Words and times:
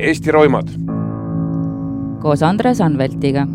Eesti 0.00 0.30
roimad. 0.30 0.68
koos 2.20 2.42
Andres 2.42 2.80
Anveltiga. 2.80 3.46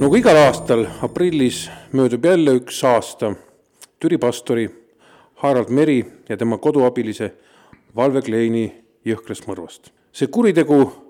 nagu 0.00 0.16
igal 0.16 0.36
aastal 0.36 0.86
aprillis 1.02 1.70
möödub 1.92 2.24
jälle 2.24 2.56
üks 2.56 2.84
aasta 2.84 3.34
Türi 4.00 4.18
pastori 4.18 4.70
Harald 5.34 5.68
Meri 5.68 6.04
ja 6.28 6.36
tema 6.36 6.58
koduabilise 6.58 7.34
Valve 7.96 8.22
Kleini 8.22 8.72
jõhkrast 9.04 9.44
mõrvast. 9.44 9.92
see 10.12 10.26
kuritegu 10.26 11.05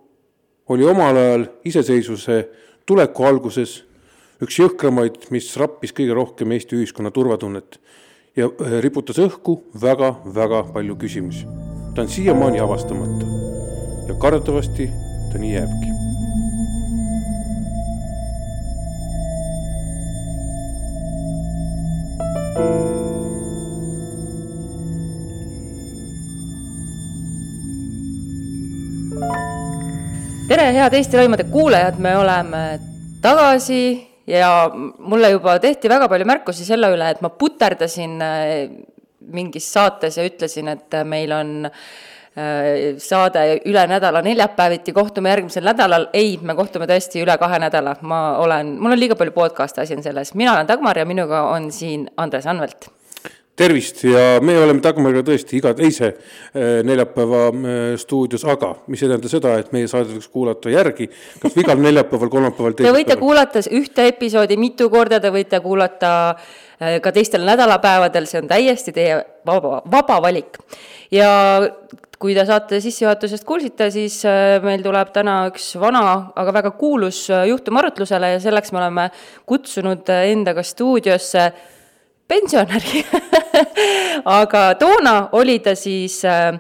oli 0.69 0.85
omal 0.85 1.17
ajal 1.17 1.47
iseseisvuse 1.65 2.39
tuleku 2.87 3.25
alguses 3.25 3.81
üks 4.43 4.59
jõhkramaid, 4.61 5.29
mis 5.33 5.49
rappis 5.57 5.95
kõige 5.97 6.17
rohkem 6.17 6.53
Eesti 6.53 6.77
ühiskonna 6.77 7.13
turvatunnet 7.15 7.81
ja 8.37 8.51
äh, 8.51 8.79
riputas 8.85 9.21
õhku 9.23 9.63
väga-väga 9.81 10.67
palju 10.75 10.97
küsimusi. 11.01 11.47
ta 11.95 12.05
on 12.05 12.09
siiamaani 12.13 12.61
avastamata 12.61 13.27
ja 14.09 14.19
kardetavasti 14.21 14.91
ta 15.33 15.39
nii 15.41 15.55
jääbki 15.57 15.96
tere, 30.67 30.81
head 30.83 30.95
Eesti 30.99 31.17
Roimade 31.17 31.45
kuulajad, 31.47 31.99
me 32.03 32.17
oleme 32.19 32.61
tagasi 33.23 33.83
ja 34.27 34.71
mulle 34.75 35.31
juba 35.31 35.61
tehti 35.63 35.89
väga 35.89 36.09
palju 36.11 36.27
märkusi 36.27 36.67
selle 36.67 36.89
üle, 36.91 37.11
et 37.15 37.21
ma 37.23 37.31
puterdasin 37.31 38.17
äh, 38.25 38.49
mingis 39.37 39.69
saates 39.77 40.19
ja 40.19 40.25
ütlesin, 40.27 40.73
et 40.73 40.97
meil 41.07 41.31
on 41.37 41.69
äh, 41.69 42.99
saade 42.99 43.45
üle 43.71 43.87
nädala 43.93 44.25
neljapäeviti, 44.27 44.95
kohtume 44.97 45.31
järgmisel 45.31 45.71
nädalal. 45.71 46.09
ei, 46.13 46.35
me 46.43 46.59
kohtume 46.59 46.91
tõesti 46.91 47.23
üle 47.23 47.39
kahe 47.39 47.63
nädala, 47.63 47.95
ma 48.03 48.21
olen, 48.43 48.75
mul 48.81 48.97
on 48.97 49.03
liiga 49.05 49.19
palju 49.19 49.37
podcast'e, 49.39 49.87
asi 49.87 49.95
on 49.95 50.03
selles. 50.03 50.35
mina 50.35 50.57
olen 50.57 50.67
Dagmar 50.67 50.99
ja 50.99 51.07
minuga 51.07 51.47
on 51.55 51.71
siin 51.71 52.09
Andres 52.17 52.51
Anvelt 52.51 52.91
tervist 53.57 54.05
ja 54.05 54.37
me 54.45 54.57
oleme 54.61 54.83
Dagmariga 54.85 55.25
tõesti 55.25 55.57
iga 55.59 55.73
teise 55.77 56.11
eh, 56.11 56.83
neljapäeva 56.87 57.43
eh, 57.49 57.97
stuudios, 58.01 58.45
aga 58.45 58.75
mis 58.93 59.03
ei 59.03 59.11
tähenda 59.11 59.31
seda, 59.33 59.55
et 59.63 59.73
meie 59.73 59.89
saadet 59.89 60.13
võiks 60.13 60.29
kuulata 60.33 60.73
järgi, 60.73 61.09
kas 61.41 61.57
igal 61.63 61.81
neljapäeval, 61.81 62.33
kolmapäeval, 62.33 62.77
Te 62.77 62.93
võite 62.93 63.17
kuulata 63.21 63.65
ühte 63.73 64.11
episoodi 64.13 64.59
mitu 64.61 64.91
korda, 64.93 65.21
te 65.25 65.33
võite 65.33 65.63
kuulata 65.65 66.11
eh, 66.79 66.99
ka 67.05 67.13
teistel 67.17 67.47
nädalapäevadel, 67.49 68.29
see 68.29 68.43
on 68.43 68.51
täiesti 68.51 68.93
teie 68.97 69.23
vaba, 69.49 69.81
vaba 69.93 70.19
valik. 70.27 70.61
ja 71.15 71.31
kui 72.21 72.35
te 72.37 72.45
saate 72.49 72.81
sissejuhatusest 72.81 73.45
kuulsite, 73.45 73.89
siis 73.93 74.23
meil 74.65 74.81
tuleb 74.85 75.11
täna 75.13 75.35
üks 75.51 75.75
vana, 75.81 76.33
aga 76.37 76.55
väga 76.57 76.71
kuulus 76.77 77.27
juhtum 77.29 77.77
arutlusele 77.77 78.35
ja 78.35 78.41
selleks 78.41 78.73
me 78.73 78.81
oleme 78.81 79.09
kutsunud 79.49 80.13
endaga 80.17 80.65
stuudiosse 80.65 81.45
pensionäri 82.29 83.05
aga 84.41 84.63
toona 84.81 85.17
oli 85.39 85.59
ta 85.65 85.75
siis 85.79 86.21
äh, 86.25 86.59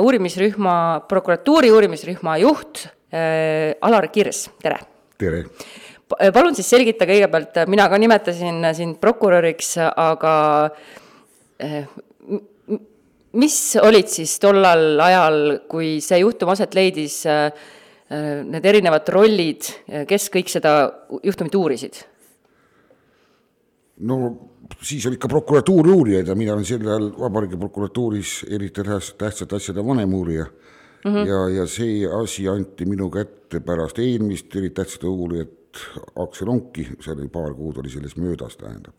uurimisrühma, 0.00 1.04
prokuratuuri 1.08 1.70
uurimisrühma 1.72 2.36
juht 2.42 2.86
äh, 3.14 3.74
Alar 3.80 4.08
Kirs, 4.12 4.48
tere! 4.62 4.80
tere! 5.18 5.44
palun 6.34 6.54
siis 6.54 6.68
selgita 6.70 7.06
kõigepealt, 7.08 7.62
mina 7.70 7.86
ka 7.90 7.98
nimetasin 7.98 8.60
sind 8.76 8.98
prokuröriks, 9.02 9.74
aga 9.80 10.34
äh, 11.62 11.86
mis 13.34 13.56
olid 13.82 14.10
siis 14.12 14.36
tollal 14.42 15.00
ajal, 15.02 15.38
kui 15.70 15.96
see 16.04 16.20
juhtum 16.22 16.52
aset 16.54 16.76
leidis, 16.76 17.22
äh, 17.26 17.48
need 18.44 18.66
erinevad 18.68 19.08
rollid, 19.10 19.66
kes 20.06 20.28
kõik 20.30 20.50
seda 20.52 20.74
juhtumit 21.24 21.56
uurisid? 21.58 22.02
no 24.04 24.16
siis 24.82 25.06
oli 25.06 25.14
ikka 25.14 25.28
prokuratuuri 25.28 25.90
uurijaid 25.90 26.28
ja 26.28 26.34
mina 26.34 26.54
olin 26.54 26.64
sel 26.64 26.86
ajal 26.88 27.10
Vabariigi 27.20 27.56
Prokuratuuris 27.56 28.46
eriti 28.50 28.82
tähtsate 29.18 29.56
asjade 29.56 29.86
vanemuurija 29.86 30.44
mm. 30.44 31.10
-hmm. 31.10 31.28
ja, 31.28 31.48
ja 31.48 31.66
see 31.66 32.06
asi 32.22 32.48
anti 32.48 32.84
minu 32.84 33.10
kätte 33.10 33.60
pärast 33.60 33.98
eelmist 33.98 34.56
eriti 34.56 34.74
tähtsate 34.74 35.06
uurijat 35.06 35.50
Aksel 36.16 36.48
Onki, 36.48 36.88
see 37.00 37.12
oli 37.14 37.28
paar 37.28 37.54
kuud 37.54 37.76
oli 37.76 37.90
sellest 37.90 38.16
möödas, 38.16 38.56
tähendab 38.56 38.94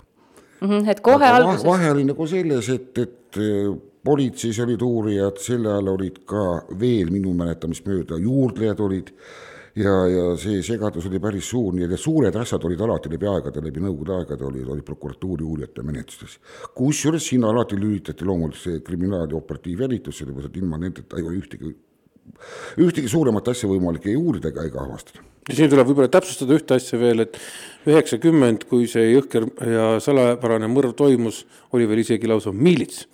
mm. 0.62 0.68
-hmm, 0.70 0.90
et 0.90 1.00
kohe 1.00 1.26
Aga 1.26 1.36
alguses. 1.36 1.66
vahe 1.66 1.92
oli 1.92 2.04
nagu 2.04 2.28
selles, 2.28 2.70
et, 2.70 2.98
et 2.98 3.38
äh, 3.38 3.78
politseis 4.04 4.60
olid 4.60 4.82
uurijad, 4.82 5.38
sel 5.42 5.66
ajal 5.66 5.88
olid 5.88 6.22
ka 6.26 6.46
veel 6.80 7.12
minu 7.12 7.34
mäletamist 7.34 7.88
mööda 7.88 8.18
juurdlejad 8.22 8.80
olid 8.80 9.12
ja, 9.76 9.94
ja 10.08 10.26
see 10.40 10.62
segadus 10.64 11.08
oli 11.10 11.20
päris 11.20 11.50
suur, 11.52 11.74
nii 11.76 11.88
et 11.88 12.00
suured 12.00 12.36
asjad 12.40 12.64
olid 12.68 12.82
alati 12.86 13.12
läbi 13.12 13.28
aegade, 13.30 13.64
läbi 13.66 13.84
nõukogude 13.84 14.16
aegade 14.20 14.48
olid, 14.48 14.68
olid 14.72 14.88
prokuratuuri 14.88 15.44
uurijate 15.44 15.84
menetlustes. 15.84 16.40
kusjuures 16.76 17.28
sinna 17.28 17.52
alati 17.52 17.80
lülitati 17.80 18.26
loomulikult 18.26 18.62
see 18.62 18.80
kriminaal- 18.80 19.30
ja 19.30 19.38
operatiivjälitus, 19.38 20.18
sellepärast 20.18 20.50
et 20.50 20.62
ilma 20.62 20.78
nendeta 20.78 21.18
ei 21.18 21.24
ole 21.24 21.40
ühtegi, 21.42 21.76
ühtegi 22.78 23.08
suuremat 23.08 23.48
asja 23.48 23.70
võimalik 23.70 24.08
ei 24.08 24.16
uurida 24.16 24.50
ega, 24.50 24.64
ega 24.64 24.84
avastada. 24.84 25.35
Ja 25.50 25.56
siin 25.56 25.70
tuleb 25.70 25.88
võib-olla 25.90 26.10
täpsustada 26.10 26.56
ühte 26.58 26.78
asja 26.80 26.98
veel, 27.00 27.22
et 27.26 27.38
üheksakümmend, 27.86 28.64
kui 28.66 28.88
see 28.90 29.12
jõhker 29.12 29.46
ja 29.70 29.90
salapärane 30.02 30.66
mõrv 30.72 30.96
toimus, 30.98 31.44
oli 31.76 31.86
veel 31.86 32.02
isegi 32.02 32.30
lausa 32.30 32.54
miilits. 32.56 33.06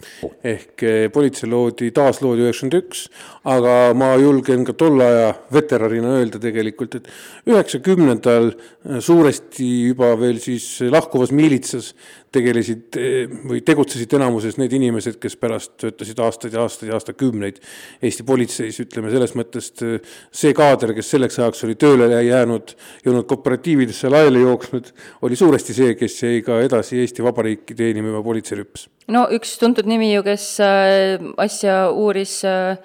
ehk 0.44 0.84
eh, 0.88 1.10
politsei 1.12 1.50
loodi, 1.52 1.92
taasloodi 1.92 2.46
üheksakümmend 2.46 2.78
üks, 2.80 3.04
aga 3.44 3.76
ma 3.98 4.14
julgen 4.22 4.64
ka 4.68 4.74
tolle 4.78 5.08
aja 5.08 5.34
veteranina 5.52 6.16
öelda 6.22 6.40
tegelikult, 6.40 6.96
et 6.96 7.12
üheksakümnendal 7.52 8.54
suuresti 9.00 9.68
juba 9.90 10.14
veel 10.20 10.40
siis 10.40 10.68
lahkuvas 10.88 11.36
miilitsas 11.36 11.92
tegelesid 12.32 12.98
või 13.48 13.60
tegutsesid 13.66 14.14
enamuses 14.16 14.56
need 14.60 14.72
inimesed, 14.78 15.18
kes 15.22 15.36
pärast 15.40 15.74
töötasid 15.82 16.20
aastaid 16.24 16.56
ja 16.56 16.64
aastaid 16.64 16.92
ja 16.92 16.96
aastakümneid 17.00 17.60
Eesti 18.02 18.24
politseis, 18.28 18.80
ütleme 18.84 19.12
selles 19.12 19.36
mõttes 19.36 19.72
see 19.76 20.54
kaader, 20.56 20.94
kes 20.96 21.12
selleks 21.12 21.40
ajaks 21.42 21.66
oli 21.68 21.76
tööle 21.80 22.08
jäänud, 22.24 22.76
jõudnud 23.06 23.28
kooperatiividesse 23.30 24.12
laiali 24.12 24.46
jooksnud, 24.46 24.94
oli 25.28 25.40
suuresti 25.40 25.76
see, 25.76 25.98
kes 26.00 26.18
jäi 26.24 26.40
ka 26.46 26.62
edasi 26.64 27.02
Eesti 27.02 27.26
Vabariiki 27.26 27.76
teenima 27.76 28.24
politseirüppes. 28.24 28.88
no 29.12 29.28
üks 29.36 29.58
tuntud 29.60 29.90
nimi 29.90 30.14
ju, 30.14 30.24
kes 30.26 30.48
äh, 30.64 31.20
asja 31.42 31.84
uuris 31.92 32.40
äh, 32.48 32.80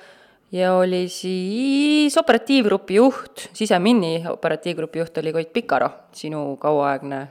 ja 0.52 0.74
oli 0.74 1.06
siis 1.08 2.16
operatiivgrupi 2.18 2.98
juht, 2.98 3.48
siseminni 3.52 4.24
operatiivgrupi 4.30 4.98
juht 4.98 5.18
oli 5.18 5.32
Koit 5.32 5.52
Pikaro, 5.52 5.90
sinu 6.12 6.56
kauaaegne 6.60 7.26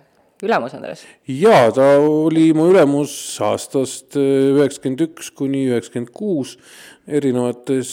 ülemus, 0.48 0.76
Andres? 0.78 1.06
jaa, 1.30 1.70
ta 1.76 1.96
oli 2.02 2.50
mu 2.58 2.70
ülemus 2.72 3.14
aastast 3.44 4.18
äh, 4.20 4.52
üheksakümmend 4.56 5.08
üks 5.10 5.32
kuni 5.36 5.68
üheksakümmend 5.72 6.14
kuus 6.16 6.58
erinevates 7.06 7.92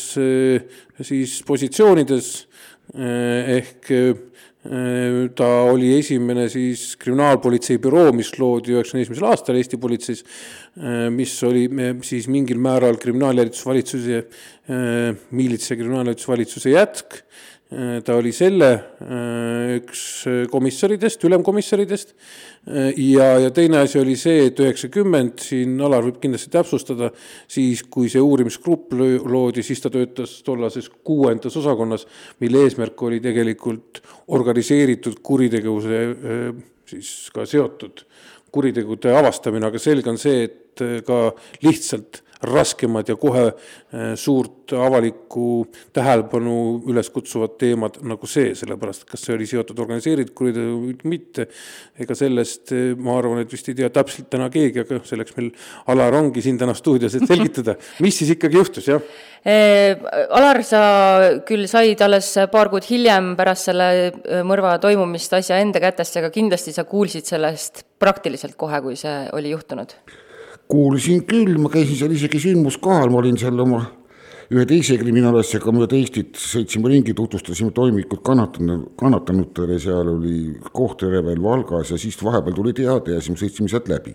siis 1.04 1.40
positsioonides 1.44 2.30
ehk 2.96 3.90
Äh, 4.62 5.26
ta 5.34 5.46
oli 5.66 5.88
esimene 5.98 6.44
siis 6.46 6.92
kriminaalpolitsei 7.02 7.80
büroo, 7.82 8.12
mis 8.14 8.28
loodi 8.38 8.76
üheksakümne 8.76 9.02
esimesel 9.02 9.26
aastal 9.26 9.56
Eesti 9.58 9.78
politseis, 9.82 10.20
äh, 10.78 11.08
mis 11.10 11.34
oli 11.42 11.64
siis 12.06 12.28
mingil 12.30 12.60
määral 12.62 12.94
kriminaaljälitusvalitsuse, 13.02 14.20
äh, 14.22 15.18
miilitsa 15.34 15.74
kriminaaljälitusvalitsuse 15.74 16.76
jätk 16.76 17.18
Äh, 17.18 17.22
ta 18.04 18.16
oli 18.18 18.32
selle 18.36 18.68
äh, 18.72 19.76
üks 19.78 20.02
komissaridest, 20.52 21.22
ülemkomissaridest 21.24 22.12
äh, 22.12 22.90
ja, 23.00 23.28
ja 23.40 23.52
teine 23.54 23.80
asi 23.82 24.00
oli 24.00 24.16
see, 24.20 24.48
et 24.50 24.60
üheksakümmend, 24.60 25.40
siin 25.40 25.78
Alar 25.80 26.04
võib 26.04 26.18
kindlasti 26.22 26.52
täpsustada, 26.52 27.08
siis 27.50 27.84
kui 27.88 28.10
see 28.12 28.20
uurimisgrupp 28.22 28.92
loodi, 28.96 29.64
siis 29.64 29.80
ta 29.80 29.92
töötas 29.92 30.40
tollases 30.46 30.90
kuuendas 31.04 31.56
osakonnas, 31.60 32.04
mille 32.44 32.66
eesmärk 32.66 33.06
oli 33.08 33.22
tegelikult 33.24 34.02
organiseeritud 34.36 35.22
kuritegevuse 35.24 36.02
siis 36.92 37.30
ka 37.32 37.46
seotud 37.48 38.04
kuritegude 38.52 39.14
avastamine, 39.16 39.70
aga 39.70 39.80
selge 39.80 40.12
on 40.12 40.20
see, 40.20 40.44
et 40.44 40.82
ka 41.06 41.30
lihtsalt 41.64 42.20
raskemad 42.42 43.08
ja 43.08 43.16
kohe 43.16 43.44
suurt 44.18 44.72
avalikku 44.76 45.66
tähelepanu 45.94 46.54
üles 46.90 47.10
kutsuvad 47.12 47.56
teemad 47.60 47.98
nagu 48.08 48.28
see, 48.30 48.54
sellepärast 48.58 49.04
kas 49.08 49.26
see 49.26 49.36
oli 49.36 49.48
seotud 49.48 49.78
organiseeritud 49.84 50.34
kuriteoga 50.36 50.78
või 50.86 51.12
mitte. 51.14 51.48
ega 52.00 52.16
sellest 52.18 52.72
ma 52.98 53.18
arvan, 53.18 53.42
et 53.42 53.52
vist 53.52 53.68
ei 53.68 53.76
tea 53.78 53.90
täpselt 53.92 54.30
täna 54.32 54.48
keegi, 54.52 54.84
aga 54.84 55.02
selleks 55.06 55.36
meil 55.36 55.52
Alar 55.92 56.14
ongi 56.18 56.42
siin 56.42 56.58
täna 56.58 56.74
stuudios, 56.74 57.14
et 57.14 57.28
selgitada, 57.28 57.76
mis 58.04 58.18
siis 58.18 58.34
ikkagi 58.36 58.58
juhtus, 58.58 58.88
jah 58.88 59.02
Alar, 59.42 60.62
sa 60.62 60.82
küll 61.46 61.66
said 61.70 62.02
alles 62.06 62.30
paar 62.52 62.70
kuud 62.70 62.86
hiljem 62.86 63.32
pärast 63.38 63.70
selle 63.70 64.42
mõrva 64.46 64.76
toimumist 64.82 65.34
asja 65.34 65.58
enda 65.62 65.82
kätest, 65.82 66.20
aga 66.20 66.30
kindlasti 66.34 66.74
sa 66.74 66.86
kuulsid 66.86 67.26
sellest 67.26 67.82
praktiliselt 68.02 68.54
kohe, 68.58 68.78
kui 68.84 68.98
see 68.98 69.16
oli 69.34 69.50
juhtunud? 69.50 69.98
Kuulsin 70.72 71.26
küll, 71.28 71.58
ma 71.60 71.70
käisin 71.72 71.98
seal 71.98 72.14
isegi 72.16 72.40
sündmuskohal, 72.40 73.12
ma 73.12 73.20
olin 73.20 73.36
seal 73.40 73.60
oma 73.60 73.82
ühe 74.52 74.64
teise 74.68 74.98
kriminaalasjaga 75.00 75.72
mööda 75.72 75.96
Eestit 75.96 76.36
sõitsime 76.40 76.90
ringi, 76.92 77.14
tutvustasime 77.16 77.72
toimikut 77.76 78.20
kannatanud, 78.24 78.90
kannatanutele, 79.00 79.78
seal 79.80 80.10
oli 80.12 80.36
Kohtla-Järvel, 80.72 81.40
Valgas 81.44 81.94
ja 81.94 82.00
siis 82.00 82.18
vahepeal 82.20 82.56
tuli 82.58 82.74
teade 82.76 83.16
ja 83.16 83.22
siis 83.22 83.34
me 83.34 83.40
sõitsime 83.40 83.72
sealt 83.72 83.88
läbi. 83.92 84.14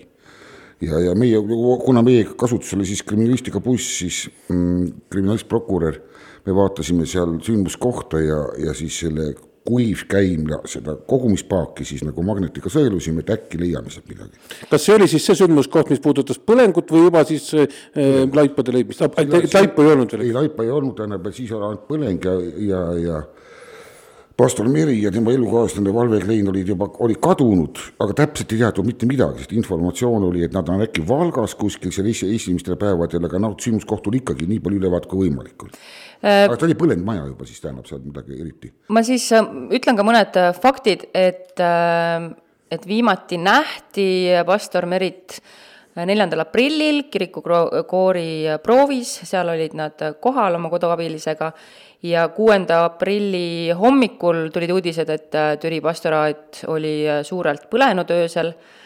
Ja, 0.85 0.99
ja 1.01 1.15
meie, 1.17 1.39
kuna 1.81 2.03
meie 2.05 2.27
kasutus 2.37 2.75
oli 2.77 2.85
siis 2.85 3.01
kriminalistikabuss, 3.05 3.95
siis 4.03 4.19
mm, 4.53 5.07
kriminalistprokurör, 5.09 5.97
me 6.45 6.53
vaatasime 6.53 7.07
seal 7.09 7.39
sündmuskohta 7.45 8.21
ja, 8.21 8.43
ja 8.61 8.77
siis 8.77 8.99
selle 9.01 9.31
kuivkäimla, 9.67 10.61
seda 10.69 10.95
kogumispaaki 11.09 11.85
siis 11.87 12.05
nagu 12.07 12.23
magnetiga 12.23 12.71
sõelusime, 12.71 13.23
et 13.25 13.33
äkki 13.35 13.59
leiame 13.59 13.91
sealt 13.91 14.07
midagi. 14.07 14.39
kas 14.71 14.85
see 14.87 14.95
oli 14.95 15.09
siis 15.11 15.25
see 15.27 15.39
sündmuskoht, 15.41 15.91
mis 15.91 16.03
puudutas 16.03 16.39
põlengut 16.39 16.91
või 16.93 17.07
juba 17.07 17.25
siis 17.27 17.49
äh, 17.57 17.67
laipade 18.33 18.75
leidmist, 18.75 19.03
laipa 19.03 19.83
ei 19.83 19.91
olnud 19.95 20.13
veel? 20.15 20.27
ei, 20.27 20.35
laipa 20.39 20.63
ei 20.63 20.71
olnud, 20.71 20.95
tähendab, 20.99 21.27
siis 21.35 21.51
oli 21.51 21.67
ainult 21.67 21.83
põleng 21.89 22.29
ja, 22.29 22.37
ja, 22.69 22.85
ja 23.03 23.19
pastor 24.37 24.69
Meri 24.69 25.01
ja 25.01 25.11
tema 25.11 25.31
elukaaslane 25.33 25.93
Valve 25.93 26.19
Klein 26.21 26.49
olid 26.49 26.67
juba, 26.69 26.87
olid 27.03 27.17
kadunud, 27.21 27.79
aga 27.99 28.13
täpselt 28.21 28.53
ei 28.53 28.61
teatud 28.61 28.85
mitte 28.85 29.09
midagi, 29.09 29.41
sest 29.41 29.55
informatsioon 29.57 30.27
oli, 30.29 30.43
et 30.45 30.53
nad 30.53 30.69
on 30.69 30.83
äkki 30.85 31.01
Valgas 31.07 31.55
kuskil 31.57 31.91
seal 31.91 32.11
esimestel 32.11 32.77
päevadel, 32.77 33.25
aga 33.25 33.41
noh, 33.41 33.55
sündmuskohtul 33.59 34.19
ikkagi 34.19 34.45
nii 34.47 34.61
palju 34.61 34.83
ülevaat 34.83 35.09
kui 35.09 35.25
võimalik 35.25 35.65
oli. 35.65 35.81
Aga 36.21 36.57
ta 36.57 36.67
oli 36.67 36.77
põlenud 36.79 37.05
maja 37.05 37.27
juba, 37.27 37.45
siis 37.45 37.61
tähendab 37.63 37.87
seal 37.89 38.01
midagi 38.05 38.39
eriti. 38.41 38.71
ma 38.93 39.03
siis 39.05 39.29
äh, 39.35 39.47
ütlen 39.77 39.99
ka 39.99 40.05
mõned 40.07 40.39
äh, 40.41 40.51
faktid, 40.57 41.07
et, 41.13 41.55
äh, 41.61 42.29
et 42.71 42.87
viimati 42.87 43.39
nähti 43.41 44.09
pastor 44.47 44.89
Merit 44.89 45.39
neljandal 45.97 46.43
aprillil 46.43 47.07
kirikukoori 47.09 48.57
proovis, 48.63 49.15
seal 49.25 49.49
olid 49.49 49.73
nad 49.77 50.07
kohal 50.21 50.57
oma 50.59 50.69
koduabilisega. 50.69 51.51
Ja 52.05 52.27
kuuenda 52.29 52.83
aprilli 52.85 53.71
hommikul 53.73 54.51
tulid 54.53 54.69
uudised, 54.69 55.09
et 55.09 55.33
äh, 55.33 55.55
Türi 55.57 55.79
pastoraat 55.81 56.59
oli 56.69 56.99
äh, 57.09 57.23
suurelt 57.25 57.65
põlenud 57.71 58.11
öösel. 58.13 58.51
äh, 58.53 58.76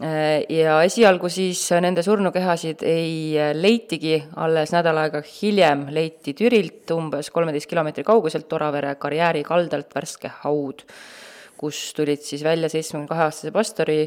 ja 0.00 0.78
esialgu 0.86 1.28
siis 1.28 1.60
nende 1.84 2.00
surnukehasid 2.02 2.84
ei 2.88 3.36
leitigi, 3.52 4.16
alles 4.40 4.72
nädal 4.72 4.96
aega 5.02 5.20
hiljem 5.26 5.86
leiti 5.92 6.32
Türilt 6.36 6.88
umbes 6.96 7.28
kolmeteist 7.34 7.68
kilomeetri 7.68 8.04
kauguselt 8.06 8.52
Oravere 8.56 8.94
karjääri 9.00 9.42
kaldalt 9.44 9.92
värske 9.94 10.32
haud, 10.44 10.86
kus 11.60 11.90
tulid 11.96 12.24
siis 12.24 12.44
välja 12.46 12.72
seitsmekümne 12.72 13.10
kahe 13.10 13.26
aastase 13.26 13.52
pastori 13.52 14.00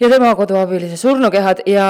ja 0.00 0.12
tema 0.12 0.34
koduabilise 0.36 1.00
surnukehad 1.00 1.64
ja 1.66 1.88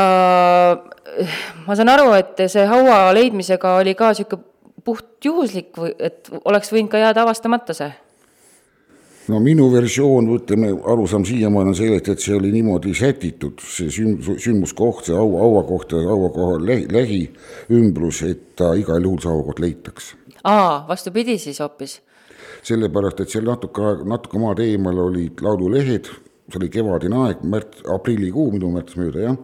ma 1.67 1.75
saan 1.75 1.91
aru, 1.91 2.13
et 2.15 2.47
see 2.47 2.65
haua 2.71 3.09
leidmisega 3.19 3.77
oli 3.81 3.97
ka 3.99 4.13
niisugune 4.13 4.51
puht 4.83 5.25
juhuslik 5.25 5.77
või 5.79 5.93
et 5.99 6.31
oleks 6.45 6.73
võinud 6.75 6.91
ka 6.91 7.03
jääda 7.03 7.23
avastamata 7.27 7.75
see? 7.77 7.91
No 9.29 9.41
minu 9.43 9.69
versioon, 9.73 10.31
ütleme, 10.37 10.73
arusaam 10.93 11.25
siiamaani 11.27 11.73
on 11.73 11.79
sellest, 11.79 12.09
et 12.13 12.25
see 12.25 12.35
oli 12.37 12.53
niimoodi 12.55 12.95
sätitud, 12.97 13.61
see 13.63 13.93
süm-, 13.93 14.17
sündmuskoht, 14.33 15.07
see 15.09 15.17
haua, 15.17 15.43
hauakoht 15.45 15.95
ja 15.95 16.03
hauakoha 16.09 16.59
lähi, 16.67 16.89
lähiümbrus, 16.93 18.23
et 18.29 18.49
ta 18.59 18.73
igal 18.79 19.03
juhul 19.05 19.21
see 19.23 19.31
hauakoht 19.31 19.63
leitaks. 19.63 20.15
aa, 20.45 20.83
vastupidi 20.89 21.39
siis 21.39 21.61
hoopis? 21.63 22.01
sellepärast, 22.63 23.23
et 23.23 23.31
seal 23.31 23.47
natuke, 23.47 23.95
natuke 24.07 24.39
maad 24.43 24.61
eemal 24.63 24.99
olid 25.09 25.41
laululehed, 25.43 26.11
see 26.51 26.61
oli 26.61 26.69
kevadine 26.71 27.25
aeg, 27.27 27.47
märt-, 27.47 27.83
aprillikuu 27.91 28.51
minu 28.55 28.71
mäletamist 28.75 29.01
mööda, 29.01 29.27
jah 29.31 29.41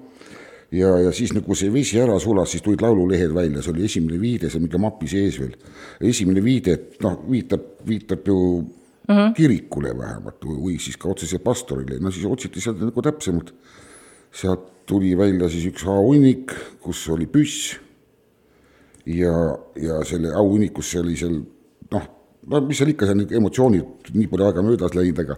ja, 0.75 0.90
ja 1.06 1.12
siis 1.16 1.32
nagu 1.32 1.54
see 1.56 1.70
vesi 1.72 2.00
ära 2.00 2.19
sulas, 2.20 2.50
siis 2.52 2.64
tulid 2.64 2.82
laululehed 2.84 3.32
välja, 3.34 3.62
see 3.62 3.72
oli 3.72 3.86
esimene 3.88 4.20
viide, 4.20 4.50
see 4.50 4.60
on 4.60 4.66
mingi 4.66 4.80
mapi 4.82 5.08
sees 5.10 5.38
veel. 5.40 5.54
esimene 6.10 6.42
viide, 6.44 6.75
et 6.76 7.00
noh, 7.04 7.16
viitab, 7.30 7.64
viitab 7.88 8.28
ju 8.28 8.38
mm 9.08 9.14
-hmm. 9.14 9.34
kirikule 9.34 9.99
vähemalt 9.99 10.44
või, 10.44 10.78
siis 10.78 10.96
ka 10.96 11.08
otseselt 11.08 11.44
pastorile, 11.44 11.99
no 12.00 12.10
siis 12.10 12.26
otsiti 12.26 12.60
sealt 12.60 12.81
nagu 12.81 13.02
täpsemalt. 13.02 13.55
sealt 14.32 14.87
tuli 14.87 15.16
välja 15.19 15.49
siis 15.49 15.64
üks 15.66 15.87
auhunnik, 15.87 16.52
kus 16.81 17.08
oli 17.08 17.26
püss 17.26 17.76
ja, 19.06 19.58
ja 19.76 20.05
selle 20.05 20.32
auhunnikus 20.34 20.94
oli 21.00 21.16
seal 21.16 21.40
noh 21.93 22.08
no 22.49 22.60
mis 22.64 22.78
seal 22.81 22.93
ikka, 22.93 23.08
seal 23.08 23.19
need 23.20 23.32
emotsioonid 23.38 24.10
nii 24.14 24.28
palju 24.31 24.46
aega 24.46 24.64
möödas 24.64 24.94
läinud, 24.96 25.20
aga 25.25 25.37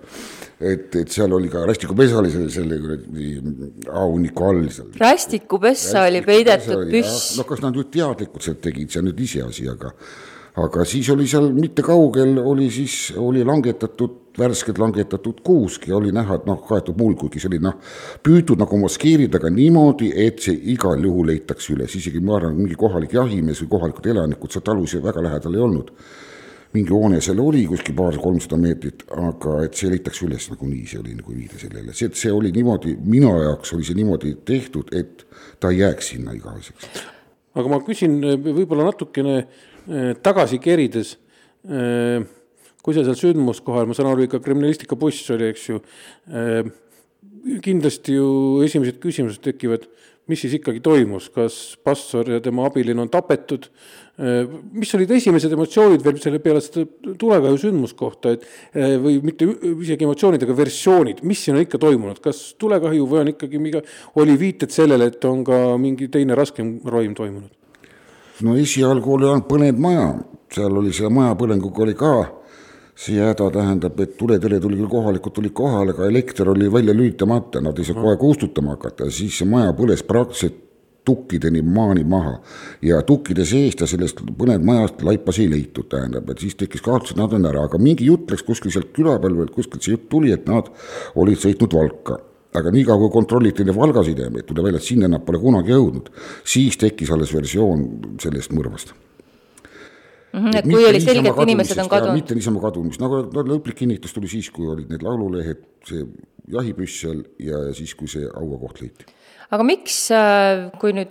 et, 0.61 0.95
et 1.01 1.11
seal 1.11 1.33
oli 1.35 1.51
ka 1.53 1.65
rästikupesa 1.69 2.19
oli 2.21 2.33
selle, 2.35 2.51
selle 2.55 2.79
kuradi 2.83 3.31
auhunniku 3.89 4.49
all 4.51 4.67
seal. 4.75 4.91
rästikupessa 5.01 6.05
oli 6.09 6.23
peidetud 6.27 6.91
püss. 6.93 7.37
no 7.39 7.47
kas 7.49 7.63
nad 7.65 7.77
nüüd 7.77 7.91
teadlikult 7.95 8.47
sealt 8.47 8.63
tegid, 8.67 8.91
see 8.93 9.03
on 9.03 9.11
nüüd 9.11 9.25
iseasi, 9.27 9.67
aga 9.73 9.95
aga 10.65 10.85
siis 10.89 11.09
oli 11.13 11.27
seal 11.31 11.51
mitte 11.57 11.83
kaugel, 11.85 12.39
oli 12.45 12.69
siis, 12.73 13.13
oli 13.19 13.45
langetatud, 13.47 14.17
värskelt 14.39 14.79
langetatud 14.79 15.41
kuusk 15.45 15.87
ja 15.89 15.97
oli 15.99 16.13
näha, 16.15 16.41
et 16.41 16.47
noh, 16.49 16.61
kaetud 16.67 16.99
muld, 16.99 17.17
kuigi 17.21 17.43
see 17.43 17.51
oli 17.51 17.61
noh, 17.63 17.77
püütud 18.25 18.61
nagu 18.61 18.79
maskeerida, 18.81 19.41
aga 19.41 19.51
niimoodi, 19.55 20.11
et 20.27 20.43
see 20.45 20.57
igal 20.75 21.01
juhul 21.05 21.31
leitakse 21.33 21.75
üles, 21.75 21.95
isegi 21.99 22.23
ma 22.25 22.39
arvan, 22.39 22.57
mingi 22.59 22.79
kohalik 22.79 23.15
jahimees 23.19 23.63
või 23.65 23.73
kohalikud 23.77 24.11
elanikud 24.13 24.55
seal 24.55 24.67
talus 24.67 24.97
väga 25.01 25.25
lähedal 25.27 25.57
ei 25.57 25.65
olnud. 25.67 25.95
Mingi 26.71 26.95
hoone 26.95 27.19
seal 27.19 27.41
oli 27.43 27.65
kuskil 27.67 27.97
paar-kolmsada 27.99 28.55
meetrit, 28.61 29.03
aga 29.11 29.57
et 29.65 29.75
see 29.75 29.91
leitakse 29.91 30.23
üles 30.29 30.45
nagunii, 30.53 30.85
see 30.87 31.01
oli 31.01 31.17
nagu 31.19 31.35
viide 31.35 31.59
sellele, 31.59 31.95
see, 31.99 32.13
see 32.15 32.31
oli 32.31 32.53
niimoodi, 32.55 32.95
minu 33.03 33.33
jaoks 33.43 33.75
oli 33.75 33.89
see 33.89 33.99
niimoodi 33.99 34.37
tehtud, 34.47 34.93
et 34.95 35.25
ta 35.59 35.73
ei 35.75 35.83
jääks 35.83 36.13
sinna 36.13 36.37
igaveseks. 36.37 37.03
aga 37.59 37.73
ma 37.73 37.81
küsin 37.83 38.21
võib-olla 38.23 38.87
natukene 38.93 39.35
eh, 39.41 39.70
tagasi 40.23 40.61
kerides, 40.63 41.17
eh, 41.69 42.21
kui 42.83 42.97
sa 42.97 43.05
seal 43.05 43.19
sündmuskohal, 43.19 43.89
ma 43.89 43.97
saan 43.97 44.11
aru, 44.11 44.27
ikka 44.27 44.43
kriminalistikabuss 44.45 45.33
oli, 45.37 45.51
eks 45.53 45.67
ju, 45.69 45.81
eh, 46.33 46.63
kindlasti 47.65 48.17
ju 48.19 48.61
esimesed 48.67 49.01
küsimused 49.01 49.43
tekivad, 49.45 49.87
mis 50.31 50.41
siis 50.45 50.55
ikkagi 50.61 50.81
toimus, 50.81 51.29
kas 51.35 51.77
pastor 51.83 52.29
ja 52.31 52.41
tema 52.41 52.69
abiline 52.69 53.03
on 53.03 53.11
tapetud 53.11 53.67
Äh, 54.21 54.45
mis 54.77 54.91
olid 54.99 55.09
esimesed 55.17 55.53
emotsioonid 55.55 56.03
veel 56.05 56.19
selle 56.21 56.43
peale 56.45 56.61
seda 56.61 56.83
tulekahju 57.17 57.61
sündmuskohta, 57.63 58.35
et 58.35 58.43
äh, 58.75 58.99
või 59.01 59.17
mitte 59.25 59.47
isegi 59.71 60.05
emotsioonid, 60.05 60.45
aga 60.45 60.57
versioonid, 60.59 61.23
mis 61.25 61.41
siin 61.47 61.57
on 61.57 61.65
ikka 61.65 61.81
toimunud, 61.81 62.21
kas 62.21 62.43
tulekahju 62.61 63.07
või 63.09 63.23
on 63.23 63.31
ikkagi 63.33 63.63
mingi, 63.63 63.81
oli 64.21 64.37
viited 64.43 64.75
sellele, 64.75 65.09
et 65.09 65.25
on 65.25 65.41
ka 65.47 65.63
mingi 65.81 66.11
teine 66.13 66.37
raskem 66.37 66.77
roim 66.85 67.17
toimunud? 67.17 67.49
No 68.47 68.57
esialgu 68.59 69.17
oli 69.17 69.29
ainult 69.29 69.49
põlenud 69.49 69.81
maja, 69.83 70.07
seal 70.55 70.79
oli 70.81 70.93
selle 70.97 71.13
maja 71.15 71.37
põlenguga 71.39 71.85
oli 71.87 71.97
ka. 71.99 72.15
See 73.01 73.17
häda 73.17 73.47
tähendab, 73.55 73.97
et 74.03 74.19
tuletõrje 74.21 74.59
tuli 74.61 74.77
küll 74.77 74.91
kohalikud 74.93 75.33
tulid 75.33 75.55
kohale, 75.57 75.95
aga 75.95 76.09
elekter 76.11 76.51
oli 76.53 76.67
välja 76.69 76.93
lülitamata, 76.93 77.63
nad 77.65 77.79
ei 77.81 77.87
saa 77.89 77.97
kohe 77.97 78.19
kustutama 78.21 78.75
hakata, 78.75 79.09
siis 79.09 79.39
see 79.41 79.49
maja 79.49 79.73
põles 79.79 80.03
praktiliselt 80.05 80.59
tukkideni 81.09 81.63
maani 81.65 82.05
maha. 82.05 82.35
Ja 82.85 83.01
tukkide 83.07 83.47
seest 83.49 83.81
ja 83.81 83.89
sellest 83.89 84.21
põnev 84.37 84.67
majast 84.69 85.01
laipas 85.07 85.41
ei 85.41 85.49
leitud, 85.49 85.89
tähendab, 85.89 86.29
et 86.29 86.45
siis 86.45 86.59
tekkis 86.61 86.85
kahtlus, 86.85 87.15
et 87.15 87.23
nad 87.23 87.33
on 87.33 87.49
ära, 87.49 87.65
aga 87.71 87.81
mingi 87.81 88.11
jutt 88.11 88.29
läks 88.29 88.45
kuskil 88.45 88.75
sealt 88.75 88.93
küla 88.93 89.17
peal 89.23 89.39
veel, 89.39 89.49
kuskilt 89.55 89.87
see 89.87 89.97
jutt 89.97 90.11
tuli, 90.13 90.35
et 90.37 90.45
nad 90.51 90.69
olid 91.17 91.41
sõitnud 91.41 91.81
Valka 91.81 92.21
aga 92.59 92.73
niikaua, 92.75 92.99
kui 93.05 93.13
kontrolliti 93.15 93.65
nende 93.65 93.77
Valga 93.79 94.03
sidemeid, 94.07 94.47
tuli 94.49 94.65
välja, 94.65 94.81
et 94.81 94.87
sinna 94.87 95.11
nad 95.11 95.23
pole 95.27 95.39
kunagi 95.43 95.75
jõudnud, 95.75 96.11
siis 96.47 96.79
tekkis 96.81 97.13
alles 97.15 97.33
versioon 97.35 97.87
sellest 98.23 98.55
mõrvast. 98.57 98.95
Mm 100.33 100.45
-hmm, 100.45 100.59
et 100.59 100.65
kui 100.65 100.85
oli 100.87 101.01
selge, 101.01 101.29
et 101.29 101.43
inimesed 101.43 101.79
on 101.79 101.89
kadunud. 101.89 102.15
mitte 102.15 102.35
niisama 102.35 102.61
kadumist, 102.61 103.01
nagu 103.01 103.23
no, 103.35 103.43
lõplik 103.43 103.75
kinnitus 103.75 104.13
tuli 104.15 104.29
siis, 104.29 104.51
kui 104.51 104.67
olid 104.67 104.91
need 104.91 105.03
laululehed, 105.03 105.65
see 105.85 106.05
jahipüss 106.51 107.01
seal 107.01 107.25
ja, 107.39 107.65
ja 107.67 107.73
siis, 107.75 107.95
kui 107.95 108.09
see 108.09 108.29
hauakoht 108.35 108.81
leiti. 108.81 109.07
Aga 109.51 109.67
miks, 109.67 110.11
äh, 110.15 110.71
kui 110.79 110.95
nüüd 110.95 111.11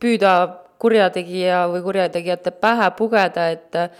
püüda 0.00 0.32
kurjategija 0.78 1.66
või 1.68 1.82
kurjategijate 1.84 2.50
pähe 2.50 2.90
pugeda, 2.96 3.50
et 3.52 3.76
äh, 3.76 3.90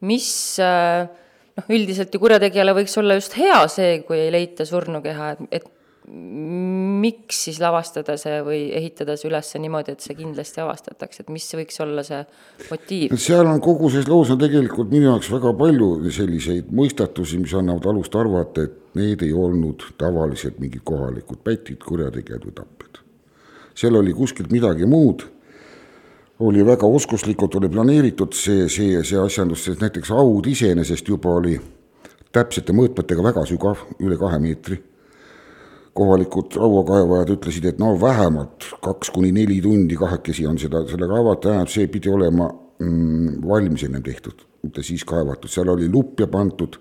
mis 0.00 0.58
äh, 0.60 1.04
noh, 1.56 1.68
üldiselt 1.68 2.14
ju 2.14 2.20
kurjategijale 2.20 2.72
võiks 2.76 2.96
olla 3.00 3.14
just 3.14 3.36
hea 3.36 3.60
see, 3.68 4.02
kui 4.08 4.20
ei 4.24 4.32
leita 4.32 4.64
surnukeha, 4.64 5.30
et, 5.32 5.60
et 5.60 5.72
miks 6.06 7.38
siis 7.48 7.56
lavastada 7.58 8.14
see 8.20 8.36
või 8.46 8.60
ehitada 8.78 9.16
see 9.18 9.26
üles 9.26 9.48
niimoodi, 9.58 9.96
et 9.96 10.04
see 10.04 10.14
kindlasti 10.14 10.62
avastatakse, 10.62 11.24
et 11.24 11.32
mis 11.34 11.46
võiks 11.58 11.80
olla 11.82 12.04
see 12.06 12.20
motiiv? 12.70 13.16
seal 13.18 13.48
on 13.50 13.58
kogu 13.64 13.90
selles 13.90 14.06
loos 14.10 14.30
on 14.30 14.38
tegelikult 14.38 14.92
minu 14.94 15.08
jaoks 15.10 15.32
väga 15.34 15.52
palju 15.58 15.90
selliseid 16.14 16.70
mõistatusi, 16.70 17.40
mis 17.42 17.54
annavad 17.58 17.90
alust 17.90 18.14
arvata, 18.18 18.68
et 18.68 18.98
need 19.00 19.26
ei 19.26 19.34
olnud 19.34 19.82
tavaliselt 19.98 20.60
mingid 20.62 20.86
kohalikud 20.86 21.42
pätid, 21.42 21.82
kurjategijad 21.82 22.46
või 22.46 22.58
tapjad. 22.62 23.02
seal 23.74 23.98
oli 23.98 24.14
kuskilt 24.14 24.54
midagi 24.54 24.86
muud, 24.86 25.26
oli 26.46 26.62
väga 26.62 26.86
oskuslikult 26.86 27.54
oli 27.58 27.72
planeeritud 27.72 28.34
see, 28.36 28.68
see, 28.70 29.02
see 29.02 29.18
asjandus, 29.18 29.66
sest 29.66 29.82
näiteks 29.82 30.14
haud 30.14 30.46
iseenesest 30.46 31.08
juba 31.08 31.34
oli 31.40 31.58
täpsete 32.30 32.74
mõõtmetega 32.76 33.24
väga 33.24 33.46
sügav, 33.48 33.88
üle 33.98 34.18
kahe 34.20 34.38
meetri 34.38 34.84
kohalikud 35.96 36.56
rauakaevajad 36.60 37.32
ütlesid, 37.36 37.70
et 37.70 37.80
no 37.82 37.94
vähemalt 38.00 38.68
kaks 38.84 39.10
kuni 39.14 39.32
neli 39.34 39.58
tundi 39.64 39.96
kahekesi 39.98 40.46
on 40.48 40.58
seda, 40.60 40.84
selle 40.90 41.08
kaevata, 41.10 41.48
tähendab, 41.48 41.72
see 41.72 41.88
pidi 41.92 42.12
olema 42.12 42.48
mm, 42.50 43.40
valmis 43.46 43.86
ennem 43.88 44.04
tehtud, 44.06 44.44
mitte 44.66 44.84
siis 44.86 45.04
kaevatud, 45.08 45.52
seal 45.52 45.72
oli 45.72 45.88
lupja 45.92 46.28
pandud, 46.32 46.78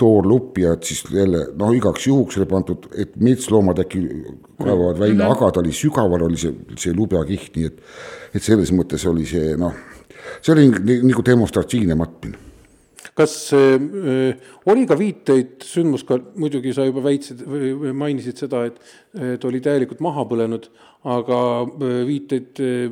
toorlupp 0.00 0.58
ja 0.62 0.74
et 0.76 0.86
siis 0.88 1.02
jälle 1.12 1.46
noh, 1.60 1.72
igaks 1.76 2.06
juhuks 2.08 2.38
oli 2.40 2.48
pandud, 2.48 2.88
et 2.96 3.16
metsloomad 3.20 3.82
äkki 3.84 4.04
kaevavad 4.60 4.98
välja 4.98 5.14
mm, 5.14 5.24
-hmm. 5.24 5.36
aga 5.36 5.50
ta 5.52 5.60
oli 5.60 5.72
sügaval, 5.76 6.28
oli 6.28 6.40
see, 6.40 6.54
see 6.80 6.94
lubjakiht, 6.96 7.56
nii 7.56 7.72
et, 7.72 7.82
et 8.34 8.42
selles 8.42 8.72
mõttes 8.72 9.04
oli 9.08 9.26
see 9.28 9.56
noh, 9.60 9.76
see 10.40 10.54
oli 10.54 10.70
nagu 11.04 11.24
demonstratiivne 11.26 11.96
matmine 12.00 12.49
kas 13.20 13.36
äh, 13.56 14.56
oli 14.70 14.86
ka 14.88 14.96
viiteid 14.98 15.66
sündmuskaart, 15.68 16.32
muidugi 16.40 16.72
sa 16.76 16.88
juba 16.88 17.04
väitsid 17.04 17.44
või 17.44 17.94
mainisid 17.96 18.40
seda, 18.40 18.64
et, 18.70 18.80
et 19.36 19.44
oli 19.44 19.60
täielikult 19.64 20.00
maha 20.04 20.24
põlenud, 20.30 20.70
aga 21.04 21.40
äh, 21.68 22.00
viiteid 22.08 22.60
Äh, 22.60 22.90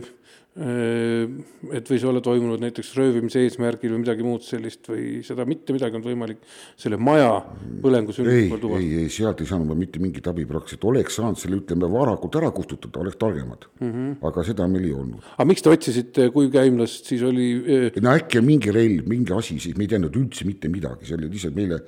et 0.58 1.90
võis 1.92 2.04
olla 2.08 2.20
toimunud 2.24 2.62
näiteks 2.62 2.90
röövimise 2.98 3.44
eesmärgil 3.46 3.92
või 3.94 4.02
midagi 4.02 4.24
muud 4.26 4.42
sellist 4.42 4.88
või 4.90 5.20
seda 5.26 5.46
mitte 5.46 5.74
midagi 5.76 5.94
olnud 5.94 6.08
võimalik 6.10 6.40
selle 6.74 6.98
maja 6.98 7.30
põlengu 7.82 8.14
sündmusel 8.16 8.58
tuvastada? 8.58 8.80
ei, 8.82 9.04
ei, 9.04 9.12
sealt 9.12 9.42
ei 9.44 9.50
saanud 9.50 9.70
me 9.70 9.76
mitte 9.78 10.02
mingit 10.02 10.26
abi 10.30 10.46
praktiliselt, 10.50 10.88
oleks 10.90 11.20
saanud 11.20 11.38
selle, 11.38 11.60
ütleme, 11.62 11.90
varakult 11.92 12.40
ära 12.40 12.50
kustutada, 12.54 13.04
oleks 13.04 13.20
targemad 13.20 13.68
mm. 13.78 13.92
-hmm. 13.92 14.16
aga 14.30 14.46
seda 14.50 14.66
meil 14.72 14.88
ei 14.88 14.94
olnud. 14.98 15.22
aga 15.36 15.48
miks 15.52 15.62
te 15.62 15.70
otsisite 15.70 16.30
kuivkäimlast, 16.34 17.12
siis 17.12 17.22
oli 17.22 17.48
äh, 17.62 18.02
no 18.02 18.16
äkki 18.18 18.42
on 18.42 18.48
mingi 18.50 18.74
relv, 18.74 19.06
mingi 19.06 19.36
asi, 19.36 19.60
siis 19.62 19.78
me 19.78 19.86
ei 19.86 19.94
teadnud 19.94 20.18
üldse 20.18 20.48
mitte 20.48 20.72
midagi, 20.72 21.06
see 21.06 21.20
oli 21.20 21.30
lihtsalt 21.30 21.54
meile 21.54 21.84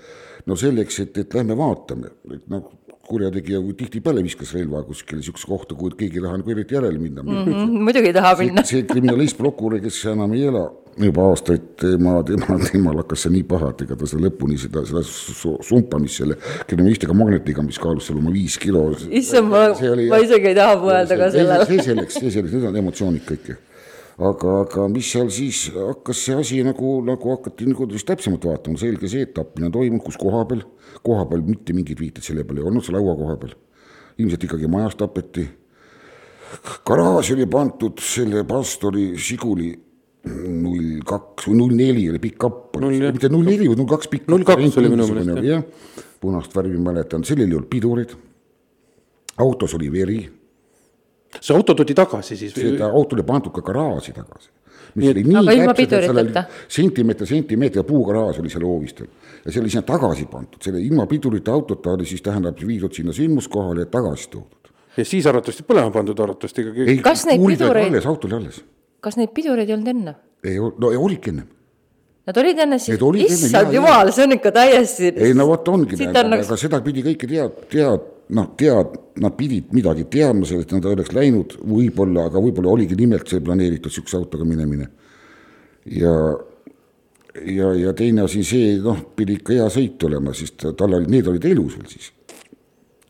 no 0.46 0.56
selleks, 0.56 1.02
et, 1.02 1.24
et 1.24 1.34
lähme 1.34 1.58
vaatame, 1.58 2.14
et 2.36 2.46
noh, 2.52 2.70
kurjategija 3.10 3.62
tihtipeale 3.78 4.24
viskas 4.26 4.52
relva 4.56 4.82
kuskile 4.86 5.22
siukse 5.26 5.48
kohta, 5.50 5.76
kui 5.78 5.94
keegi 5.98 6.20
ei 6.20 6.26
taha 6.26 6.40
nagu 6.40 6.54
eriti 6.54 6.76
järele 6.78 6.98
minna 6.98 7.22
mm. 7.22 7.40
-hmm, 7.46 7.80
muidugi 7.86 8.12
ei 8.12 8.16
taha 8.16 8.36
minna. 8.42 8.64
see 8.64 8.84
kriminalist, 8.86 9.38
prokurör, 9.38 9.82
kes 9.82 10.04
enam 10.12 10.36
ei 10.36 10.46
ela 10.50 10.68
juba 10.98 11.22
aastaid, 11.30 11.62
tema, 11.80 12.18
tema, 12.26 12.58
temal 12.66 13.00
hakkas 13.02 13.24
see 13.24 13.32
nii 13.36 13.46
paha, 13.52 13.70
et 13.74 13.84
ega 13.86 13.96
ta 13.96 14.10
seda 14.10 14.26
lõpuni 14.26 14.58
seda, 14.60 14.82
seda 14.88 15.02
sumpamist 15.70 16.22
selle 16.22 16.36
kriminalistiga 16.66 17.16
magnetiga, 17.16 17.64
mis 17.66 17.78
kaalus 17.80 18.10
seal 18.10 18.20
oma 18.20 18.34
viis 18.34 18.58
kilo. 18.60 18.90
issand, 19.22 19.48
ma, 19.52 19.66
ma 20.12 20.22
isegi 20.26 20.52
ei 20.52 20.58
taha 20.58 20.76
mõelda 20.84 21.18
ka 21.22 21.32
sellele. 21.36 21.66
see 21.72 21.88
selleks, 21.90 22.20
see 22.20 22.36
selleks, 22.36 22.56
need 22.58 22.70
on 22.72 22.80
emotsioonid 22.84 23.26
kõik 23.32 23.52
aga, 24.20 24.54
aga 24.64 24.86
mis 24.92 25.08
seal 25.14 25.30
siis 25.32 25.66
hakkas 25.74 26.24
see 26.26 26.36
asi 26.36 26.60
nagu, 26.66 26.98
nagu 27.06 27.32
hakati 27.34 27.68
nagu 27.68 27.86
täpsemalt 27.88 28.46
vaatama, 28.48 28.80
selge 28.80 29.08
see, 29.10 29.24
et 29.26 29.34
tapmine 29.36 29.70
on 29.70 29.76
toimunud, 29.76 30.04
kus 30.04 30.18
koha 30.20 30.44
peal, 30.50 30.64
koha 31.06 31.26
peal 31.30 31.44
mitte 31.46 31.76
mingeid 31.76 32.00
viiteid 32.00 32.26
selle 32.26 32.44
peale 32.46 32.62
ei 32.62 32.70
olnud, 32.70 32.84
see 32.84 32.96
laua 32.96 33.16
koha 33.18 33.36
peal. 33.40 33.56
ilmselt 34.20 34.42
ikkagi 34.44 34.68
majas 34.68 34.98
tapeti. 35.00 35.46
garaaž 36.86 37.30
oli 37.32 37.46
pandud 37.46 38.00
selle 38.02 38.42
pastori 38.44 39.14
Žiguli 39.16 39.70
null 40.26 40.98
kaks 41.06 41.46
või 41.48 41.56
null 41.56 41.76
neli 41.76 42.08
oli 42.10 42.18
pikk-up, 42.20 42.76
mitte 42.76 43.30
null 43.32 43.46
neli, 43.46 43.68
vaid 43.70 43.78
null 43.80 43.88
kaks 43.88 44.10
pikk. 44.12 44.28
null 44.28 44.44
kaks 44.44 44.76
oli 44.76 44.90
minu 44.92 45.06
meelest 45.08 45.46
jah, 45.46 45.64
punast 46.20 46.52
värvi 46.56 46.76
mäletan, 46.76 47.24
sellel 47.24 47.48
ei 47.48 47.56
olnud 47.56 47.70
pidurid. 47.72 48.12
autos 49.40 49.74
oli 49.78 49.88
veri 49.92 50.20
see 51.38 51.56
auto 51.56 51.74
toodi 51.74 51.94
tagasi 51.94 52.36
siis? 52.36 52.54
seda 52.56 52.90
auto 52.90 53.16
oli 53.16 53.24
pandud 53.26 53.54
ka 53.54 53.62
garaaži 53.66 54.14
tagasi. 54.16 54.50
mis 54.94 55.10
oli 55.12 55.24
nii 55.24 55.36
aga 55.42 55.52
ilma 55.58 55.74
piduriteta? 55.74 56.44
sentimeeter, 56.68 57.26
sentimeeter 57.26 57.84
puugaraaž 57.86 58.40
oli 58.42 58.50
seal 58.50 58.66
hoovistel 58.66 59.06
ja 59.44 59.52
see 59.52 59.62
oli 59.62 59.70
sinna 59.70 59.86
tagasi 59.86 60.26
pandud, 60.30 60.58
selle 60.62 60.82
ilma 60.82 61.06
pidurita 61.10 61.52
autota 61.52 61.94
oli 61.94 62.08
siis 62.08 62.22
tähendab 62.22 62.58
viidud 62.66 62.94
sinna 62.96 63.14
sündmuskohale 63.16 63.86
ja 63.86 63.92
tagasi 63.92 64.28
toodud. 64.34 64.74
ja 64.96 65.04
siis 65.04 65.26
arvatavasti 65.26 65.66
põlema 65.68 65.94
pandud 65.94 66.18
arvatavasti 66.18 66.66
ikkagi. 66.66 66.98
kas 67.06 67.24
neid 67.30 67.46
pidureid? 67.46 67.92
alles, 67.92 68.10
auto 68.10 68.28
oli 68.28 68.40
alles. 68.42 68.60
kas 69.00 69.20
neid 69.20 69.34
pidureid 69.36 69.68
ei 69.68 69.78
olnud 69.78 69.94
enne? 69.94 70.18
ei, 70.44 70.58
no 70.58 70.94
olidki 70.98 71.34
ennem 71.34 71.48
Nad 72.30 72.36
olid 72.38 72.58
enne 72.62 72.76
siis, 72.78 73.00
issand 73.24 73.72
jumal, 73.74 74.10
see 74.14 74.26
on 74.26 74.36
ikka 74.36 74.52
täiesti. 74.54 75.12
ei 75.16 75.34
no 75.34 75.48
vot 75.48 75.68
ongi, 75.72 75.96
aga, 76.04 76.22
aga 76.36 76.58
seda 76.60 76.78
pidi 76.84 77.02
kõike 77.06 77.26
tead, 77.30 77.62
tead, 77.72 78.04
noh, 78.36 78.52
tead, 78.58 78.94
nad 79.20 79.34
pidid 79.38 79.72
midagi 79.76 80.06
teadma 80.10 80.46
sellest, 80.48 80.72
nad 80.74 80.86
oleks 80.90 81.12
läinud 81.16 81.56
võib-olla, 81.60 82.28
aga 82.30 82.42
võib-olla 82.42 82.74
oligi 82.74 82.98
nimelt 82.98 83.28
see 83.30 83.42
planeeritud 83.44 83.92
sihukese 83.92 84.18
autoga 84.20 84.46
minemine. 84.48 84.88
ja, 85.96 86.14
ja, 87.46 87.72
ja 87.74 87.94
teine 87.96 88.26
asi 88.26 88.44
see, 88.46 88.76
noh, 88.84 89.02
pidi 89.16 89.38
ikka 89.40 89.56
hea 89.58 89.68
sõit 89.72 90.06
olema, 90.08 90.34
siis 90.36 90.54
tal 90.60 90.98
oli, 90.98 91.10
need 91.10 91.30
olid 91.30 91.50
elus 91.50 91.78
veel 91.78 91.90
siis. 91.90 92.12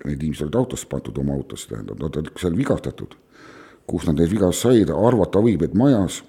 Need 0.04 0.22
inimesed 0.22 0.46
olid 0.46 0.56
autosse 0.56 0.88
pandud 0.88 1.18
oma 1.20 1.34
autosse, 1.36 1.68
tähendab, 1.68 1.98
nad 2.00 2.16
olid 2.16 2.32
seal 2.40 2.56
vigastatud. 2.56 3.18
kus 3.90 4.04
nad 4.06 4.20
need 4.20 4.30
vigast 4.30 4.62
said, 4.62 4.90
arvata 4.94 5.40
võib, 5.42 5.64
et 5.66 5.72
majas 5.74 6.20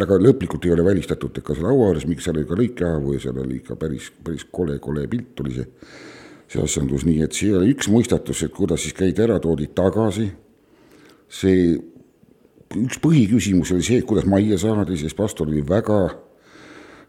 aga 0.00 0.16
lõplikult 0.22 0.64
ei 0.64 0.72
ole 0.72 0.84
välistatud, 0.86 1.34
et 1.36 1.44
ka 1.44 1.56
seal 1.56 1.66
laua 1.66 1.90
ääres, 1.90 2.06
miks 2.08 2.24
seal 2.24 2.38
oli 2.38 2.46
ka 2.48 2.56
lõikehaavu 2.56 3.16
ja 3.16 3.22
seal 3.26 3.40
oli 3.42 3.58
ikka 3.58 3.76
päris, 3.76 4.08
päris 4.24 4.46
kole, 4.48 4.78
kole 4.80 5.04
pilt 5.10 5.42
oli 5.42 5.56
see 5.58 5.66
see 6.50 6.62
asjandus 6.62 7.06
nii, 7.08 7.22
et 7.24 7.36
see 7.36 7.52
oli 7.56 7.72
üks 7.74 7.88
mõistatus, 7.92 8.42
et 8.44 8.52
kuidas 8.54 8.84
siis 8.84 8.96
käidi 8.96 9.24
ära, 9.24 9.38
toodi 9.42 9.70
tagasi. 9.74 10.30
see, 11.32 11.78
üks 12.76 12.98
põhiküsimus 13.00 13.72
oli 13.72 13.86
see, 13.86 14.02
kuidas 14.04 14.28
majja 14.28 14.58
saadi, 14.60 14.98
sest 15.00 15.16
pastor 15.16 15.48
oli 15.48 15.62
väga, 15.64 16.02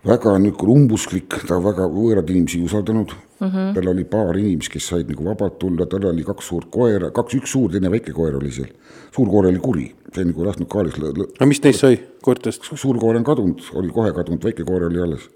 väga 0.07 0.37
niisugune 0.39 0.77
umbusklik, 0.77 1.35
ta 1.47 1.59
väga 1.63 1.89
võõraid 1.91 2.31
inimesi 2.31 2.61
ei 2.61 2.69
usaldanud 2.69 3.11
mm. 3.11 3.47
-hmm. 3.47 3.73
tal 3.75 3.91
oli 3.91 4.05
paar 4.07 4.39
inimest, 4.39 4.71
kes 4.71 4.87
said 4.93 5.11
nagu 5.11 5.27
vabalt 5.27 5.59
tulla, 5.59 5.85
tal 5.91 6.07
oli 6.07 6.23
kaks 6.23 6.47
suurt 6.47 6.71
koera, 6.71 7.11
kaks, 7.11 7.35
üks 7.41 7.51
suur, 7.51 7.71
teine 7.71 7.91
väike 7.91 8.15
koer 8.15 8.39
oli 8.39 8.51
seal. 8.51 8.71
suur 9.15 9.29
koer 9.29 9.51
oli 9.51 9.59
kuri, 9.59 9.87
see 10.15 10.25
nagu 10.31 10.45
lasknud 10.47 10.71
kaalis. 10.71 10.99
aga 11.03 11.45
mis 11.45 11.63
neist 11.63 11.83
sai, 11.83 11.99
koertest? 12.21 12.71
suur 12.75 12.99
koer 12.99 13.19
on 13.19 13.23
kadunud, 13.27 13.63
oli 13.73 13.91
kohe 13.91 14.13
kadunud, 14.15 14.43
väike 14.43 14.63
koer 14.63 14.87
oli 14.87 15.03
alles 15.03 15.27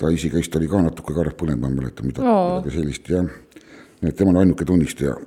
ta 0.00 0.12
isikeist 0.14 0.56
oli 0.56 0.70
ka 0.70 0.80
natuke 0.86 1.16
karv 1.16 1.36
põlenud, 1.38 1.60
ma 1.60 1.70
ei 1.70 1.76
mäleta 1.80 2.06
midagi 2.06 2.26
no., 2.26 2.38
midagi 2.56 2.78
sellist 2.78 3.12
jah. 3.12 3.28
nii 4.00 4.12
et 4.12 4.16
tema 4.16 4.32
on 4.32 4.40
ainuke 4.42 4.66
tunnistaja 4.68 5.18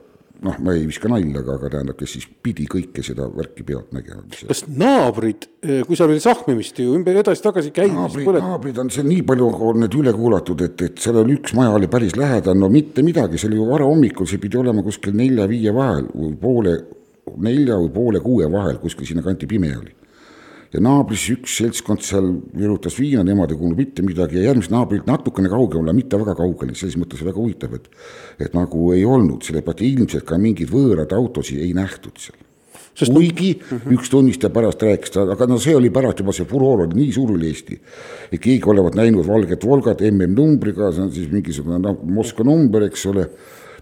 noh, 0.43 0.57
ma 0.59 0.73
ei 0.75 0.83
viska 0.87 1.09
nalja, 1.11 1.39
aga, 1.39 1.55
aga 1.57 1.69
tähendab, 1.71 1.97
kes 1.99 2.15
siis 2.17 2.25
pidi 2.43 2.65
kõike 2.69 3.03
seda 3.05 3.27
värki 3.31 3.65
pealt 3.67 3.93
nägema. 3.95 4.25
kas 4.49 4.63
naabrid, 4.67 5.47
eh, 5.63 5.81
kui 5.87 5.97
seal 5.99 6.11
oli 6.11 6.23
sahmimist 6.23 6.81
ju 6.83 6.97
ümber 6.97 7.17
edasi-tagasi 7.21 7.71
käimist. 7.75 7.99
naabrid 7.99 8.27
põlet..., 8.27 8.47
naabrid 8.49 8.81
on 8.83 8.91
seal 8.93 9.07
nii 9.07 9.23
palju 9.29 9.49
on 9.69 9.81
need 9.85 9.97
üle 9.99 10.13
kuulatud, 10.17 10.65
et, 10.67 10.85
et 10.89 10.99
seal 11.05 11.21
oli 11.23 11.37
üks 11.39 11.55
maja 11.57 11.75
oli 11.77 11.89
päris 11.91 12.17
lähedal, 12.19 12.59
no 12.59 12.69
mitte 12.73 13.05
midagi, 13.05 13.39
see 13.39 13.51
oli 13.51 13.61
ju 13.61 13.69
varahommikul, 13.71 14.29
see 14.29 14.41
pidi 14.43 14.59
olema 14.59 14.83
kuskil 14.85 15.15
nelja-viie 15.17 15.75
vahel 15.75 16.09
või 16.11 16.35
poole 16.39 16.77
nelja 17.43 17.79
või 17.79 17.91
poole 17.93 18.23
kuue 18.23 18.49
vahel, 18.51 18.81
kuskil 18.83 19.07
sinna 19.07 19.23
kanti 19.25 19.47
pime 19.49 19.71
oli 19.77 20.02
ja 20.73 20.81
naabris 20.81 21.25
üks 21.35 21.57
seltskond 21.59 22.01
seal 22.05 22.31
virutas 22.57 22.95
viina, 22.97 23.23
nemad 23.25 23.51
ei 23.53 23.59
kuulnud 23.59 23.77
mitte 23.77 24.05
midagi 24.05 24.39
ja 24.39 24.47
järgmised 24.49 24.73
naabrid 24.73 25.05
natukene 25.09 25.51
kaugemale, 25.51 25.93
mitte 25.93 26.17
väga 26.19 26.35
kaugele, 26.39 26.73
selles 26.77 26.97
mõttes 26.97 27.21
väga 27.25 27.37
huvitav, 27.37 27.75
et 27.77 27.91
et 28.41 28.55
nagu 28.57 28.87
ei 28.95 29.05
olnud, 29.05 29.45
sellepärast 29.45 29.85
ilmselt 29.85 30.25
ka 30.25 30.39
mingeid 30.41 30.73
võõraid 30.73 31.13
autosid 31.13 31.61
ei 31.61 31.75
nähtud 31.77 32.17
seal. 32.17 32.39
Sest 32.93 33.13
kuigi 33.13 33.55
mm 33.57 33.77
-hmm. 33.77 33.93
üks 33.97 34.09
tunnistaja 34.09 34.53
pärast 34.53 34.81
rääkis, 34.85 35.17
aga 35.17 35.47
no 35.49 35.57
see 35.57 35.75
oli 35.75 35.89
pärast 35.89 36.19
juba 36.19 36.33
see 36.33 36.45
furoor 36.45 36.85
oli 36.85 36.93
nii 36.93 37.11
suur 37.11 37.31
üle 37.33 37.47
Eesti. 37.49 37.79
et 38.31 38.39
keegi 38.41 38.69
olevat 38.69 38.95
näinud 38.95 39.27
valget 39.27 39.65
Volgat 39.65 40.01
MM-numbriga, 40.01 40.91
see 40.91 41.01
on 41.01 41.11
siis 41.11 41.31
mingisugune 41.31 41.79
noh, 41.79 41.97
Moskva 42.03 42.43
number, 42.43 42.83
eks 42.83 43.05
ole 43.05 43.29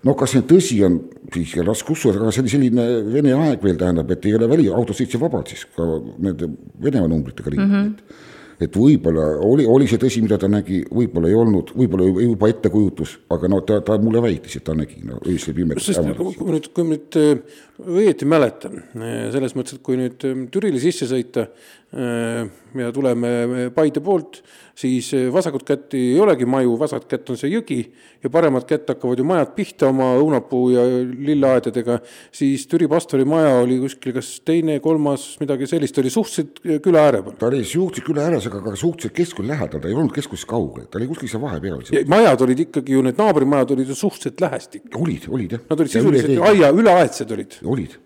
no 0.08 0.16
kas 0.18 0.36
see 0.36 0.46
tõsi 0.48 0.80
on, 0.86 0.98
siis 1.34 1.54
raske 1.66 1.94
uskuda, 1.94 2.22
aga 2.22 2.34
see 2.34 2.46
oli 2.46 2.56
selline 2.56 2.88
Vene 3.12 3.38
aeg 3.38 3.64
veel 3.64 3.80
tähendab, 3.80 4.12
et 4.14 4.28
ei 4.28 4.36
ole 4.38 4.50
väli, 4.52 4.68
autod 4.74 4.98
sõitsid 4.98 5.22
vabalt 5.22 5.54
siis 5.54 5.68
ka 5.76 5.88
nende 6.18 6.50
Venemaa 6.82 7.12
numbritega 7.12 7.54
ringi 7.54 7.66
mm. 7.68 7.82
-hmm. 7.82 8.30
et 8.66 8.78
võib-olla 8.78 9.28
oli, 9.46 9.66
oli 9.66 9.90
see 9.90 10.02
tõsi, 10.02 10.24
mida 10.26 10.40
ta 10.42 10.50
nägi, 10.52 10.84
võib-olla 10.90 11.30
ei 11.30 11.38
olnud, 11.38 11.74
võib-olla 11.78 12.10
juba 12.26 12.50
ettekujutus, 12.50 13.18
aga 13.34 13.52
no 13.52 13.62
ta, 13.66 13.82
ta 13.86 13.98
mulle 14.02 14.24
väitis, 14.26 14.58
et 14.58 14.66
ta 14.66 14.78
nägi 14.78 15.04
no 15.06 15.20
öösel 15.26 15.58
pimedas. 15.58 15.92
kui 16.18 16.56
nüüd, 16.56 16.72
kui 16.74 16.88
ma 16.88 16.96
nüüd 16.96 17.20
äh, 17.22 17.60
õieti 17.82 18.30
mäletan, 18.30 18.82
äh, 18.98 19.30
selles 19.34 19.58
mõttes, 19.58 19.78
et 19.78 19.86
kui 19.86 20.02
nüüd 20.02 20.26
äh, 20.26 20.48
Türile 20.54 20.82
sisse 20.82 21.10
sõita 21.10 21.50
ja 21.92 22.92
tuleme 22.96 23.30
Paide 23.76 24.00
poolt, 24.00 24.38
siis 24.80 25.10
vasakut 25.34 25.66
kätt 25.68 25.96
ei 26.00 26.14
olegi 26.24 26.46
maju, 26.48 26.78
vasakut 26.80 27.10
kätt 27.12 27.30
on 27.34 27.40
see 27.40 27.50
jõgi 27.52 27.80
ja 28.24 28.30
paremat 28.32 28.64
kätt 28.70 28.88
hakkavad 28.94 29.20
ju 29.20 29.26
majad 29.28 29.52
pihta 29.58 29.90
oma 29.90 30.14
õunapuu 30.22 30.70
ja 30.72 30.86
lilleaedadega, 31.02 31.98
siis 32.32 32.64
Türi 32.72 32.88
pastori 32.92 33.26
maja 33.28 33.58
oli 33.60 33.82
kuskil 33.82 34.16
kas 34.16 34.30
teine, 34.48 34.78
kolmas, 34.84 35.34
midagi 35.42 35.68
sellist, 35.68 36.00
oli 36.00 36.14
suhteliselt 36.14 36.62
küla 36.86 37.04
ääre 37.10 37.24
peal. 37.26 37.36
ta 37.42 37.50
oli 37.50 37.64
suhteliselt 37.66 38.08
küla 38.08 38.28
ääres, 38.30 38.48
aga 38.48 38.62
ka 38.64 38.76
suhteliselt 38.80 39.18
keskuse 39.18 39.52
lähedal, 39.52 39.84
ta 39.84 39.92
ei 39.92 39.98
olnud 39.98 40.16
keskusest 40.16 40.48
kaugel, 40.48 40.88
ta 40.88 41.02
oli 41.02 41.10
kuskil 41.12 41.34
seal 41.34 41.44
vahepeal. 41.44 41.84
majad 42.14 42.46
olid 42.48 42.64
ikkagi 42.68 42.96
ju, 42.96 43.04
need 43.04 43.20
naabrimajad 43.20 43.76
olid 43.76 43.92
ju 43.92 44.00
suhteliselt 44.00 44.46
lähestik. 44.48 44.88
olid, 44.96 45.28
olid 45.28 45.58
jah. 45.58 45.68
Nad 45.68 45.84
olid 45.84 45.98
sisuliselt 45.98 46.48
aia 46.54 46.72
üleaedsed 46.72 47.36
olid. 47.36 47.60
olid, 47.68 48.00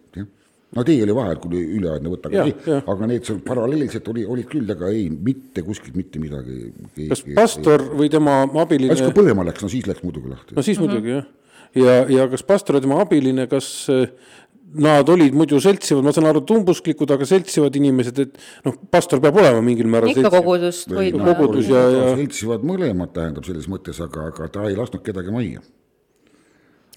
no 0.76 0.84
tee 0.88 1.00
oli 1.06 1.16
vahel, 1.16 1.40
kui 1.42 1.62
üleaedne 1.78 2.12
võtta, 2.12 2.32
aga, 2.32 2.46
ei, 2.50 2.80
aga 2.94 3.10
need 3.12 3.28
seal 3.28 3.42
paralleelselt 3.46 4.12
oli, 4.12 4.26
olid 4.36 4.50
küll, 4.52 4.70
aga 4.76 4.92
ei, 4.92 5.08
mitte 5.10 5.64
kuskilt 5.66 5.98
mitte 6.00 6.22
midagi. 6.22 6.72
kas 7.12 7.26
pastor 7.38 7.86
või 7.96 8.12
tema 8.14 8.44
abiline? 8.66 8.96
siis 8.96 9.08
kui 9.10 9.20
põlema 9.22 9.48
läks, 9.48 9.64
no 9.66 9.72
siis 9.72 9.88
läks 9.90 10.04
muidugi 10.06 10.34
lahti. 10.34 10.58
no 10.58 10.66
siis 10.66 10.80
mm 10.80 10.86
-hmm. 10.86 10.92
muidugi 10.92 11.16
jah. 11.16 11.30
ja, 11.76 12.00
ja 12.20 12.28
kas 12.32 12.44
pastor 12.44 12.80
ja 12.80 12.84
tema 12.84 13.00
abiline, 13.02 13.48
kas 13.52 13.70
äh, 13.90 14.10
nad 14.76 15.10
olid 15.10 15.34
muidu 15.34 15.60
seltsivad, 15.62 16.04
ma 16.04 16.12
saan 16.12 16.28
aru, 16.28 16.42
et 16.44 16.52
umbusklikud, 16.52 17.12
aga 17.16 17.26
seltsivad 17.30 17.76
inimesed, 17.80 18.20
et 18.20 18.38
noh, 18.66 18.76
pastor 18.92 19.22
peab 19.24 19.38
olema 19.40 19.62
mingil 19.64 19.88
määral 19.88 20.12
ikka 20.12 20.32
kogudust 20.34 20.92
hoidma. 20.92 21.32
kogudus 21.32 21.70
ja, 21.72 21.86
ja. 21.94 22.10
seltsivad 22.20 22.66
mõlemad, 22.68 23.14
tähendab 23.16 23.48
selles 23.48 23.70
mõttes, 23.72 24.02
aga, 24.04 24.28
aga 24.34 24.50
ta 24.52 24.68
ei 24.68 24.76
lasknud 24.76 25.06
kedagi 25.06 25.32
majja 25.32 25.64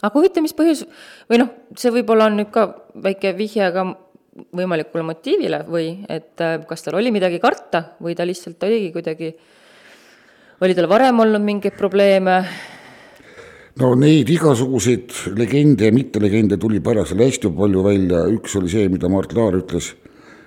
aga 0.03 0.15
huvitav, 0.15 0.45
mis 0.45 0.55
põhjus 0.57 0.85
või 1.31 1.41
noh, 1.43 1.51
see 1.79 1.93
võib-olla 1.95 2.29
on 2.31 2.39
nüüd 2.41 2.53
ka 2.55 2.69
väike 3.03 3.35
vihje 3.39 3.71
ka 3.75 3.87
võimalikule 4.55 5.05
motiivile 5.07 5.65
või 5.67 5.91
et 6.09 6.39
äh, 6.45 6.59
kas 6.69 6.85
tal 6.85 6.99
oli 7.01 7.13
midagi 7.15 7.41
karta 7.43 7.83
või 8.03 8.15
ta 8.19 8.27
lihtsalt 8.29 8.63
oligi 8.69 8.93
kuidagi, 8.95 9.33
oli 10.63 10.77
tal 10.79 10.91
varem 10.91 11.25
olnud 11.25 11.43
mingeid 11.45 11.79
probleeme? 11.79 12.39
no 13.79 13.93
neid 13.99 14.31
igasuguseid 14.31 15.35
legende 15.39 15.89
ja 15.89 15.95
mittelegende 15.95 16.59
tuli 16.59 16.81
pärasel 16.85 17.23
hästi 17.23 17.51
palju 17.55 17.85
välja, 17.87 18.25
üks 18.35 18.57
oli 18.59 18.71
see, 18.71 18.89
mida 18.91 19.11
Mart 19.11 19.35
Laar 19.35 19.59
ütles, 19.59 19.93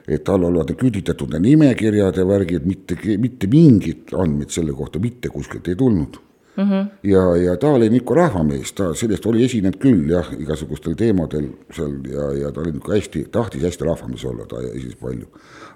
et 0.07 0.23
tal 0.27 0.43
olevat 0.47 0.75
küüditatud 0.79 1.35
nimekirjad 1.39 2.19
ja 2.19 2.27
värgid, 2.27 2.67
mitte, 2.67 2.97
mitte 3.19 3.51
mingit 3.51 4.15
andmeid 4.15 4.51
selle 4.51 4.75
kohta 4.75 4.99
mitte 5.03 5.31
kuskilt 5.31 5.67
ei 5.71 5.79
tulnud 5.79 6.19
mm. 6.57 6.63
-hmm. 6.63 6.87
ja, 7.03 7.35
ja 7.35 7.57
ta 7.57 7.67
oli 7.67 7.89
niisugune 7.89 8.21
rahvamees, 8.21 8.73
ta 8.73 8.93
sellest 8.93 9.25
oli 9.25 9.43
esinenud 9.45 9.77
küll 9.81 10.09
jah, 10.11 10.27
igasugustel 10.39 10.95
teemadel 10.95 11.49
seal 11.75 11.97
ja, 12.11 12.27
ja 12.43 12.51
ta 12.51 12.61
oli 12.61 12.71
niisugune 12.71 12.99
hästi, 12.99 13.25
tahtis 13.31 13.63
hästi 13.63 13.87
rahvamees 13.87 14.25
olla, 14.25 14.45
ta 14.45 14.61
esines 14.73 14.95
palju. 15.01 15.27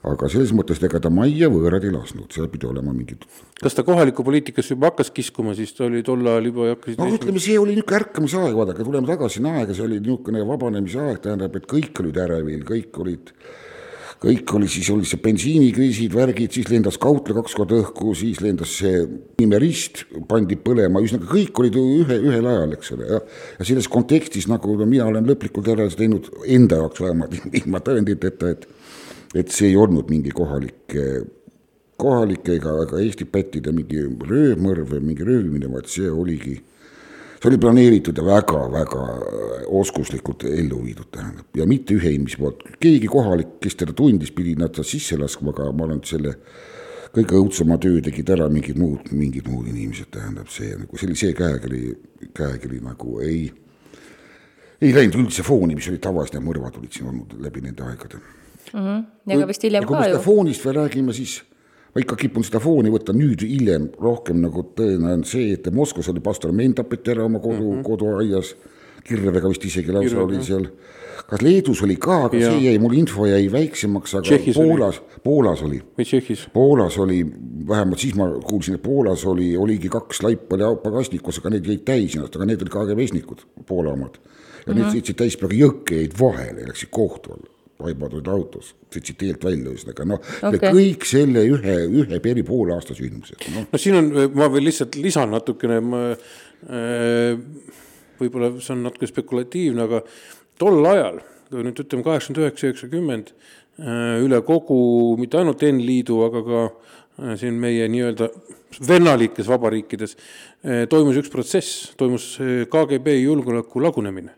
aga 0.05 0.29
selles 0.29 0.51
mõttes, 0.53 0.81
ega 0.85 0.99
ta 1.01 1.09
majja 1.09 1.49
võõrad 1.49 1.85
ei 1.87 1.91
lasknud, 1.93 2.29
seal 2.33 2.47
pidi 2.53 2.67
olema 2.69 2.93
mingid. 2.93 3.25
kas 3.61 3.73
ta 3.73 3.83
kohalikku 3.83 4.23
poliitikasse 4.23 4.75
juba 4.75 4.91
hakkas 4.91 5.11
kiskuma, 5.11 5.55
siis 5.55 5.73
ta 5.73 5.85
oli 5.85 6.03
tol 6.03 6.27
ajal 6.27 6.51
juba 6.51 6.69
hakkas. 6.73 6.97
no 6.97 7.09
ütleme, 7.09 7.39
see 7.39 7.59
oli 7.59 7.75
niisugune 7.75 8.01
ärkamise 8.01 8.41
aeg, 8.41 8.55
vaadake, 8.55 8.83
tuleme 8.83 9.07
tagasi 9.07 9.39
sinna 9.39 9.59
aega, 9.59 9.73
see 9.73 9.85
oli 9.85 9.99
niisugune 9.99 10.47
vabanemise 10.47 10.99
aeg, 10.99 11.21
tähendab, 11.23 11.55
et 11.55 11.69
kõik 11.71 12.03
olid 12.03 12.19
ärevil, 12.27 12.67
kõik 12.67 13.01
olid 13.01 13.33
kõik 14.23 14.53
oli 14.57 14.69
siis, 14.71 14.89
oli 14.93 15.07
see 15.07 15.21
bensiinikriisid, 15.21 16.13
värgid, 16.15 16.53
siis 16.55 16.69
lendas 16.71 16.97
Kautla 17.01 17.35
kaks 17.41 17.55
korda 17.57 17.79
õhku, 17.83 18.15
siis 18.17 18.41
lendas 18.43 18.77
see 18.79 19.03
nimerist, 19.41 20.05
pandi 20.29 20.57
põlema, 20.59 21.03
ühesõnaga 21.03 21.29
kõik 21.31 21.61
olid 21.61 21.77
ju 21.77 21.85
ühe, 22.01 22.19
ühel 22.31 22.49
ajal, 22.51 22.75
eks 22.77 22.93
ole, 22.95 23.09
ja 23.11 23.21
ja 23.59 23.67
selles 23.67 23.89
kontekstis, 23.91 24.49
nagu 24.51 24.77
mina 24.85 25.07
olen 25.09 25.27
lõplikult 25.29 25.71
järelduse 25.71 25.99
teinud 25.99 26.29
enda 26.57 26.81
jaoks 26.81 27.03
vähemalt, 27.03 27.39
ilma 27.61 27.83
tõenditeta, 27.85 28.55
et 28.55 28.69
et 29.35 29.51
see 29.51 29.73
ei 29.73 29.75
olnud 29.75 30.07
mingi 30.07 30.31
kohalik 30.31 30.93
kohalike 31.99 32.55
ega, 32.55 32.75
ega 32.85 33.01
Eesti 33.03 33.27
pättide 33.27 33.73
mingi 33.75 34.03
röövmõrv 34.03 34.95
või 34.95 35.09
mingi 35.11 35.27
röövimine, 35.27 35.69
vaid 35.71 35.89
see 35.91 36.09
oligi 36.11 36.57
see 37.45 37.53
oli 37.53 37.61
planeeritud 37.61 38.17
ja 38.17 38.23
väga-väga 38.25 39.01
oskuslikult 39.77 40.43
ellu 40.49 40.79
viidud, 40.83 41.09
tähendab, 41.13 41.45
ja 41.57 41.67
mitte 41.69 41.93
ühe 41.93 42.15
inimese 42.15 42.39
poolt, 42.41 42.63
keegi 42.81 43.09
kohalik, 43.11 43.59
kes 43.61 43.77
teda 43.81 43.93
tundis, 43.93 44.31
pidi 44.33 44.55
nad 44.57 44.77
sisse 44.81 45.17
laskma, 45.19 45.53
aga 45.53 45.69
ma 45.71 45.85
arvan, 45.85 46.01
et 46.01 46.09
selle 46.09 46.33
kõige 47.15 47.37
õudsema 47.37 47.77
töö 47.81 48.01
tegid 48.03 48.31
ära 48.33 48.47
mingid 48.51 48.79
muud, 48.81 49.11
mingid 49.13 49.45
muud 49.51 49.69
inimesed, 49.69 50.09
tähendab 50.15 50.49
see 50.51 50.73
nagu, 50.73 50.97
see 50.97 51.09
oli 51.09 51.19
see 51.19 51.35
käekiri, 51.37 51.83
käekiri 52.35 52.81
nagu 52.83 53.19
ei, 53.23 53.43
ei 54.81 54.95
läinud 54.95 55.21
üldse 55.21 55.45
fooni, 55.45 55.77
mis 55.77 55.89
oli 55.91 56.01
tavaliselt, 56.03 56.39
need 56.39 56.47
mõrvad 56.49 56.79
olid 56.81 56.97
siin 56.97 57.11
olnud 57.11 57.37
läbi 57.45 57.63
nende 57.63 57.85
aegade 57.85 58.17
mm. 58.17 58.79
-hmm. 58.79 59.03
ja 59.31 59.39
ka 59.43 59.51
vist 59.53 59.67
hiljem 59.69 59.85
ka 59.87 60.07
ju. 60.09 60.23
foonist 60.25 60.65
veel 60.65 60.81
räägime, 60.81 61.13
siis 61.13 61.43
ma 61.95 62.03
ikka 62.03 62.17
kipun 62.19 62.43
seda 62.43 62.59
fooni 62.59 62.91
võtta 62.91 63.13
nüüd 63.15 63.45
hiljem 63.47 63.87
rohkem 64.03 64.41
nagu 64.43 64.65
tõene 64.75 65.13
on 65.15 65.21
see, 65.27 65.53
et 65.55 65.69
Moskvas 65.71 66.09
oli 66.11 66.23
pastor 66.23 66.51
Mein 66.51 66.75
tapeti 66.75 67.13
ära 67.13 67.23
oma 67.23 67.39
kodu 67.39 67.61
mm, 67.61 67.77
-hmm. 67.77 67.85
koduaias, 67.87 68.55
Kirvega 69.05 69.47
vist 69.47 69.63
isegi 69.65 69.93
lausa 69.93 70.09
Kirvega. 70.09 70.25
oli 70.25 70.43
seal. 70.43 70.67
kas 71.29 71.41
Leedus 71.41 71.81
oli 71.83 71.95
ka, 71.95 72.25
aga 72.25 72.37
ja. 72.37 72.51
see 72.51 72.65
jäi, 72.65 72.79
mul 72.79 72.97
info 72.99 73.25
jäi 73.25 73.47
väiksemaks, 73.51 74.15
aga 74.15 74.27
Tšehhis 74.27 74.57
Poolas, 74.57 75.01
Poolas 75.23 75.63
oli. 75.63 75.81
või 75.97 76.05
Tšehhis? 76.05 76.49
Poolas 76.53 76.97
oli, 76.97 77.23
vähemalt 77.67 77.99
siis 77.99 78.15
ma 78.15 78.27
kuulsin, 78.43 78.75
et 78.75 78.81
Poolas 78.83 79.25
oli, 79.25 79.55
oligi 79.57 79.89
kaks 79.89 80.23
laipa 80.23 80.57
ja 80.57 80.75
pagasnikus, 80.75 81.39
aga 81.39 81.55
need 81.55 81.65
jäid 81.65 81.87
täis 81.87 82.15
ennast, 82.15 82.35
aga 82.35 82.45
need 82.45 82.61
olid 82.61 82.75
KGB-snikud, 82.75 83.47
Poola 83.65 83.93
omad. 83.93 84.19
ja 84.19 84.73
mm 84.73 84.73
-hmm. 84.73 84.83
need 84.83 84.95
sõitsid 84.95 85.15
täis 85.15 85.37
peaaegu 85.37 85.63
jõkke 85.63 85.95
jäid 85.95 86.19
vahele, 86.19 86.67
läksid 86.67 86.89
kohtu 86.91 87.31
alla 87.31 87.54
vaibad 87.81 88.13
olid 88.15 88.29
autos, 88.31 88.71
sõitsid 88.93 89.17
teelt 89.19 89.43
välja, 89.43 89.73
ühesõnaga 89.73 90.07
noh 90.07 90.21
okay., 90.47 90.59
kõik 90.63 91.07
selle 91.09 91.43
ühe, 91.49 91.75
ühe 92.01 92.19
peri 92.23 92.43
poole 92.47 92.75
aasta 92.75 92.95
sündmused 92.95 93.47
no.. 93.51 93.65
no 93.71 93.81
siin 93.81 93.99
on, 93.99 94.11
ma 94.37 94.47
veel 94.53 94.69
lihtsalt 94.69 94.95
lisan 94.99 95.33
natukene, 95.35 95.81
ma 95.83 96.01
äh, 96.13 97.35
võib-olla 98.21 98.53
see 98.63 98.75
on 98.77 98.85
natuke 98.87 99.09
spekulatiivne, 99.11 99.87
aga 99.89 100.01
tol 100.61 100.79
ajal, 100.87 101.19
kui 101.51 101.65
nüüd 101.67 101.83
ütleme 101.83 102.05
kaheksakümmend 102.07 102.45
üheksa, 102.45 102.69
üheksakümmend, 102.69 103.33
äh, 103.81 104.23
üle 104.23 104.39
kogu, 104.47 104.79
mitte 105.19 105.41
ainult 105.41 105.67
N-liidu, 105.67 106.21
aga 106.29 106.45
ka 106.47 106.63
äh, 106.69 107.35
siin 107.41 107.59
meie 107.59 107.89
nii-öelda 107.91 108.31
vennalikes 108.87 109.47
vabariikides 109.47 110.17
toimus 110.91 111.15
üks 111.21 111.29
protsess, 111.31 111.91
toimus 111.95 112.33
KGB 112.71 113.13
julgeoleku 113.21 113.79
lagunemine 113.79 114.33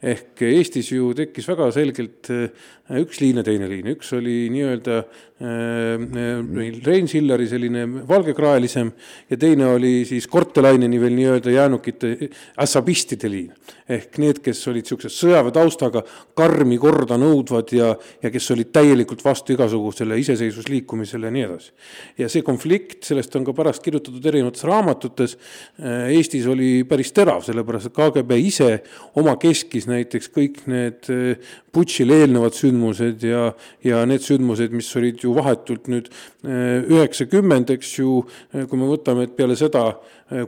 ehk 0.00 0.42
Eestis 0.48 0.92
ju 0.92 1.10
tekkis 1.16 1.48
väga 1.50 1.70
selgelt 1.74 2.30
äh, 2.32 2.48
üks 2.98 3.20
liin 3.22 3.38
ja 3.38 3.44
teine 3.46 3.68
liin, 3.70 3.86
üks 3.92 4.08
oli 4.16 4.48
nii-öelda 4.50 4.96
äh, 5.00 6.80
Rein 6.86 7.08
Sillari 7.10 7.46
selline 7.50 7.84
valgekraelisem 8.08 8.90
ja 9.30 9.38
teine 9.40 9.68
oli 9.76 9.92
siis 10.08 10.26
Kortelaineni 10.30 11.00
veel 11.00 11.14
nii-öelda 11.18 11.54
jäänukite 11.54 12.30
assabistide 12.60 13.30
liin. 13.30 13.52
ehk 13.90 14.18
need, 14.22 14.38
kes 14.38 14.60
olid 14.70 14.84
niisuguse 14.86 15.10
sõjaväe 15.10 15.50
taustaga, 15.54 16.04
karmi 16.38 16.76
korda 16.78 17.16
nõudvad 17.18 17.72
ja, 17.74 17.88
ja 18.22 18.30
kes 18.30 18.50
olid 18.54 18.70
täielikult 18.72 19.24
vastu 19.24 19.56
igasugusele 19.56 20.18
iseseisvusliikumisele 20.22 21.26
ja 21.26 21.34
nii 21.34 21.46
edasi. 21.46 21.72
ja 22.18 22.28
see 22.32 22.46
konflikt, 22.46 23.02
sellest 23.08 23.36
on 23.36 23.46
ka 23.46 23.54
pärast 23.56 23.84
kirjutatud 23.84 24.26
erinevates 24.32 24.64
raamatutes, 24.64 25.36
äh, 25.82 26.10
Eestis 26.16 26.46
oli 26.50 26.82
päris 26.88 27.12
terav, 27.12 27.44
sellepärast 27.46 27.90
et 27.90 27.96
KGB 27.98 28.40
ise 28.46 28.70
omakeskis 29.60 29.86
näiteks 29.88 30.30
kõik 30.32 30.62
need 30.66 31.08
Butšile 31.72 32.14
eh, 32.14 32.22
eelnevad 32.24 32.54
sündmused 32.54 33.22
ja, 33.22 33.52
ja 33.84 34.06
need 34.06 34.22
sündmused, 34.24 34.72
mis 34.72 34.88
olid 34.96 35.20
ju 35.22 35.34
vahetult 35.34 35.88
nüüd 35.88 36.08
eh, 36.44 36.82
üheksakümmend, 36.88 37.70
eks 37.70 37.98
ju, 37.98 38.24
eh, 38.54 38.66
kui 38.66 38.78
me 38.78 38.88
võtame, 38.88 39.26
et 39.26 39.36
peale 39.36 39.56
seda 39.56 39.98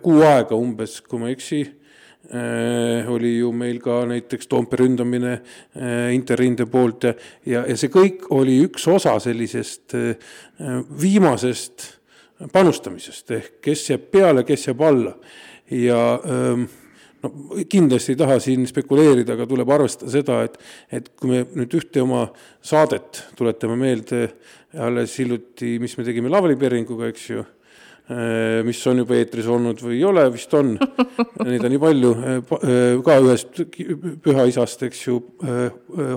kuu 0.03 0.23
aega 0.23 0.55
umbes, 0.55 1.01
kui 1.03 1.19
ma 1.19 1.29
ei 1.29 1.35
eksi, 1.35 1.63
oli 3.11 3.33
ju 3.41 3.49
meil 3.53 3.81
ka 3.83 4.05
näiteks 4.07 4.47
Toompea 4.47 4.79
ründamine 4.79 5.33
Interrinde 6.15 6.69
poolt 6.71 7.09
ja, 7.09 7.17
ja, 7.45 7.65
ja 7.67 7.75
see 7.77 7.91
kõik 7.91 8.29
oli 8.33 8.61
üks 8.63 8.87
osa 8.89 9.17
sellisest 9.21 9.97
viimasest 11.03 11.89
panustamisest 12.55 13.35
ehk 13.35 13.59
kes 13.67 13.83
jääb 13.91 14.07
peale, 14.15 14.47
kes 14.47 14.69
jääb 14.71 14.87
alla. 14.87 15.17
Ja 15.75 15.99
öö, 16.23 16.53
ähm, 16.53 16.71
no 17.23 17.63
kindlasti 17.71 18.15
ei 18.15 18.21
taha 18.21 18.39
siin 18.43 18.67
spekuleerida, 18.69 19.37
aga 19.37 19.47
tuleb 19.49 19.73
arvestada 19.75 20.13
seda, 20.13 20.43
et, 20.47 20.59
et 20.93 21.11
kui 21.19 21.31
me 21.31 21.43
nüüd 21.59 21.79
ühte 21.79 22.03
oma 22.03 22.27
saadet 22.65 23.25
tuletame 23.39 23.79
meelde 23.81 24.27
alles 24.83 25.17
hiljuti, 25.21 25.77
mis 25.83 25.97
me 25.99 26.07
tegime 26.07 26.33
Lavly 26.33 26.57
Perringuga, 26.59 27.11
eks 27.13 27.27
ju, 27.31 27.45
mis 28.67 28.81
on 28.91 28.99
juba 29.03 29.17
eetris 29.17 29.47
olnud 29.49 29.81
või 29.85 29.95
ei 30.01 30.05
ole, 30.05 30.25
vist 30.35 30.53
on. 30.59 30.73
Neid 31.47 31.63
on 31.63 31.71
nii 31.71 31.81
palju, 31.81 32.11
ka 33.07 33.19
ühest 33.23 33.63
pühaisast, 34.25 34.83
eks 34.89 35.05
ju, 35.07 35.21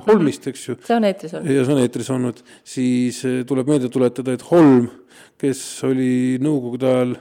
Holmist, 0.07 0.49
eks 0.51 0.65
ju. 0.69 0.77
see 0.87 0.97
on 0.97 1.07
eetris 1.07 1.35
olnud. 1.37 1.53
ja 1.53 1.67
see 1.67 1.75
on 1.75 1.83
eetris 1.83 2.11
olnud, 2.15 2.41
siis 2.75 3.21
tuleb 3.47 3.69
meelde 3.71 3.91
tuletada, 3.93 4.35
et 4.35 4.47
Holm, 4.49 4.89
kes 5.39 5.61
oli 5.87 6.11
nõukogude 6.41 6.89
ajal 6.89 7.15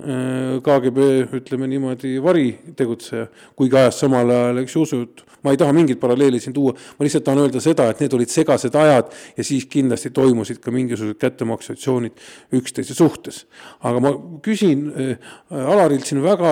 KGB, 0.00 1.08
ütleme 1.40 1.66
niimoodi, 1.70 2.14
varitegutseja, 2.22 3.26
kuigi 3.58 3.76
ajas 3.76 4.00
samal 4.04 4.30
ajal, 4.32 4.62
eks 4.62 4.76
ju, 4.76 4.84
usujuttu 4.86 5.30
ma 5.42 5.50
ei 5.54 5.56
taha 5.60 5.72
mingit 5.72 6.00
paralleeli 6.00 6.40
siin 6.40 6.54
tuua, 6.56 6.74
ma 6.98 7.06
lihtsalt 7.06 7.24
tahan 7.24 7.42
öelda 7.44 7.62
seda, 7.64 7.88
et 7.90 8.02
need 8.02 8.14
olid 8.16 8.32
segased 8.32 8.74
ajad 8.76 9.12
ja 9.36 9.46
siis 9.46 9.66
kindlasti 9.70 10.12
toimusid 10.16 10.60
ka 10.62 10.72
mingisugused 10.74 11.20
kättemaksuaktsioonid 11.20 12.20
üksteise 12.60 12.96
suhtes. 12.96 13.46
aga 13.80 14.00
ma 14.00 14.12
küsin 14.44 14.90
äh, 14.90 15.30
Alarilt 15.50 16.06
siin 16.06 16.22
väga 16.22 16.50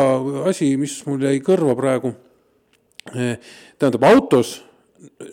asi, 0.48 0.76
mis 0.80 1.00
mul 1.06 1.22
jäi 1.28 1.42
kõrva 1.44 1.76
praegu 1.76 2.14
äh,. 3.12 3.36
tähendab 3.78 4.08
autos 4.08 4.58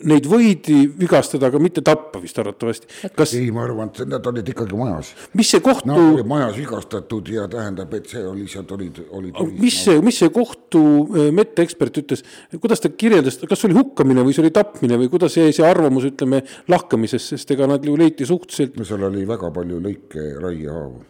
neid 0.06 0.26
võidi 0.30 0.84
vigastada, 0.98 1.48
aga 1.50 1.58
mitte 1.62 1.82
tappa 1.84 2.20
vist 2.22 2.38
arvatavasti. 2.38 2.88
kas 3.16 3.34
ei, 3.38 3.48
ma 3.54 3.64
arvan, 3.64 3.90
et 3.90 4.06
nad 4.10 4.28
olid 4.30 4.46
ikkagi 4.52 4.78
majas. 4.78 5.12
mis 5.34 5.50
see 5.50 5.62
kohtu 5.64 5.90
Nad 5.90 6.02
olid 6.02 6.30
majas 6.30 6.54
vigastatud 6.58 7.30
ja 7.32 7.48
tähendab, 7.50 7.94
et 7.98 8.06
see 8.10 8.22
oli, 8.26 8.46
sealt 8.50 8.72
olid, 8.76 9.02
olid 9.10 9.42
mis 9.58 9.80
see, 9.86 9.98
mis 10.04 10.20
see 10.22 10.30
kohtu 10.34 10.82
äh, 11.08 11.28
medekspert 11.34 12.02
ütles, 12.02 12.24
kuidas 12.60 12.82
ta 12.82 12.92
kirjeldas, 12.92 13.40
kas 13.42 13.62
see 13.62 13.70
oli 13.70 13.80
hukkamine 13.80 14.26
või 14.26 14.36
see 14.36 14.44
oli 14.46 14.54
tapmine 14.54 15.00
või 15.02 15.10
kuidas 15.12 15.38
jäi 15.38 15.54
see 15.56 15.66
arvamus, 15.66 16.08
ütleme, 16.12 16.44
lahkamisest, 16.70 17.34
sest 17.34 17.54
ega 17.56 17.70
nad 17.70 17.84
ju 17.84 17.98
leiti 17.98 18.28
suhteliselt 18.28 18.78
no 18.78 18.86
seal 18.86 19.06
oli 19.10 19.26
väga 19.28 19.50
palju 19.54 19.82
lõike, 19.82 20.32
raiehaavu. 20.42 21.06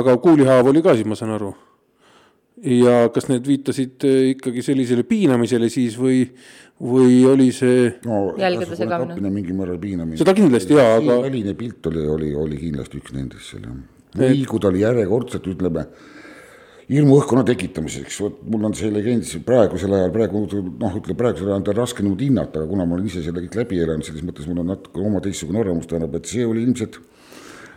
aga 0.00 0.20
kuulihaav 0.22 0.72
oli 0.72 0.82
ka 0.82 0.98
siis, 0.98 1.06
ma 1.06 1.18
saan 1.18 1.38
aru? 1.38 1.54
Ja 2.64 3.08
kas 3.14 3.28
need 3.30 3.46
viitasid 3.48 4.04
äh, 4.04 4.30
ikkagi 4.34 4.64
sellisele 4.64 5.04
piinamisele 5.08 5.70
siis 5.72 5.96
või, 6.00 6.22
või 6.80 7.22
oli 7.30 7.50
see 7.56 7.88
no 8.04 8.34
Jälgede 8.38 8.76
segamine. 8.76 9.14
tapmine 9.14 9.32
mingil 9.32 9.56
määral 9.58 9.80
piinamine. 9.80 10.20
Seda 10.20 10.34
kindlasti, 10.36 10.76
jaa, 10.76 10.98
aga- 11.00 11.20
väline 11.24 11.54
pilt 11.58 11.90
oli, 11.90 12.06
oli, 12.16 12.32
oli 12.36 12.60
kindlasti 12.60 13.00
üks 13.00 13.14
nendest 13.16 13.54
seal 13.54 13.64
jah. 13.64 13.76
või 14.20 14.42
kui 14.48 14.60
ta 14.60 14.68
oli 14.72 14.82
järjekordselt, 14.84 15.46
ütleme, 15.54 15.86
hirmuõhkkonna 16.90 17.44
tekitamiseks, 17.46 18.16
vot 18.24 18.40
mul 18.50 18.66
on 18.66 18.74
see 18.74 18.90
legend 18.90 19.24
siis 19.28 19.44
praegusel 19.46 19.94
ajal, 19.94 20.10
praegu 20.14 20.42
noh, 20.50 20.96
ütleme 20.98 21.18
praegusel 21.20 21.46
ajal 21.46 21.60
on 21.60 21.66
ta 21.68 21.74
raske 21.76 22.02
niimoodi 22.02 22.26
hinnata, 22.26 22.60
aga 22.60 22.70
kuna 22.72 22.86
ma 22.88 22.96
olen 22.98 23.06
ise 23.06 23.22
selle 23.22 23.44
kõik 23.44 23.60
läbi 23.62 23.78
elanud, 23.84 24.04
selles 24.08 24.26
mõttes 24.26 24.48
mul 24.50 24.64
on 24.64 24.72
natuke 24.74 25.00
oma 25.00 25.22
teistsugune 25.22 25.62
arvamus, 25.62 25.86
tähendab, 25.86 26.18
et 26.18 26.32
see 26.32 26.42
oli 26.44 26.64
ilmselt 26.66 26.98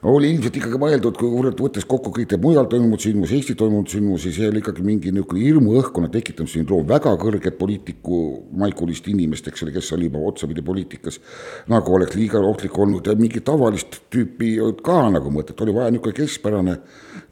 oli 0.04 0.34
ilmselt 0.34 0.58
ikkagi 0.60 0.80
mõeldud, 0.82 1.16
kui 1.16 1.52
võttes 1.60 1.86
kokku 1.88 2.12
kõik 2.16 2.34
need 2.34 2.44
mujal 2.44 2.68
toimunud 2.72 3.00
sündmusi, 3.00 3.38
Eestis 3.38 3.58
toimunud 3.60 3.92
sündmusi, 3.92 4.34
see 4.36 4.50
oli 4.50 4.60
ikkagi 4.60 4.84
mingi 4.84 5.13
niisugune 5.16 5.44
hirmuõhkkonna 5.46 6.10
tekitamise 6.12 6.58
sündroom, 6.60 6.84
väga 6.89 7.13
kõrget 7.22 7.56
poliitikumaikulist 7.60 9.08
inimest, 9.13 9.48
eks 9.48 9.63
ole, 9.63 9.76
kes 9.76 9.94
oli 9.96 10.10
juba 10.10 10.24
otsapidi 10.28 10.66
poliitikas, 10.66 11.22
nagu 11.72 11.96
oleks 11.96 12.18
liiga 12.20 12.42
ohtlik 12.44 12.78
olnud 12.78 13.08
ja 13.08 13.16
mingit 13.20 13.48
tavalist 13.48 14.02
tüüpi 14.13 14.58
ka 14.84 15.00
nagu 15.13 15.32
mõtet, 15.32 15.56
oli 15.63 15.76
vaja 15.76 15.94
niisugune 15.94 16.20
keskpärane, 16.20 16.78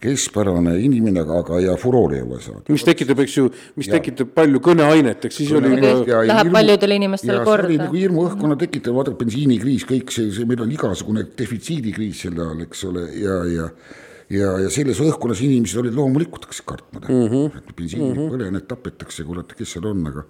keskpärane 0.01 0.75
inimene, 0.81 1.21
aga, 1.21 1.39
aga 1.43 1.59
ja 1.61 1.77
furoori 1.79 2.19
oli 2.21 2.33
vaja 2.33 2.45
saada. 2.47 2.63
mis 2.73 2.85
tekitab, 2.87 3.23
eks 3.23 3.37
ju, 3.37 3.49
mis 3.79 3.89
ja. 3.89 3.97
tekitab 3.97 4.31
palju 4.37 4.61
kõneainet, 4.67 5.27
eks 5.29 5.41
siis 5.41 5.51
oli 5.57 5.73
Kõne- 5.75 5.93
ka 6.07 6.21
Läheb 6.31 6.53
paljudele 6.55 6.99
inimestele 7.01 7.33
ja 7.33 7.39
see 7.39 7.43
oli 7.43 7.51
korda. 7.51 7.81
nagu 7.85 7.99
hirmuõhkkonna 8.03 8.57
tekitav, 8.61 8.95
vaadake 8.97 9.19
bensiinikriis, 9.23 9.87
kõik 9.89 10.13
see, 10.15 10.31
see, 10.35 10.47
meil 10.49 10.63
on 10.65 10.71
igasugune 10.73 11.25
defitsiidikriis 11.37 12.23
selle 12.27 12.47
all, 12.47 12.63
eks 12.67 12.85
ole, 12.89 13.05
ja, 13.21 13.41
ja 13.45 13.69
ja, 14.31 14.51
ja 14.63 14.69
selles 14.71 14.99
õhkkonnas 15.03 15.41
inimesed 15.43 15.81
olid 15.81 15.97
loomulikult 15.97 16.45
hakkasid 16.47 16.65
kartma 16.65 17.01
mm, 17.01 17.27
-hmm. 17.27 17.57
et 17.57 17.75
bensiini 17.75 18.13
mm 18.13 18.15
-hmm. 18.15 18.31
põlened, 18.31 18.65
tapetakse, 18.67 19.25
kurat, 19.27 19.53
kes 19.57 19.75
seal 19.75 19.89
on, 19.91 20.07
aga 20.07 20.23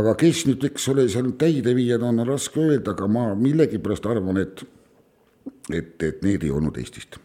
aga 0.00 0.14
kes 0.20 0.44
nüüd, 0.48 0.64
eks 0.64 0.88
ole, 0.92 1.06
seal 1.08 1.30
täideviijad 1.38 2.02
on, 2.02 2.20
on 2.24 2.28
raske 2.28 2.60
öelda, 2.60 2.96
aga 2.96 3.08
ma 3.08 3.34
millegipärast 3.34 4.06
arvan, 4.06 4.42
et 4.42 4.64
et, 5.72 6.02
et 6.02 6.22
need 6.22 6.44
ei 6.44 6.50
olnud 6.50 6.76
Eestist. 6.80 7.18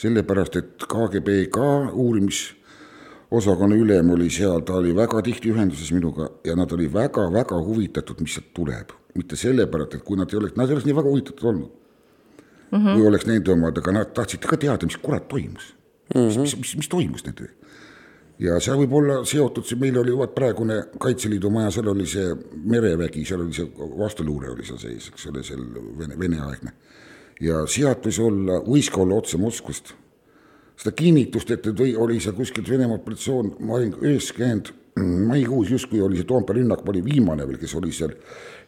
Sellepärast, 0.00 0.56
et 0.56 0.86
KGB 0.88 1.36
ka 1.52 1.66
uurimisosakonna 1.92 3.76
ülem 3.76 4.14
oli 4.14 4.30
seal, 4.32 4.64
ta 4.66 4.78
oli 4.80 4.94
väga 4.96 5.22
tihti 5.26 5.52
ühenduses 5.52 5.92
minuga 5.92 6.30
ja 6.44 6.56
nad 6.56 6.72
olid 6.72 6.92
väga-väga 6.94 7.60
huvitatud, 7.66 8.22
mis 8.24 8.38
sealt 8.38 8.54
tuleb. 8.56 8.96
mitte 9.14 9.36
sellepärast, 9.36 9.94
et 9.94 10.02
kui 10.06 10.16
nad 10.16 10.30
ei 10.30 10.38
oleks, 10.38 10.54
nad 10.56 10.68
ei 10.70 10.76
oleks 10.76 10.86
nii 10.86 10.94
väga 10.94 11.10
huvitatud 11.10 11.48
olnud 11.50 11.70
mm. 12.70 12.78
-hmm. 12.78 12.94
kui 12.94 13.06
oleks 13.06 13.26
nende 13.26 13.52
omad, 13.52 13.78
aga 13.78 13.92
nad 13.92 14.12
tahtsid 14.14 14.46
ka 14.46 14.56
teada, 14.56 14.86
mis 14.86 14.96
kurat 14.96 15.28
toimus 15.28 15.74
mm. 16.14 16.20
-hmm. 16.20 16.26
mis, 16.26 16.38
mis, 16.38 16.56
mis, 16.56 16.76
mis 16.76 16.88
toimus 16.88 17.24
nende 17.24 17.50
ja 18.40 18.56
seal 18.62 18.78
võib 18.80 18.94
olla 19.00 19.20
seotud, 19.28 19.66
see 19.68 19.78
meil 19.80 19.98
oli 20.00 20.14
vaat 20.16 20.32
praegune 20.36 20.78
Kaitseliidu 21.00 21.50
maja, 21.52 21.70
seal 21.74 21.90
oli 21.92 22.06
see 22.08 22.32
merevägi, 22.72 23.24
seal 23.28 23.44
oli 23.44 23.56
see 23.56 23.68
vastuluure 24.00 24.52
oli 24.54 24.66
seal 24.66 24.80
sees, 24.80 25.10
eks 25.12 25.26
ole, 25.30 25.42
seal 25.46 25.64
vene, 25.98 26.16
veneaegne. 26.18 26.72
Ja 27.40 27.64
sealt 27.70 28.04
võis 28.06 28.20
olla, 28.22 28.60
võis 28.66 28.90
ka 28.92 29.02
olla 29.04 29.20
otse 29.20 29.38
Moskvast. 29.40 29.94
seda 30.80 30.92
kinnitust, 30.96 31.50
et 31.50 31.66
või 31.76 31.94
oli 31.96 32.20
seal 32.20 32.34
kuskilt 32.34 32.68
Venemaa 32.68 32.96
operatsioon, 32.96 33.56
ma 33.60 33.74
olin 33.76 33.94
üheksakümmend 34.00 34.72
maikuus 35.00 35.70
justkui 35.70 36.00
oli 36.00 36.16
see 36.16 36.26
Toompea 36.28 36.56
rünnak, 36.56 36.84
ma 36.84 36.92
olin 36.92 37.04
viimane 37.04 37.46
veel, 37.46 37.58
kes 37.60 37.74
oli 37.78 37.92
seal 37.92 38.14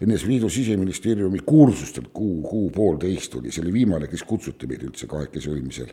NSV 0.05 0.29
Liidu 0.29 0.51
siseministeeriumi 0.53 1.43
kursustel, 1.47 2.09
kuu, 2.13 2.43
kuu-poolteist 2.47 3.39
oli, 3.41 3.53
see 3.53 3.65
oli 3.65 3.73
viimane, 3.73 4.09
kes 4.11 4.25
kutsuti 4.29 4.69
meid 4.71 4.85
üldse 4.87 5.09
kahekesi 5.11 5.51
olime 5.51 5.73
seal 5.75 5.93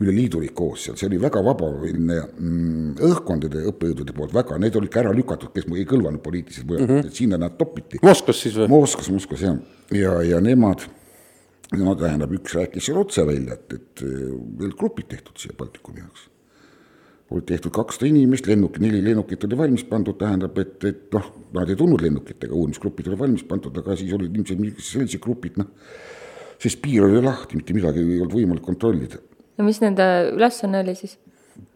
üle 0.00 0.14
liidu 0.16 0.38
olid 0.40 0.54
koos 0.56 0.86
seal, 0.86 0.96
see 0.96 1.08
oli 1.10 1.18
väga 1.20 1.42
vabaline 1.44 2.20
mm, 2.24 2.94
õhkkondade 3.04 3.66
õppejõudude 3.68 4.14
poolt 4.16 4.32
väga, 4.32 4.56
need 4.62 4.78
olid 4.80 4.92
ka 4.92 5.02
ära 5.02 5.12
lükatud, 5.16 5.52
kes 5.52 5.66
ei 5.76 5.84
kõlvanud 5.88 6.22
poliitiliselt 6.24 6.68
mujal 6.70 6.86
mm, 6.86 6.92
-hmm. 6.94 7.10
et 7.10 7.20
sinna 7.20 7.40
nad 7.40 7.58
topiti. 7.58 8.00
Moskvas 8.02 8.40
siis 8.46 8.56
või? 8.56 8.70
Moskvas, 8.72 9.10
Moskvas 9.12 9.44
jah, 9.44 9.58
ja, 9.92 10.14
ja 10.24 10.40
nemad, 10.40 10.86
no 11.78 11.94
tähendab, 11.98 12.34
üks 12.34 12.56
rääkis 12.58 12.88
seal 12.88 12.98
otse 13.00 13.24
välja, 13.28 13.56
et, 13.58 13.78
et 13.78 14.04
veel 14.60 14.74
grupid 14.78 15.10
tehtud 15.12 15.38
siia 15.38 15.54
Baltikumi 15.58 16.02
jaoks. 16.02 16.28
olid 17.30 17.46
tehtud 17.46 17.70
kakssada 17.74 18.08
inimest, 18.10 18.48
lennuk, 18.50 18.80
neli 18.82 19.04
lennukit 19.04 19.44
oli 19.46 19.58
valmis 19.58 19.84
pandud, 19.86 20.18
tähendab, 20.18 20.56
et, 20.58 20.82
et 20.84 21.14
noh, 21.14 21.28
nad 21.54 21.70
ei 21.70 21.78
tulnud 21.78 22.02
lennukitega, 22.02 22.54
uurimisgrupid 22.54 23.12
olid 23.12 23.22
valmis 23.22 23.46
pandud, 23.46 23.76
aga 23.78 23.94
siis 23.98 24.10
olid 24.16 24.34
ilmselt 24.34 24.82
sellised 24.82 25.22
grupid, 25.22 25.60
noh, 25.62 25.70
sest 26.60 26.82
piir 26.82 27.06
oli 27.06 27.22
lahti, 27.22 27.60
mitte 27.60 27.76
midagi 27.76 28.02
ei 28.02 28.18
olnud 28.18 28.34
võimalik 28.34 28.66
kontrollida 28.66 29.22
ja 29.60 29.66
mis 29.66 29.80
nende 29.84 30.06
ülesanne 30.34 30.80
oli 30.84 30.96
siis? 30.96 31.18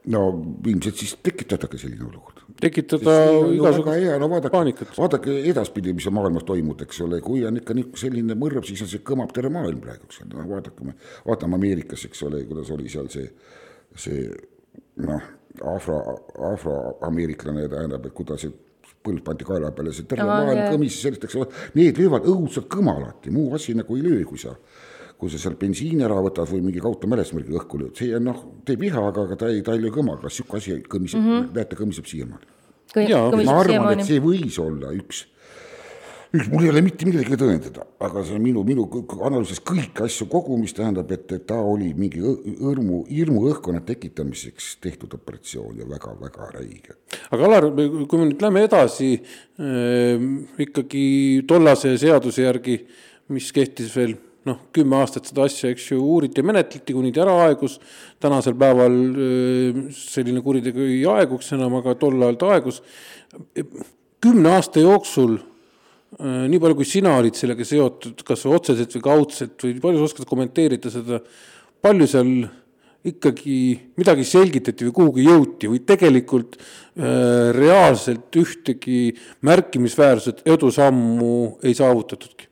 no 0.08 0.24
ilmselt 0.64 1.00
siis 1.00 1.16
tekitadagi 1.24 1.80
selline 1.80 2.06
olukord. 2.08 2.33
Tekitada 2.64 3.14
hea, 3.98 4.16
no 4.20 4.28
vaadake, 4.32 4.52
paanikat. 4.54 4.94
vaadake 4.96 5.36
edaspidi, 5.50 5.94
mis 5.96 6.08
maailmas 6.14 6.46
toimub, 6.48 6.80
eks 6.86 7.02
ole, 7.04 7.20
kui 7.24 7.44
on 7.48 7.60
ikka 7.60 7.76
selline 8.00 8.36
mõrv, 8.38 8.64
siis 8.68 8.82
on 8.84 8.90
see 8.90 9.04
kõmab 9.06 9.32
terve 9.36 9.52
maailm 9.54 9.80
praegu, 9.84 10.08
eks 10.08 10.22
ole, 10.24 10.32
no 10.34 10.48
vaadake, 10.50 10.96
vaatame 11.28 11.60
Ameerikas, 11.60 12.06
eks 12.08 12.24
ole, 12.28 12.44
kuidas 12.48 12.72
oli 12.74 12.90
seal 12.92 13.10
see, 13.12 13.28
see 14.06 14.26
noh, 15.04 15.28
afro, 15.74 16.00
afroameeriklane 16.52 17.68
tähendab, 17.72 18.08
et 18.08 18.16
kuidas 18.16 18.46
see 18.46 18.54
põld 19.04 19.20
pandi 19.24 19.44
kaela 19.44 19.70
peale, 19.76 19.92
see 19.92 20.08
terve 20.08 20.24
Aa, 20.24 20.40
maailm 20.40 20.62
jah. 20.62 20.72
kõmis 20.72 20.96
ja 20.96 21.08
sellist, 21.08 21.28
eks 21.28 21.38
ole, 21.40 21.62
need 21.76 22.00
löövad 22.00 22.26
õudselt 22.32 22.70
kõma 22.72 22.96
alati, 23.00 23.32
muu 23.34 23.52
asi 23.56 23.76
nagu 23.76 23.98
ei 23.98 24.04
löö, 24.06 24.24
kui 24.28 24.40
sa 24.40 24.56
kui 25.20 25.30
sa 25.30 25.38
seal 25.40 25.54
bensiini 25.58 26.04
ära 26.04 26.16
võtad 26.20 26.50
või 26.50 26.64
mingi 26.66 26.82
kaudne 26.82 27.08
mälesmärgi 27.12 27.54
õhku 27.56 27.78
lööd, 27.80 27.94
see 27.98 28.10
on 28.16 28.26
noh, 28.28 28.40
teeb 28.66 28.82
viha, 28.82 29.04
aga, 29.12 29.28
aga 29.28 29.38
ta 29.40 29.50
ei, 29.52 29.62
ta 29.64 29.76
ei 29.76 29.84
löö 29.84 29.94
kõma, 29.94 30.18
aga 30.18 30.32
sihuke 30.32 30.58
asi 30.58 30.80
kõmiseb 30.90 31.20
mm, 31.20 31.30
-hmm. 31.30 31.52
näete, 31.54 31.78
kõmiseb 31.78 32.10
siiamaani. 32.10 32.50
Jaa, 32.94 33.30
ma 33.30 33.60
arvan, 33.60 33.98
et 33.98 34.06
see 34.06 34.20
võis 34.22 34.58
olla 34.62 34.92
üks, 34.94 35.24
üks, 36.34 36.50
mul 36.52 36.66
ei 36.66 36.70
ole 36.70 36.82
mitte 36.84 37.06
midagi 37.08 37.38
tõendada, 37.40 37.86
aga 38.04 38.22
see 38.26 38.36
on 38.36 38.44
minu, 38.44 38.62
minu 38.66 38.84
analüüsis 39.16 39.62
kõiki 39.66 40.04
asju 40.06 40.28
kogu, 40.30 40.58
mis 40.60 40.76
tähendab, 40.76 41.10
et, 41.14 41.24
et 41.34 41.46
ta 41.48 41.58
oli 41.58 41.90
mingi 41.98 42.22
õrmu, 42.22 43.00
hirmu 43.10 43.46
õhkkonna 43.50 43.82
tekitamiseks 43.88 44.76
tehtud 44.84 45.16
operatsioon 45.18 45.80
ja 45.82 45.88
väga-väga 45.90 46.50
räige. 46.54 46.98
aga 47.30 47.48
Alar, 47.48 47.70
kui 47.74 48.20
me 48.20 48.28
nüüd 48.30 48.44
läheme 48.44 48.66
edasi 48.68 49.10
äh, 49.16 50.28
ikkagi 50.68 51.08
tollase 51.50 51.96
seaduse 51.98 52.46
järgi, 52.46 52.78
mis 53.34 53.50
kehtis 53.56 53.90
veel 53.96 54.14
noh, 54.48 54.58
kümme 54.76 54.98
aastat 55.00 55.30
seda 55.30 55.46
asja, 55.48 55.70
eks 55.72 55.90
ju, 55.92 56.00
uuriti 56.02 56.42
ja 56.42 56.46
menetleti, 56.46 56.94
kuni 56.96 57.12
ta 57.14 57.24
ära 57.24 57.36
aegus. 57.46 57.78
tänasel 58.20 58.56
päeval 58.60 58.98
selline 59.96 60.42
kuritegu 60.44 60.84
ei 60.84 61.02
aeguks 61.08 61.52
enam, 61.56 61.80
aga 61.80 61.96
tol 62.00 62.20
ajal 62.20 62.38
ta 62.40 62.52
aegus. 62.54 62.82
kümne 64.24 64.54
aasta 64.56 64.80
jooksul 64.80 65.38
nii 66.22 66.60
palju, 66.62 66.76
kui 66.78 66.86
sina 66.86 67.16
olid 67.18 67.34
sellega 67.34 67.64
seotud, 67.66 68.22
kas 68.26 68.44
otseselt 68.46 68.92
või 68.96 69.06
kaudselt 69.08 69.64
või 69.64 69.80
palju 69.82 70.00
sa 70.00 70.10
oskad 70.10 70.28
kommenteerida 70.30 70.92
seda, 70.92 71.18
palju 71.82 72.06
seal 72.10 72.30
ikkagi 73.04 73.58
midagi 73.98 74.24
selgitati 74.24 74.86
või 74.88 74.94
kuhugi 74.96 75.26
jõuti 75.26 75.68
või 75.68 75.82
tegelikult 75.84 76.56
reaalselt 76.94 78.38
ühtegi 78.40 79.12
märkimisväärset 79.44 80.44
edusammu 80.54 81.34
ei 81.66 81.74
saavutatudki? 81.76 82.48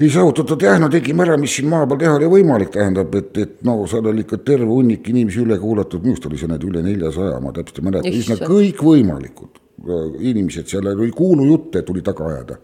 Ei 0.00 0.10
saavutatud 0.12 0.62
jah, 0.62 0.78
no 0.80 0.88
tegime 0.92 1.24
ära, 1.24 1.36
mis 1.40 1.54
siin 1.56 1.68
maa 1.72 1.86
peal 1.88 2.00
teha 2.02 2.16
oli 2.18 2.30
võimalik, 2.30 2.72
tähendab, 2.74 3.14
et, 3.16 3.30
et 3.40 3.62
no 3.64 3.78
seal 3.90 4.08
oli 4.10 4.26
ikka 4.26 4.38
terve 4.44 4.68
hunnik 4.68 5.08
inimesi 5.12 5.40
üle 5.44 5.56
kuulatud, 5.60 6.02
minu 6.04 6.16
arust 6.16 6.26
oli 6.28 6.40
see 6.40 6.50
nüüd 6.50 6.66
üle 6.70 6.82
neljasaja, 6.84 7.38
ma 7.40 7.54
täpselt 7.56 7.80
ei 7.80 7.86
mäleta, 7.88 8.16
üsna 8.20 8.36
kõikvõimalikud 8.42 9.62
inimesed, 10.20 10.68
seal 10.68 10.90
oli 10.92 11.12
kuulujutte 11.14 11.84
tuli 11.86 12.04
taga 12.04 12.28
ajada 12.32 12.58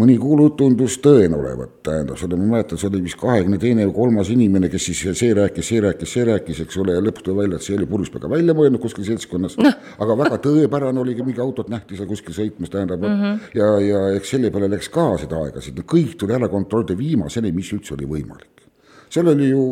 mõni 0.00 0.16
kuulujutt 0.20 0.56
tundus 0.60 0.96
tõene 1.02 1.36
olevat, 1.36 1.72
tähendab, 1.86 2.18
seda 2.20 2.38
ma 2.38 2.46
mäletan, 2.54 2.80
see 2.80 2.88
oli 2.88 3.02
vist 3.04 3.18
kahekümne 3.20 3.58
teine 3.60 3.86
või 3.88 3.94
kolmas 3.96 4.30
inimene, 4.32 4.70
kes 4.72 4.86
siis 4.88 5.18
see 5.18 5.34
rääkis, 5.36 5.68
see 5.70 5.82
rääkis, 5.84 6.14
see 6.14 6.24
rääkis, 6.28 6.62
eks 6.64 6.78
ole, 6.80 6.96
ja 6.96 7.04
lõpuks 7.04 7.26
tuli 7.26 7.42
välja, 7.42 7.60
et 7.60 7.66
see 7.66 7.76
oli 7.76 7.88
purjuspäevaga 7.90 8.32
välja 8.34 8.56
mõelnud 8.56 8.82
kuskil 8.82 9.06
seltskonnas 9.08 9.58
no., 9.60 9.74
aga 10.06 10.16
väga 10.22 10.40
tõepärane 10.46 11.02
oligi, 11.02 11.26
mingi 11.26 11.44
autot 11.44 11.70
nähti 11.72 11.98
seal 11.98 12.08
kuskil 12.10 12.36
sõitmas, 12.36 12.72
tähendab 12.72 13.04
mm, 13.04 13.20
-hmm. 13.20 13.52
ja, 13.60 13.70
ja 13.84 14.02
eks 14.16 14.34
selle 14.36 14.50
peale 14.54 14.70
läks 14.72 14.90
ka 14.94 15.06
seda 15.20 15.44
aega, 15.44 15.60
sest 15.60 15.84
kõik 15.94 16.16
tuli 16.18 16.36
ära 16.36 16.48
kontrollida 16.48 16.96
viimaseni, 16.98 17.52
mis 17.52 17.72
üldse 17.76 17.94
oli 17.98 18.08
võimalik. 18.08 18.66
seal 19.10 19.28
oli 19.28 19.52
ju 19.52 19.64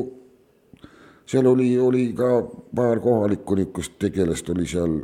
seal 1.29 1.47
oli, 1.47 1.79
oli 1.79 2.13
ka 2.17 2.31
paar 2.75 3.01
kohalikku 3.05 3.55
niisugust 3.59 3.99
tegelast 4.01 4.49
oli 4.51 4.67
seal, 4.67 5.03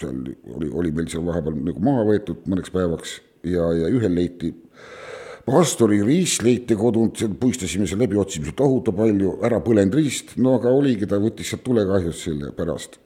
seal 0.00 0.16
oli, 0.56 0.70
oli 0.70 0.90
meil 0.90 1.06
seal 1.08 1.22
vahepeal 1.26 1.60
nagu 1.70 1.84
maha 1.84 2.08
võetud 2.10 2.42
mõneks 2.50 2.74
päevaks 2.74 3.20
ja, 3.50 3.70
ja 3.78 3.90
ühel 3.92 4.14
leiti 4.14 4.52
pastori 5.44 6.00
riist 6.04 6.42
leiti 6.44 6.76
kodunt, 6.78 7.20
puistasime 7.40 7.88
seal 7.88 8.00
läbi, 8.00 8.18
otsime 8.20 8.52
tohutu 8.56 8.94
palju, 8.96 9.38
ära 9.44 9.60
põlenud 9.64 9.96
riist, 9.98 10.36
no 10.40 10.56
aga 10.58 10.72
oligi, 10.72 11.08
ta 11.08 11.20
võttis 11.20 11.52
sealt 11.52 11.64
tulekahjust 11.66 12.28
selle 12.30 12.52
pärast. 12.56 12.96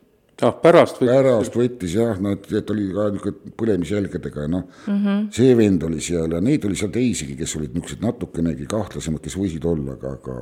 ah, 0.46 0.54
pärast 0.54 1.00
võttis? 1.00 1.10
pärast 1.10 1.58
võttis 1.58 1.96
jah, 1.98 2.20
no 2.22 2.36
et, 2.36 2.46
et 2.54 2.70
oli 2.70 2.86
ka 2.94 3.08
niisugune 3.14 3.54
põlemisjälgedega 3.58 4.46
ja 4.46 4.52
noh 4.54 4.68
mm 4.86 5.00
-hmm., 5.02 5.26
see 5.34 5.56
vend 5.58 5.82
oli 5.82 6.00
seal 6.00 6.36
ja 6.36 6.40
neid 6.40 6.64
oli 6.64 6.78
seal 6.78 6.94
teisigi, 6.94 7.34
kes 7.36 7.56
olid 7.58 7.74
niisugused 7.74 8.06
natukenegi 8.06 8.70
kahtlasemad, 8.70 9.22
kes 9.24 9.36
võisid 9.36 9.66
olla, 9.66 9.98
aga, 9.98 10.14
aga 10.20 10.38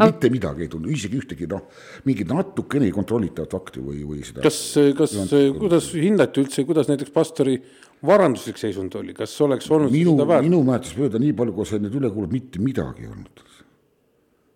mitte 0.00 0.30
midagi 0.32 0.64
ei 0.64 0.68
tulnud, 0.72 0.90
isegi 0.90 1.20
ühtegi 1.20 1.46
noh, 1.46 1.68
mingit 2.08 2.30
natukene 2.32 2.90
kontrollitavat 2.90 3.52
fakti 3.52 3.82
või, 3.84 4.02
või 4.08 4.24
seda. 4.24 4.42
kas, 4.42 4.58
kas, 4.96 5.14
kuidas 5.58 5.92
hindati 5.94 6.42
üldse, 6.42 6.64
kuidas 6.64 6.90
näiteks 6.90 7.12
pastori 7.14 7.58
varanduslik 8.06 8.58
seisund 8.60 8.94
oli, 8.98 9.14
kas 9.16 9.34
oleks 9.44 9.70
olnud 9.70 9.92
minu, 9.94 10.16
minu 10.18 10.62
mäletamist 10.66 10.98
mööda, 10.98 11.20
nii 11.22 11.34
palju, 11.38 11.56
kui 11.56 11.68
sa 11.68 11.80
nüüd 11.82 11.98
üle 12.00 12.10
kuulad, 12.12 12.32
mitte 12.34 12.62
midagi 12.62 13.06
ei 13.06 13.10
olnud. 13.12 13.48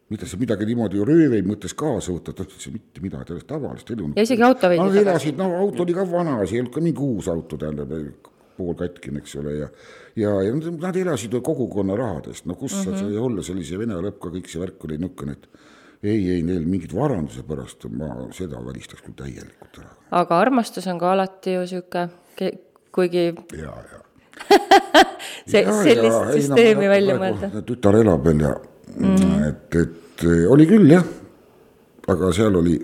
mitte 0.06 0.26
sa 0.30 0.38
midagi 0.38 0.66
niimoodi 0.68 1.02
röövi 1.02 1.40
mõttes 1.42 1.72
kaasa 1.74 2.12
võtad, 2.14 2.38
üldse 2.44 2.70
mitte 2.70 3.02
midagi, 3.02 3.32
täiesti 3.32 3.48
tavalist 3.50 3.90
elu. 3.90 4.12
ja 4.14 4.22
isegi 4.22 4.42
auto 4.46 4.70
veidi. 4.70 4.85
Nad 4.85 4.98
elasid, 5.02 5.38
no 5.38 5.50
auto 5.59 5.82
oli 5.82 5.94
ka 5.94 6.06
vana, 6.11 6.38
see 6.46 6.59
ei 6.59 6.62
olnud 6.62 6.74
ka 6.74 6.82
mingi 6.85 7.02
uus 7.02 7.28
auto, 7.32 7.59
tähendab, 7.59 7.94
poolkatkine, 8.56 9.20
eks 9.20 9.35
ole, 9.40 9.54
ja 9.61 9.70
ja, 10.16 10.30
ja 10.42 10.52
nad 10.54 10.96
elasid 10.96 11.35
kogukonna 11.42 11.96
rahadest, 11.96 12.46
no 12.46 12.54
kus 12.54 12.74
mm 12.74 12.92
-hmm. 12.92 12.98
sa 12.98 12.98
sai 12.98 13.16
olla 13.16 13.42
sellise 13.42 13.78
vene 13.78 13.94
lõpp 13.94 14.20
ka 14.20 14.28
kõik 14.28 14.48
see 14.48 14.61
värk 14.61 14.85
oli 14.85 14.98
niisugune, 14.98 15.32
et 15.32 15.48
ei, 16.02 16.30
ei 16.30 16.42
neil 16.42 16.66
mingit 16.66 16.94
varanduse 16.94 17.42
pärast 17.42 17.85
ma 17.90 18.28
seda 18.32 18.64
välistaks 18.64 19.02
küll 19.02 19.16
täielikult 19.16 19.78
ära. 19.78 19.90
aga 20.11 20.40
armastus 20.40 20.87
on 20.87 20.98
ka 20.98 21.12
alati 21.12 21.52
ju 21.52 21.61
niisugune 21.61 22.09
kuigi. 22.96 23.28
ja, 23.61 23.76
ja 23.92 24.02
see, 25.50 25.62
sellist 25.62 26.11
ja, 26.11 26.24
süsteemi 26.32 26.87
no, 26.87 26.90
välja 26.92 27.16
mõelda. 27.20 27.52
tütar 27.66 28.00
elab 28.00 28.26
veel 28.26 28.42
ja 28.46 28.56
mm 28.96 29.46
et, 29.46 29.76
et 29.76 30.26
oli 30.50 30.66
küll 30.66 30.90
jah, 30.90 31.04
aga 32.11 32.30
seal 32.35 32.56
oli, 32.59 32.76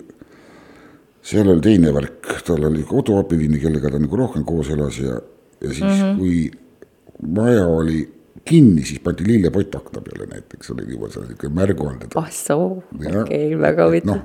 seal 1.25 1.49
oli 1.49 1.63
teine 1.65 1.93
värk, 1.95 2.29
tal 2.47 2.69
oli 2.69 2.85
koduabiline, 2.87 3.61
kellega 3.63 3.91
ta 3.93 4.01
nagu 4.03 4.19
rohkem 4.21 4.45
koos 4.47 4.71
elas 4.75 4.99
ja, 5.01 5.17
ja 5.63 5.71
siis 5.71 5.87
mm, 5.87 6.03
-hmm. 6.03 6.19
kui 6.19 7.33
maja 7.35 7.67
oli 7.67 8.03
kinni, 8.45 8.85
siis 8.85 9.01
pandi 9.03 9.27
lillepott 9.27 9.75
akna 9.79 10.03
peale 10.05 10.27
näiteks, 10.31 10.71
oli 10.75 10.87
niimoodi 10.87 11.21
niisugune 11.21 11.55
märguande. 11.55 12.11
ah 12.15 12.31
soo, 12.31 12.83
okei 12.95 13.23
okay,, 13.23 13.59
väga 13.59 13.87
huvitav 13.87 14.17
no, 14.17 14.23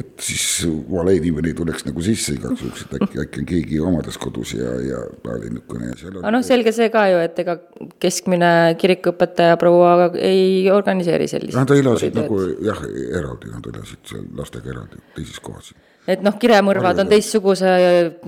et 0.00 0.12
siis 0.22 0.66
vale 0.90 1.16
inimene 1.16 1.50
ei 1.52 1.56
tuleks 1.56 1.86
nagu 1.86 2.04
sisse 2.04 2.34
igaks 2.36 2.62
juhuks, 2.64 2.84
et 2.86 2.94
äkki, 2.98 3.20
äkki 3.24 3.42
on 3.42 3.48
keegi 3.48 3.80
omades 3.80 4.18
kodus 4.20 4.54
ja, 4.56 4.74
ja 4.84 5.00
ta 5.22 5.34
oli 5.36 5.50
niisugune. 5.54 5.92
aga 6.20 6.34
noh, 6.34 6.44
selge 6.46 6.74
see 6.76 6.90
ka 6.92 7.06
ju, 7.12 7.18
et 7.24 7.42
ega 7.44 7.58
keskmine 8.02 8.52
kirikuõpetaja 8.80 9.58
proua 9.60 10.10
ei 10.20 10.70
organiseeri 10.72 11.28
sellist. 11.30 11.56
Nad 11.58 11.72
elasid 11.74 12.16
nagu 12.18 12.40
jah, 12.64 12.80
eraldi, 13.20 13.52
nad 13.52 13.68
elasid 13.72 14.02
seal 14.12 14.24
lastega 14.38 14.74
eraldi, 14.74 15.02
teises 15.16 15.42
kohas 15.42 15.74
et 16.06 16.22
noh, 16.22 16.36
kiremõrvad 16.38 17.00
on 17.02 17.08
teistsuguse, 17.10 17.70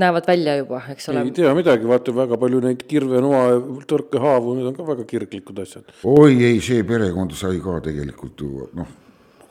näevad 0.03 0.27
välja 0.27 0.57
juba, 0.59 0.81
eks 0.91 1.13
ole. 1.13 1.23
ei 1.29 1.35
tea 1.37 1.53
midagi, 1.55 1.87
vaata 1.87 2.15
väga 2.15 2.39
palju 2.41 2.63
neid 2.65 2.81
kirve, 2.91 3.21
noa, 3.23 3.43
tõrkehaavu, 3.91 4.57
need 4.59 4.73
on 4.73 4.79
ka 4.79 4.87
väga 4.89 5.07
kirglikud 5.13 5.63
asjad. 5.63 5.93
oi 6.03 6.41
ei, 6.51 6.63
see 6.65 6.83
perekond 6.87 7.37
sai 7.39 7.61
ka 7.63 7.79
tegelikult 7.85 8.43
ju 8.43 8.71
noh 8.79 8.97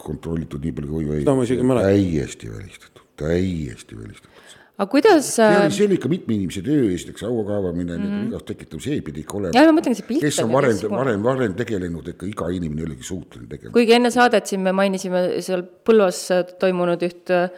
kontrollitud 0.07 0.63
nii 0.63 0.73
palju 0.77 0.95
kui 0.95 1.07
või. 1.11 1.21
täiesti 1.27 2.49
välistatud, 2.51 3.05
täiesti 3.19 3.99
välistatud. 3.99 4.33
aga 4.77 4.89
kuidas 4.91 5.29
äh.... 5.43 5.59
see 5.73 5.87
oli 5.87 5.97
ikka 5.99 6.11
mitme 6.11 6.35
inimese 6.37 6.63
töö, 6.65 6.89
esiteks 6.95 7.25
haua 7.27 7.45
kaevamine 7.47 7.95
mm, 7.97 8.03
-hmm. 8.03 8.27
igast 8.31 8.49
tekitav, 8.51 8.83
see 8.83 8.99
pidi 9.05 9.23
ikka 9.25 9.39
olema. 9.39 9.55
ja 9.55 9.69
ma 9.69 9.77
mõtlengi, 9.79 10.01
see 10.01 10.09
pilt. 10.09 10.27
kes 10.27 10.43
on 10.43 10.53
varem, 10.53 10.83
varem, 10.91 11.23
varem 11.23 11.55
tegelenud, 11.57 12.11
ikka 12.13 12.29
iga 12.29 12.51
inimene 12.59 12.85
ei 12.85 12.91
olegi 12.91 13.09
suuteline 13.13 13.49
tegema. 13.55 13.73
kuigi 13.79 13.97
enne 13.97 14.13
saadet 14.13 14.51
siin 14.51 14.63
me 14.65 14.75
mainisime 14.75 15.25
seal 15.45 15.65
Põlvas 15.87 16.21
toimunud 16.59 17.03
üht 17.07 17.33
äh, 17.33 17.49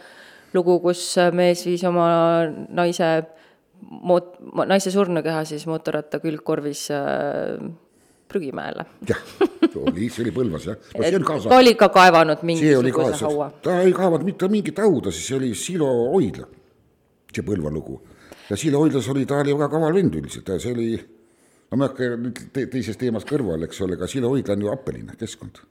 lugu, 0.54 0.80
kus 0.84 1.02
äh, 1.20 1.30
mees 1.34 1.64
viis 1.66 1.84
oma 1.88 2.08
naise 2.68 3.10
moot-, 3.88 4.36
naise 4.70 4.92
surnukeha 4.94 5.44
siis 5.48 5.66
mootorratta 5.70 6.20
külgkorvis 6.22 6.86
äh, 6.94 7.70
prügimäele. 8.30 8.86
jah, 9.08 9.20
oli, 9.82 10.08
see 10.08 10.24
oli 10.24 10.34
Põlvas 10.34 10.68
jah. 10.70 10.78
ta 10.94 11.58
oli 11.58 11.74
ka 11.78 11.90
kaevanud 11.94 12.44
mingisuguse 12.46 13.26
haua. 13.26 13.50
ta 13.62 13.80
ei 13.84 13.92
kaevanud 13.96 14.26
mitte 14.28 14.48
mingit 14.52 14.78
hauda, 14.82 15.12
siis 15.14 15.30
see 15.30 15.38
oli 15.38 15.52
Silo 15.58 15.90
Hoidla, 16.14 16.48
see 17.34 17.46
Põlva 17.46 17.72
lugu. 17.74 18.00
ja 18.48 18.58
Silo 18.60 18.82
Hoidlas 18.84 19.08
oli, 19.12 19.26
ta 19.26 19.42
oli 19.44 19.56
väga 19.56 19.70
kaval 19.74 19.96
vend 19.98 20.20
üldiselt, 20.22 20.52
see 20.62 20.74
oli, 20.74 20.90
no 21.70 21.80
ma 21.80 21.86
ei 21.86 21.92
hakka 21.92 22.10
nüüd 22.26 22.42
te, 22.54 22.66
teisest 22.72 23.02
teemast 23.02 23.28
kõrvale, 23.30 23.70
eks 23.70 23.82
ole, 23.86 23.98
aga 23.98 24.10
Silo 24.10 24.32
Hoidla 24.32 24.58
on 24.58 24.66
ju 24.66 24.74
appeline 24.74 25.18
keskkond. 25.20 25.62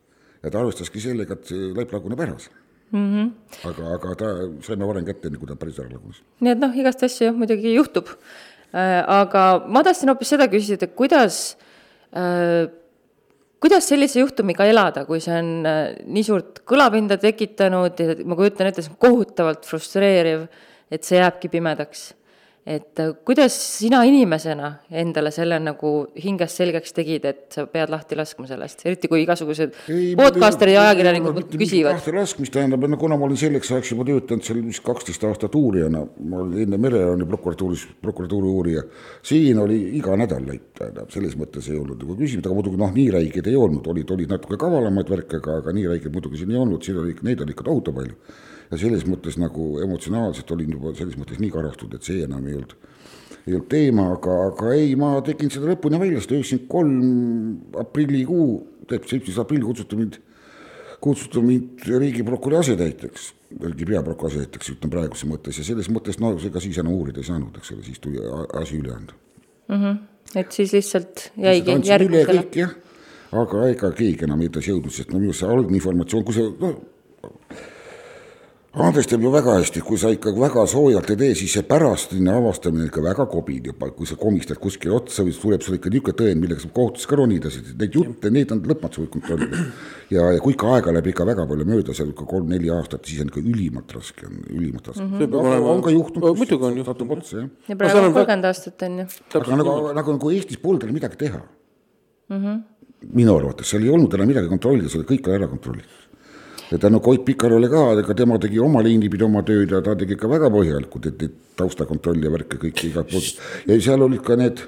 ja 0.43 0.49
ta 0.49 0.63
arvestaski 0.63 1.03
sellega, 1.03 1.39
et 1.39 1.55
laip 1.75 1.95
laguneb 1.95 2.27
ära 2.27 2.37
mm. 2.91 3.07
-hmm. 3.15 3.31
aga, 3.69 3.93
aga 3.95 4.15
ta 4.15 4.25
saime 4.65 4.87
varem 4.87 5.05
kätte, 5.05 5.27
enne 5.27 5.39
kui 5.39 5.47
ta 5.47 5.55
päris 5.55 5.79
ära 5.79 5.89
lagunes. 5.93 6.21
nii 6.39 6.51
et 6.51 6.61
noh, 6.61 6.75
igast 6.75 7.03
asju 7.03 7.29
jah, 7.29 7.35
muidugi 7.35 7.73
juhtub 7.75 8.07
äh,. 8.73 9.03
aga 9.21 9.65
ma 9.67 9.83
tahtsin 9.83 10.09
hoopis 10.09 10.35
seda 10.35 10.47
küsida, 10.47 10.87
et 10.87 10.95
kuidas 10.95 11.57
kuidas 13.59 13.89
sellise 13.91 14.23
juhtumiga 14.23 14.67
elada, 14.69 15.03
kui 15.07 15.21
see 15.23 15.35
on 15.35 15.49
äh, 15.67 15.81
nii 16.07 16.25
suurt 16.25 16.61
kõlapinda 16.67 17.19
tekitanud 17.21 17.99
ja 17.99 18.15
ma 18.23 18.37
kujutan 18.39 18.69
ette, 18.69 18.85
see 18.85 18.93
on 18.93 19.01
kohutavalt 19.03 19.67
frustreeriv, 19.67 20.47
et 20.89 21.05
see 21.05 21.19
jääbki 21.19 21.51
pimedaks 21.53 22.09
et 22.67 22.99
äh, 22.99 23.13
kuidas 23.25 23.55
sina 23.79 24.01
inimesena 24.07 24.69
endale 24.91 25.31
selle 25.31 25.57
nagu 25.63 25.91
hingest 26.19 26.59
selgeks 26.59 26.93
tegid, 26.95 27.25
et 27.25 27.55
sa 27.55 27.63
pead 27.71 27.91
lahti 27.91 28.17
laskma 28.19 28.49
sellest, 28.49 28.83
eriti 28.89 29.07
kui 29.11 29.23
igasugused 29.23 29.77
podcasterid 30.19 30.75
ja 30.75 30.83
ajakirjanikud 30.89 31.39
küsivad? 31.55 31.95
lahti 31.95 32.13
laskmist 32.15 32.53
tähendab, 32.55 32.83
kuna 32.99 33.17
ma 33.17 33.29
olin 33.29 33.39
selleks 33.39 33.71
ajaks 33.71 33.93
juba 33.93 34.05
töötanud 34.09 34.45
seal 34.45 34.59
vist 34.65 34.83
kaksteist 34.85 35.23
aastat 35.29 35.55
uurijana, 35.55 36.03
ma 36.29 36.43
olin 36.43 36.65
enne 36.65 36.81
Mererani 36.81 37.27
prokuratuuris, 37.29 37.87
prokuratuuri 38.03 38.51
uurija, 38.51 38.83
siin 39.23 39.63
oli 39.63 39.79
iga 40.01 40.19
nädal 40.19 40.45
läik, 40.51 40.69
tähendab, 40.77 41.09
selles 41.15 41.39
mõttes 41.39 41.71
ei 41.71 41.79
olnud 41.79 42.03
nagu 42.03 42.19
küsimust, 42.19 42.45
aga 42.45 42.59
muidugi 42.59 42.83
noh, 42.83 42.93
nii 42.95 43.09
räigeid 43.15 43.49
ei 43.49 43.57
olnud, 43.59 43.87
olid, 43.87 44.11
olid 44.17 44.35
natuke 44.35 44.59
kavalamaid 44.59 45.15
värke, 45.15 45.39
aga, 45.39 45.61
aga 45.63 45.75
nii 45.79 45.89
räigeid 45.95 46.13
muidugi 46.13 46.43
siin 46.43 46.53
ei 46.53 46.61
olnud, 46.61 46.83
siin 46.83 46.99
oli, 47.01 47.15
neid 47.25 47.41
oli 47.45 47.55
ikka 47.55 47.69
tohutu 47.71 47.95
palju 47.95 48.19
ja 48.69 48.77
selles 48.77 49.05
mõttes 49.10 49.38
nagu 49.41 49.71
emotsionaalselt 49.84 50.51
olin 50.53 50.75
juba 50.77 50.93
selles 50.97 51.17
mõttes 51.19 51.41
nii 51.41 51.51
karastunud, 51.53 51.97
et 51.97 52.05
see 52.05 52.23
enam 52.25 52.45
ei 52.47 52.58
olnud, 52.60 52.75
ei 53.47 53.55
olnud 53.55 53.69
teema, 53.71 54.10
aga, 54.15 54.36
aga 54.51 54.73
ei, 54.77 54.93
ma 54.99 55.15
tegin 55.25 55.51
seda 55.53 55.71
lõpuni 55.71 56.01
välja, 56.01 56.21
sest 56.21 56.36
üheksakümmend 56.36 56.69
kolm 56.73 57.79
aprillikuu, 57.82 58.49
täpselt 58.89 59.15
seitsmes 59.15 59.39
aprill 59.41 59.65
kutsuti 59.65 59.99
mind, 59.99 60.19
kutsuti 61.01 61.43
mind 61.45 61.88
riigiprokuröri 61.89 62.62
asetäitjaks, 62.65 63.32
riigi 63.63 63.89
peaprokuröri 63.89 64.36
asetäitjaks, 64.36 64.75
ütlen 64.75 64.93
praeguse 64.93 65.29
mõttes 65.29 65.58
ja 65.62 65.65
selles 65.65 65.89
mõttes 65.93 66.21
no 66.21 66.36
ega 66.38 66.62
siis 66.62 66.77
enam 66.82 66.93
uurida 66.97 67.23
ei 67.23 67.32
saanud, 67.32 67.58
eks 67.58 67.73
ole, 67.73 67.88
siis 67.88 68.03
tuli 68.03 68.21
asi 68.60 68.77
üle 68.77 68.93
anda 68.93 69.17
mm. 69.69 69.82
-hmm. 69.82 69.97
et 70.43 70.51
siis 70.53 70.75
lihtsalt 70.77 71.32
jäigi 71.38 71.79
järgmisele. 71.89 72.45
jah, 72.55 72.77
aga 73.32 73.65
ega 73.73 73.91
keegi 73.97 74.29
enam 74.29 74.45
edasi 74.45 74.73
jõudnud, 74.73 74.93
sest 74.93 75.10
no 75.10 75.21
minu 75.21 75.34
arust 75.34 75.45
see 75.45 75.51
algne 75.58 75.77
informatsioon, 75.79 76.25
kui 76.27 76.38
see 76.38 76.53
no, 76.62 76.73
Andres 78.69 79.08
teeb 79.10 79.23
ju 79.25 79.32
väga 79.34 79.55
hästi, 79.58 79.82
kui 79.82 79.97
sa 79.97 80.12
ikka 80.13 80.29
väga 80.38 80.62
soojalt 80.69 81.08
ei 81.10 81.17
tee, 81.17 81.29
siis 81.39 81.55
see 81.55 81.63
pärastine 81.65 82.29
avastamine 82.38 82.86
ikka 82.86 83.01
väga 83.01 83.25
kobib 83.32 83.65
juba, 83.65 83.88
kui 83.97 84.05
sa 84.05 84.13
komistad 84.19 84.60
kuskile 84.62 84.93
otsa 84.93 85.23
või 85.25 85.34
tuleb 85.34 85.63
sulle 85.65 85.79
ikka 85.79 85.89
niisugune 85.89 86.17
tõend, 86.19 86.41
millega 86.43 86.62
saab 86.62 86.75
kohtusse 86.75 87.10
ka 87.10 87.17
ronida, 87.17 87.49
neid 87.49 87.95
jutte, 87.97 88.29
neid 88.29 88.51
on 88.53 88.60
lõpmatu 88.69 89.08
kontrollida. 89.10 89.63
ja, 90.13 90.27
ja 90.36 90.43
kui 90.43 90.53
ikka 90.53 90.75
aega 90.75 90.93
läheb 90.93 91.10
ikka 91.10 91.25
väga 91.25 91.47
palju 91.49 91.65
mööda, 91.65 91.95
seal 91.97 92.12
ikka 92.13 92.27
kolm-neli 92.29 92.69
aastat, 92.75 93.10
siis 93.10 93.23
on 93.23 93.32
ikka 93.34 93.41
ülimalt 93.41 93.95
raske, 93.97 94.27
on 94.29 94.43
ülimalt 94.53 94.91
raske 94.91 95.01
mm. 95.01 95.15
-hmm. 95.15 95.29
Aga, 95.29 95.41
olema... 95.41 95.71
on 95.71 95.82
ka 95.82 95.95
juhtunud. 95.95 96.38
muidugi 96.38 96.65
on 96.69 96.77
juhtunud. 96.77 97.32
ja 97.69 97.75
praegu 97.75 98.03
on 98.03 98.13
kolmkümmend 98.13 98.45
aastat 98.51 98.82
on 98.86 98.99
ju. 98.99 99.08
aga 99.34 99.55
nagu, 99.63 99.73
nagu, 99.97 100.12
nagu 100.19 100.29
Eestis 100.29 100.62
polnud 100.62 100.91
midagi 100.93 101.17
teha 101.17 101.41
mm. 102.29 102.38
-hmm. 102.38 102.62
minu 103.17 103.36
arvates, 103.36 103.69
seal 103.69 103.82
ei 103.82 103.89
olnud 103.89 104.13
enam 104.13 104.29
midagi 104.29 104.47
kontrollida, 104.47 104.89
see 104.89 105.01
oli 105.01 105.10
kõik 105.10 105.34
ära 105.34 105.49
kontrollitud 105.49 106.08
ja 106.71 106.77
tänu 106.77 106.99
Koit 107.03 107.23
Pikarole 107.25 107.69
ka, 107.69 107.86
ega 107.99 108.15
tema 108.17 108.39
tegi 108.41 108.60
oma 108.62 108.84
liini 108.86 109.10
pidi 109.10 109.25
oma 109.25 109.43
tööd 109.45 109.71
ja 109.73 109.82
ta 109.86 109.95
tegi 109.97 110.17
ikka 110.17 110.29
väga 110.29 110.51
põhjalikult, 110.53 111.08
et 111.10 111.23
neid 111.23 111.38
taustakontrolli 111.60 112.27
ja 112.27 112.34
värke 112.34 112.60
kõike 112.62 112.89
igalt 112.89 113.10
poolt. 113.12 113.39
ja 113.67 113.79
seal 113.82 114.05
olid 114.05 114.23
ka 114.25 114.38
need 114.39 114.62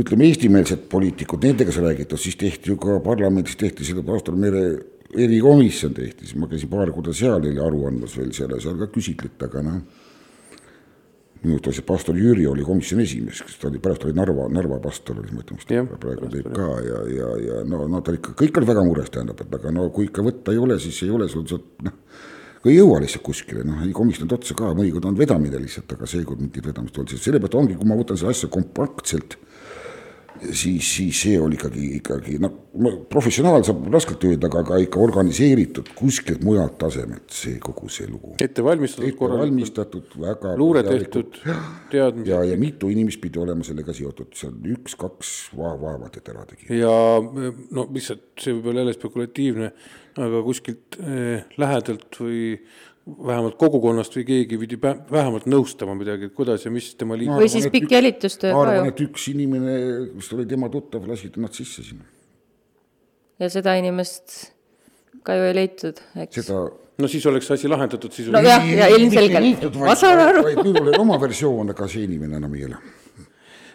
ütleme, 0.00 0.30
eestimeelsed 0.30 0.86
poliitikud, 0.92 1.44
nendega 1.44 1.72
sai 1.74 1.84
räägitud, 1.90 2.20
siis 2.20 2.38
tehti 2.40 2.72
ju 2.72 2.78
ka 2.80 3.00
parlamendis 3.04 3.58
tehti 3.60 3.84
seda 3.84 4.04
pastor 4.06 4.38
Mere 4.40 4.64
erikomisjon 5.12 5.92
tehti, 5.92 6.24
siis 6.24 6.38
ma 6.40 6.48
käisin 6.48 6.70
paar 6.72 6.90
korda 6.94 7.12
seal 7.12 7.36
oli 7.42 7.58
aru 7.60 7.84
andmas 7.90 8.16
veel 8.16 8.32
seal 8.32 8.54
ja 8.56 8.62
seal 8.64 8.78
ka 8.80 8.88
küsitleti, 8.94 9.44
aga 9.44 9.66
noh 9.66 9.82
minu 11.42 11.58
arust 11.58 11.84
pastor 11.86 12.18
Jüri 12.18 12.46
oli 12.46 12.64
komisjoni 12.66 13.06
esimees, 13.06 13.42
kes 13.46 13.58
ta 13.60 13.68
oli, 13.68 13.80
pärast 13.82 14.04
oli 14.06 14.14
Narva, 14.16 14.46
Narva 14.52 14.78
pastor 14.82 15.18
oli, 15.18 15.32
ma 15.34 15.42
ütlen, 15.42 15.58
mis 15.58 15.68
ta 15.68 15.98
praegu 16.04 16.30
teeb 16.32 16.50
ka 16.54 16.68
ja, 16.86 17.00
ja, 17.10 17.30
ja 17.46 17.62
no, 17.68 17.84
no 17.90 18.02
ta 18.04 18.14
ikka, 18.16 18.36
kõik 18.38 18.60
oli 18.60 18.70
väga 18.70 18.84
mures, 18.86 19.10
tähendab, 19.14 19.42
et 19.42 19.56
aga 19.58 19.72
no 19.74 19.88
kui 19.94 20.06
ikka 20.08 20.24
võtta 20.26 20.54
ei 20.54 20.60
ole, 20.62 20.78
siis 20.82 21.02
ei 21.06 21.10
ole 21.14 21.28
sul 21.32 21.46
sealt 21.50 21.86
noh, 21.86 21.96
ei 22.62 22.76
jõua 22.76 23.00
lihtsalt 23.02 23.24
kuskile, 23.26 23.64
noh, 23.66 23.82
ei 23.82 23.94
komistanud 23.96 24.36
otsa 24.38 24.54
ka, 24.58 24.70
mõnikord 24.78 25.08
on 25.10 25.18
vedamine 25.18 25.58
lihtsalt, 25.62 25.96
aga 25.96 26.06
seekord 26.10 26.44
mingit 26.44 26.68
vedamist 26.68 26.98
ei 26.98 27.04
olnud, 27.04 27.24
sellepärast 27.26 27.58
ongi, 27.58 27.78
kui 27.80 27.90
ma 27.90 27.98
võtan 27.98 28.20
seda 28.20 28.30
asja 28.34 28.50
kompaktselt 28.52 29.38
siis, 30.50 30.86
siis 30.96 31.22
see 31.24 31.38
oli 31.40 31.56
ikkagi, 31.58 31.86
ikkagi 31.98 32.36
noh, 32.42 32.54
professionaal 33.10 33.64
saab 33.66 33.86
raskelt 33.92 34.24
öelda, 34.26 34.48
aga, 34.48 34.62
aga 34.64 34.80
ikka 34.84 35.00
organiseeritud 35.02 35.92
kuskilt 35.98 36.44
mujalt 36.46 36.78
tasemelt 36.80 37.32
see 37.34 37.58
kogu 37.62 37.90
see 37.92 38.08
lugu. 38.10 38.34
ette 38.42 38.64
valmistatud. 38.64 39.08
ette 39.08 39.40
valmistatud, 39.42 40.14
väga. 40.24 40.54
luure 40.58 40.84
tehtud, 40.86 41.40
teadmised. 41.92 42.30
ja, 42.32 42.42
ja 42.48 42.58
mitu 42.60 42.90
inimest 42.92 43.20
pidi 43.22 43.42
olema 43.42 43.66
sellega 43.66 43.94
seotud, 43.96 44.32
seal 44.38 44.54
üks-kaks 44.76 45.32
va 45.58 45.74
vaevalt, 45.80 46.16
et 46.18 46.32
ära 46.34 46.46
tegi. 46.48 46.70
ja 46.80 46.94
no 47.22 47.88
lihtsalt 47.92 48.30
see 48.42 48.56
võib 48.56 48.72
olla 48.72 48.84
jälle 48.84 48.96
spekulatiivne, 48.96 49.72
aga 50.22 50.42
kuskilt 50.46 50.98
eh, 51.02 51.44
lähedalt 51.60 52.20
või 52.20 52.42
vähemalt 53.02 53.56
kogukonnast 53.58 54.14
või 54.14 54.24
keegi 54.28 54.58
pidi 54.60 54.78
vähemalt 54.82 55.48
nõustama 55.50 55.96
midagi, 55.98 56.28
et 56.30 56.36
kuidas 56.36 56.66
ja 56.66 56.70
mis 56.70 56.92
tema 56.98 57.18
liik-. 57.18 57.32
või 57.34 57.50
siis 57.50 57.66
pikk 57.72 57.90
jälitustöö 57.96 58.52
ka 58.52 58.54
ju. 58.54 58.58
ma 58.60 58.76
arvan, 58.76 58.90
et 58.92 59.02
üks 59.02 59.26
inimene, 59.32 59.78
vist 60.14 60.34
oli 60.36 60.46
tema 60.50 60.70
tuttav, 60.70 61.08
lasi 61.10 61.32
nad 61.42 61.56
sisse 61.56 61.82
sinna. 61.86 62.06
ja 63.42 63.50
seda 63.50 63.74
inimest 63.80 64.52
ka 65.26 65.34
ju 65.38 65.50
ei 65.50 65.58
leitud, 65.58 65.98
eks 66.22 66.42
seda 66.42 66.62
no 67.02 67.10
siis 67.10 67.26
oleks 67.26 67.50
asi 67.54 67.70
lahendatud 67.70 68.12
sisuliselt. 68.14 68.44
nojah, 68.44 68.70
ja 68.78 68.88
ilmselgelt, 68.94 69.66
ma 69.82 69.96
saan 69.98 70.22
aru. 70.28 70.46
minul 70.62 70.80
oli 70.84 70.98
oma 71.00 71.18
versioon, 71.20 71.74
aga 71.74 71.88
see 71.90 72.06
inimene 72.06 72.38
enam 72.38 72.54
ei 72.58 72.66
ela. 72.68 72.80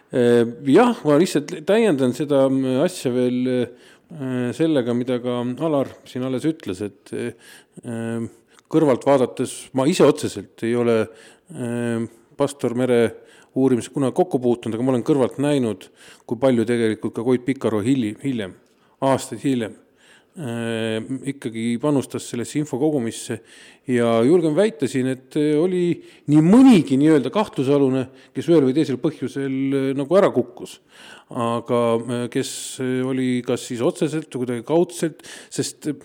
Äh, 0.07 0.43
jah, 0.71 0.95
ma 1.03 1.19
lihtsalt 1.19 1.51
täiendan 1.67 2.15
seda 2.15 2.45
äh, 2.47 2.81
asja 2.85 3.11
veel 3.11 3.39
äh, 3.51 4.51
sellega, 4.55 4.95
mida 4.95 5.19
ka 5.23 5.41
Alar 5.67 5.91
siin 6.07 6.23
alles 6.23 6.47
ütles, 6.47 6.79
et 6.85 7.11
kõrvalt 8.71 9.05
vaadates 9.07 9.55
ma 9.77 9.87
ise 9.89 10.05
otseselt 10.07 10.63
ei 10.67 10.75
ole 10.77 10.99
äh, 11.03 12.03
pastor 12.37 12.75
Mere 12.77 13.01
uurimisega 13.57 13.95
kunagi 13.95 14.15
kokku 14.17 14.39
puutunud, 14.41 14.77
aga 14.77 14.85
ma 14.85 14.93
olen 14.93 15.05
kõrvalt 15.07 15.39
näinud, 15.41 15.89
kui 16.29 16.39
palju 16.39 16.65
tegelikult 16.67 17.15
ka 17.15 17.25
Koit 17.25 17.45
Pikaru 17.47 17.81
hiljem, 17.85 18.19
hiljem, 18.21 18.53
aastaid 19.07 19.41
hiljem 19.41 19.73
äh, 20.37 20.99
ikkagi 21.33 21.69
panustas 21.81 22.27
sellesse 22.29 22.59
info 22.61 22.79
kogumisse 22.81 23.39
ja 23.89 24.11
julgen 24.27 24.55
väita 24.57 24.89
siin, 24.89 25.09
et 25.15 25.39
oli 25.57 25.85
nii 26.29 26.43
mõnigi 26.45 26.99
nii-öelda 27.01 27.31
kahtlusalune, 27.33 28.07
kes 28.35 28.51
ühel 28.51 28.67
või 28.67 28.77
teisel 28.77 29.01
põhjusel 29.01 29.57
äh, 29.71 29.91
nagu 29.97 30.19
ära 30.19 30.29
kukkus 30.35 30.79
aga 31.27 31.79
äh, 31.97 32.27
kes 32.31 32.79
äh, 32.79 33.03
oli 33.03 33.41
kas 33.45 33.65
siis 33.67 33.81
otseselt 33.83 34.31
või 34.31 34.45
kuidagi 34.45 34.63
kaudselt, 34.67 35.25
sest 35.51 35.89
äh, 35.91 35.97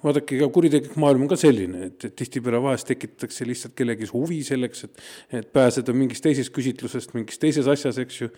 vaadake, 0.00 0.38
ka 0.40 0.48
kuritegelik 0.52 0.94
maailm 1.00 1.26
on 1.26 1.28
ka 1.28 1.36
selline, 1.36 1.90
et, 1.90 2.06
et 2.08 2.14
tihtipeale 2.16 2.62
vahest 2.64 2.88
tekitatakse 2.88 3.44
lihtsalt 3.48 3.74
kellegi 3.76 4.08
huvi 4.08 4.40
selleks, 4.46 4.86
et, 4.86 5.02
et 5.40 5.50
pääseda 5.52 5.92
mingist 5.96 6.24
teisest 6.24 6.52
küsitlusest 6.54 7.12
mingis 7.16 7.40
teises 7.42 7.68
asjas, 7.68 7.98
eks 8.00 8.22
ju. 8.22 8.30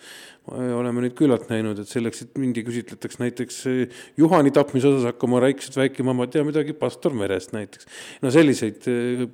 oleme 0.47 1.03
nüüd 1.03 1.15
küllalt 1.15 1.49
näinud, 1.51 1.79
et 1.83 1.91
selleks, 1.91 2.23
et 2.23 2.37
mindi 2.39 2.63
küsitletakse 2.63 3.19
näiteks 3.19 3.57
Juhani 4.19 4.53
tapmise 4.55 4.87
osas 4.87 5.09
hakkama 5.09 5.41
rääkisid 5.43 5.75
rääkima, 5.75 6.15
ma 6.15 6.27
ei 6.27 6.31
tea 6.35 6.45
midagi 6.47 6.75
pastor 6.75 7.15
Merest 7.15 7.51
näiteks. 7.55 7.87
no 8.23 8.31
selliseid 8.31 8.87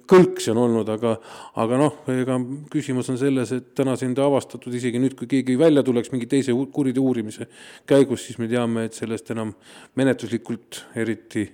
kõlksi 0.10 0.54
on 0.54 0.64
olnud, 0.66 0.90
aga, 0.90 1.16
aga 1.62 1.82
noh, 1.82 2.00
ega 2.14 2.40
küsimus 2.74 3.10
on 3.14 3.22
selles, 3.22 3.54
et 3.54 3.74
täna 3.78 3.94
sind 4.00 4.18
avastatud 4.22 4.74
isegi 4.74 5.02
nüüd, 5.02 5.18
kui 5.18 5.30
keegi 5.30 5.58
välja 5.60 5.86
tuleks 5.86 6.14
mingi 6.14 6.30
teise 6.30 6.54
kuriteo 6.84 7.04
uurimise 7.08 7.48
käigus, 7.88 8.26
siis 8.28 8.40
me 8.42 8.50
teame, 8.52 8.88
et 8.90 8.98
sellest 8.98 9.32
enam 9.32 9.54
menetluslikult 10.00 10.84
eriti 11.00 11.46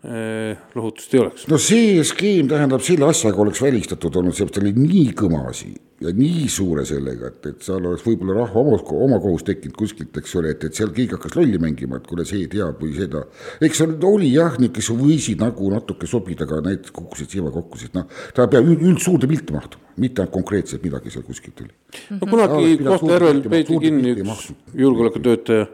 lohutust 0.00 1.12
ei 1.14 1.20
oleks. 1.20 1.44
no 1.50 1.58
see 1.60 2.00
skeem 2.08 2.48
tähendab, 2.48 2.80
selle 2.80 3.10
asjaga 3.10 3.42
oleks 3.44 3.60
välistatud 3.60 4.14
olnud, 4.16 4.32
seepärast 4.32 4.56
ta 4.56 4.62
oli 4.64 4.72
nii 4.78 5.10
kõmasi 5.18 5.74
ja 6.00 6.12
nii 6.16 6.46
suure 6.48 6.86
sellega, 6.88 7.28
et, 7.28 7.46
et 7.50 7.64
seal 7.64 7.84
oleks 7.84 8.04
võib-olla 8.06 8.38
rahva 8.38 8.62
oma, 8.62 8.78
oma 9.04 9.18
kohus 9.20 9.44
tekkinud 9.44 9.76
kuskilt, 9.76 10.16
eks 10.16 10.32
ole, 10.40 10.54
et, 10.54 10.64
et 10.64 10.76
seal 10.76 10.94
keegi 10.96 11.12
hakkas 11.18 11.36
lolli 11.36 11.60
mängima, 11.60 12.00
et 12.00 12.08
kuule, 12.08 12.24
see 12.28 12.46
teab 12.50 12.80
või 12.80 12.94
seda. 12.96 13.26
eks 13.60 13.82
seal 13.82 13.92
oli 14.08 14.30
jah, 14.32 14.56
need, 14.62 14.72
kes 14.76 14.88
võisid 14.96 15.44
nagu 15.44 15.68
natuke 15.74 16.08
sobida, 16.08 16.46
aga 16.48 16.62
need 16.70 16.88
kukkusid 16.96 17.36
siia 17.36 17.52
kokku, 17.52 17.80
sest 17.82 17.98
noh, 17.98 18.08
ta 18.36 18.48
peab 18.48 18.70
üld, 18.72 18.86
üldsuurde 18.94 19.28
pilti 19.28 19.56
mahtuma, 19.56 19.92
mitte 20.00 20.24
ainult 20.24 20.36
konkreetselt 20.38 20.86
midagi 20.88 21.12
seal 21.12 21.26
kuskilt 21.28 21.60
oli. 21.66 21.74
no 22.16 22.30
kunagi 22.32 22.78
Kohtla-Järvel 22.86 23.44
peeti 23.52 23.80
kinni 23.84 24.16
üks 24.16 24.48
julgeolekutöötaja, 24.80 25.68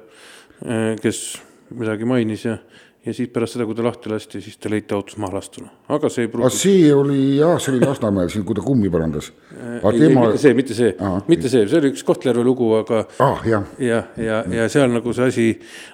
eh, 0.67 0.91
kes 0.99 1.23
midagi 1.71 2.11
mainis 2.11 2.49
ja 2.49 2.59
ja 3.07 3.14
siis 3.14 3.29
pärast 3.31 3.55
seda, 3.55 3.66
kui 3.69 3.77
ta 3.79 3.85
lahti 3.87 4.11
lasti, 4.11 4.40
siis 4.42 4.57
ta 4.59 4.71
leiti 4.71 4.95
autos 4.95 5.16
maha 5.23 5.38
lastuna, 5.38 5.69
aga 5.95 6.09
see 6.11 6.27
ei 6.27 6.31
pruugi. 6.33 6.59
see 6.59 6.88
oli 6.95 7.19
jah, 7.38 7.55
see 7.62 7.75
oli 7.75 7.87
Lasnamäel 7.87 8.31
siin, 8.33 8.45
kui 8.47 8.57
ta 8.59 8.64
kummi 8.66 8.90
parandas. 8.90 9.31
ei 9.53 10.01
tema..., 10.01 10.27
mitte 10.27 10.40
see, 10.42 10.55
mitte 10.59 10.75
see, 10.75 10.90
mitte 11.29 11.53
see, 11.53 11.69
see 11.71 11.79
oli 11.79 11.92
üks 11.95 12.03
Kohtla-Järve 12.07 12.45
lugu, 12.47 12.73
aga 12.81 13.05
ah,. 13.23 13.47
jah, 13.47 13.71
ja, 13.79 14.03
ja, 14.19 14.42
ja 14.59 14.69
seal 14.73 14.90
nagu 14.95 15.14
see 15.16 15.31
asi, 15.31 15.47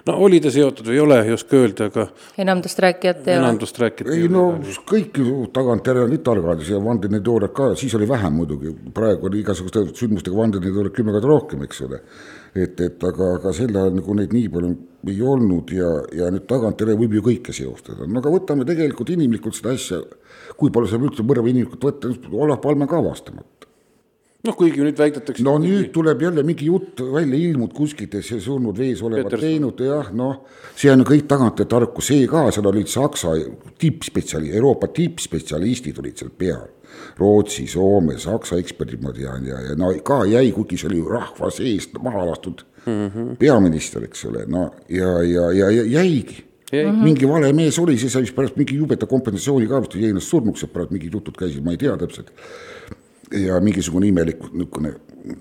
no 0.09 0.17
oli 0.25 0.41
ta 0.43 0.51
seotud 0.53 0.89
või 0.89 0.97
ei 0.97 1.05
ole, 1.05 1.21
ei 1.27 1.37
oska 1.37 1.59
öelda, 1.61 1.89
aga. 1.93 2.07
enamdust 2.41 2.81
rääkijat 2.87 3.27
ei 3.27 3.37
ole. 3.37 3.45
enamdust 3.45 3.81
rääkijat 3.85 4.13
ei, 4.13 4.25
ei 4.25 4.33
no 4.33 4.47
kõik 4.89 5.21
ju 5.21 5.47
tagantjärele 5.53 6.09
olid 6.09 6.25
targad 6.25 6.65
ja 6.65 6.81
vandenõuteooriad 6.81 7.53
ka, 7.53 7.73
siis 7.79 7.93
oli 7.99 8.09
vähem 8.09 8.41
muidugi, 8.41 8.73
praegu 8.93 9.29
oli 9.29 9.43
igasuguste 9.45 9.85
sündmustega 9.93 10.39
vandenõuteooriad 10.39 10.97
kümme 10.97 11.13
korda 11.13 11.29
rohkem, 11.29 11.67
eks 11.67 11.85
ole 11.85 12.01
et, 12.55 12.79
et 12.81 13.05
aga, 13.09 13.35
aga 13.39 13.53
sel 13.55 13.73
ajal 13.73 13.95
nagu 13.97 14.17
neid 14.17 14.33
nii 14.35 14.49
palju 14.53 14.73
ei 15.11 15.19
olnud 15.33 15.73
ja, 15.75 15.89
ja 16.15 16.29
nüüd 16.31 16.45
tagantjärele 16.47 16.99
võib 17.01 17.17
ju 17.17 17.25
kõike 17.25 17.55
seostada, 17.55 18.07
no 18.07 18.21
aga 18.21 18.31
võtame 18.31 18.67
tegelikult 18.67 19.11
inimlikult 19.15 19.57
seda 19.57 19.73
asja, 19.75 19.99
kui 20.59 20.71
palju 20.71 20.93
saab 20.93 21.09
üldse 21.09 21.25
mõrva 21.27 21.49
inimlikult 21.51 21.89
võtta, 21.89 22.13
Olav 22.31 22.61
Palme 22.63 22.87
ka 22.87 23.01
avastamata 23.01 23.71
noh, 24.43 24.55
kuigi 24.59 24.83
nüüd 24.83 24.99
väidetakse. 24.99 25.43
no 25.45 25.55
nüüd 25.61 25.89
tuleb 25.95 26.21
jälle 26.25 26.43
mingi 26.43 26.67
jutt 26.67 26.99
välja 26.99 27.39
ilmunud 27.39 27.73
kuskilt, 27.75 28.15
et 28.19 28.27
see 28.27 28.41
surnud 28.43 28.77
vees 28.77 29.01
olevat 29.05 29.37
teinud, 29.39 29.79
jah, 29.87 30.09
noh, 30.15 30.41
see 30.75 30.91
on 30.91 31.05
kõik 31.07 31.27
tagantjärele 31.31 31.71
tarkus, 31.71 32.09
see 32.11 32.27
ka, 32.27 32.49
seal 32.51 32.67
olid 32.71 32.91
Saksa 32.91 33.37
tippspetsiali-, 33.79 34.51
Euroopa 34.57 34.91
tippspetsialistid 34.95 35.99
olid 36.03 36.19
seal 36.19 36.33
peal 36.35 36.67
Rootsi, 37.17 37.67
Soome, 37.67 38.17
Saksa 38.19 38.57
eksperdid, 38.61 39.01
ma 39.03 39.13
tean, 39.13 39.45
ja, 39.45 39.59
ja 39.69 39.75
no 39.79 39.91
ka 40.05 40.23
jäi, 40.29 40.51
kuigi 40.55 40.79
see 40.79 40.89
oli 40.91 41.03
rahva 41.09 41.51
seest 41.53 41.99
maha 42.01 42.25
lastud 42.29 42.65
mm 42.85 43.07
-hmm. 43.07 43.35
peaminister, 43.37 44.03
eks 44.03 44.25
ole, 44.25 44.45
no 44.47 44.71
ja, 44.89 45.21
ja, 45.23 45.51
ja, 45.51 45.71
ja 45.71 45.83
jäigi 45.83 46.43
Mm 46.73 46.89
-hmm. 46.89 47.03
mingi 47.03 47.27
vale 47.27 47.53
mees 47.53 47.79
oli, 47.79 47.97
see 47.97 48.09
sai 48.09 48.25
pärast 48.35 48.55
mingi 48.55 48.75
jubeda 48.75 49.05
kompensatsiooni 49.05 49.67
ka 49.67 49.83
jäi 49.93 50.09
ennast 50.09 50.27
surnuks, 50.27 50.63
et 50.63 50.73
pärast 50.73 50.91
mingid 50.91 51.13
jutud 51.13 51.35
käisid, 51.37 51.63
ma 51.63 51.71
ei 51.71 51.77
tea 51.77 51.97
täpselt. 51.97 52.31
ja 53.31 53.59
mingisugune 53.59 54.07
imelik 54.07 54.41
niisugune 54.53 54.93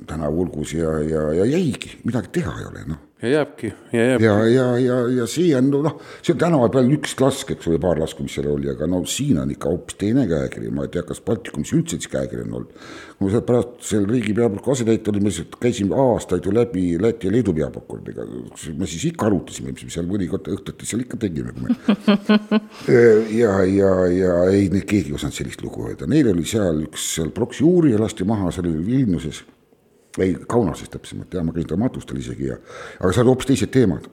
tänavulgus 0.06 0.74
ja, 0.74 0.98
ja, 0.98 1.32
ja 1.32 1.44
jäigi, 1.44 1.90
midagi 2.04 2.28
teha 2.32 2.58
ei 2.58 2.64
ole, 2.64 2.84
noh 2.86 2.96
ja 3.22 3.28
jääbki 3.28 3.72
ja 3.92 4.04
jääbki. 4.04 4.24
ja, 4.24 4.46
ja, 4.46 4.78
ja, 4.78 4.96
ja 5.16 5.26
see 5.30 5.52
on 5.56 5.68
noh, 5.70 5.98
see 6.22 6.35
on 6.35 6.40
tänava 6.40 6.68
peal 6.74 6.90
üks 6.96 7.14
lask, 7.20 7.52
eks 7.54 7.68
ole, 7.70 7.78
paar 7.82 8.00
lasku, 8.02 8.24
mis 8.26 8.35
seal 8.35 8.48
oli, 8.50 8.70
aga 8.72 8.88
no 8.90 9.02
siin 9.06 9.38
on 9.38 9.52
ikka 9.54 9.70
hoopis 9.70 9.98
teine 10.00 10.24
käekiri, 10.30 10.72
ma 10.74 10.88
ei 10.88 10.92
tea, 10.92 11.04
kas 11.06 11.22
Baltikumis 11.22 11.70
üldse 11.76 12.00
siis 12.00 12.11
käekiri 12.11 12.42
on 12.48 12.58
olnud. 12.58 12.82
kui 13.18 13.28
me 13.28 13.32
seal 13.35 13.44
pärast 13.46 13.78
seal 13.87 14.08
riigi 14.11 14.35
peaprokuröri 14.35 14.80
asetäitja 14.80 15.14
olime, 15.14 15.35
käisime 15.62 15.98
aastaid 16.06 16.48
ju 16.48 16.54
läbi 16.56 16.85
Läti 17.02 17.30
ja 17.30 17.37
Leedu 17.37 17.54
peaprokuröridega, 17.54 18.26
me 18.78 18.90
siis 18.90 19.06
ikka 19.12 19.28
arutasime, 19.30 19.76
mis 19.76 19.87
me 19.87 19.94
seal 19.94 20.11
mõnikord 20.11 20.50
õhtuti 20.56 20.88
seal 20.88 21.06
ikka 21.06 21.22
tegime, 21.22 21.54
me. 21.62 21.78
ja, 23.40 23.54
ja, 23.70 23.94
ja 24.11 24.37
ei, 24.50 24.66
keegi 24.80 25.12
ei 25.12 25.18
osanud 25.20 25.38
sellist 25.38 25.62
lugu 25.62 25.87
öelda, 25.87 26.11
neil 26.11 26.35
oli 26.35 26.46
seal 26.48 26.88
üks 26.88 27.12
seal 27.16 27.30
proksi 27.35 27.62
uurija 27.66 28.02
lasti 28.02 28.26
maha, 28.26 28.50
see 28.50 28.66
oli 28.66 28.78
Vilniuses 28.82 29.44
ei, 30.18 30.35
Kaunases 30.48 30.90
täpsemalt 30.92 31.35
jah, 31.35 31.44
ma 31.44 31.53
käisin 31.53 31.68
ta 31.68 31.77
matustel 31.81 32.18
isegi 32.20 32.51
ja, 32.51 32.59
aga 33.01 33.12
seal 33.12 33.31
hoopis 33.31 33.53
teised 33.53 33.72
teemad 33.72 34.11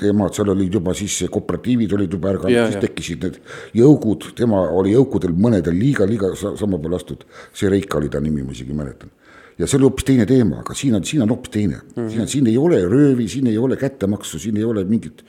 teemad, 0.00 0.34
seal 0.36 0.50
olid 0.52 0.74
juba 0.78 0.94
siis 0.96 1.18
kooperatiivid 1.32 1.92
olid 1.96 2.16
juba 2.16 2.32
ärganud, 2.34 2.70
siis 2.70 2.80
tekkisid 2.84 3.22
need 3.24 3.38
jõugud, 3.80 4.30
tema 4.36 4.62
oli 4.76 4.92
jõukudel 4.94 5.36
mõnedel 5.36 5.76
liiga, 5.76 6.08
liiga 6.08 6.32
sama 6.36 6.76
peale 6.76 6.96
lastud. 6.96 7.24
see 7.56 7.70
Reika 7.72 7.98
oli 7.98 8.10
ta 8.12 8.20
nimi, 8.20 8.44
ma 8.44 8.52
isegi 8.52 8.76
mäletan. 8.76 9.10
ja 9.58 9.66
see 9.66 9.78
oli 9.78 9.88
hoopis 9.88 10.04
teine 10.04 10.26
teema, 10.28 10.60
aga 10.60 10.74
siin 10.74 10.98
on, 10.98 11.04
siin 11.04 11.22
on 11.22 11.32
hoopis 11.32 11.50
teine 11.50 11.76
mm, 11.76 11.92
-hmm. 11.96 12.10
siin 12.10 12.20
on, 12.20 12.28
siin 12.28 12.46
ei 12.46 12.58
ole 12.58 12.82
röövi, 12.88 13.28
siin 13.28 13.46
ei 13.46 13.58
ole 13.58 13.76
kättemaksu, 13.76 14.38
siin 14.38 14.56
ei 14.56 14.64
ole 14.64 14.84
mingit 14.84 15.24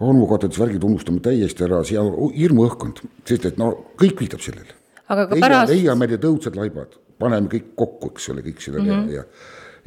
advokaatidesvärgid 0.00 0.82
unustame 0.82 1.20
täiesti 1.20 1.64
ära, 1.64 1.84
siin 1.84 2.00
on 2.00 2.34
hirmuõhkkond, 2.34 3.04
sest 3.28 3.46
et 3.46 3.58
no 3.58 3.70
kõik 4.00 4.20
viitab 4.20 4.40
sellele. 4.40 4.74
aga 5.08 5.26
ka 5.26 5.36
pärast. 5.40 5.72
leiame 5.72 6.06
need 6.06 6.24
õudsed 6.24 6.56
laibad, 6.56 6.98
paneme 7.18 7.48
kõik 7.52 7.74
kokku, 7.76 8.10
eks 8.14 8.28
ole, 8.34 8.42
kõik 8.42 8.60
selle 8.64 8.80
mm 8.80 8.90
-hmm. 8.90 9.10
ja, 9.14 9.22
ja, 9.22 9.24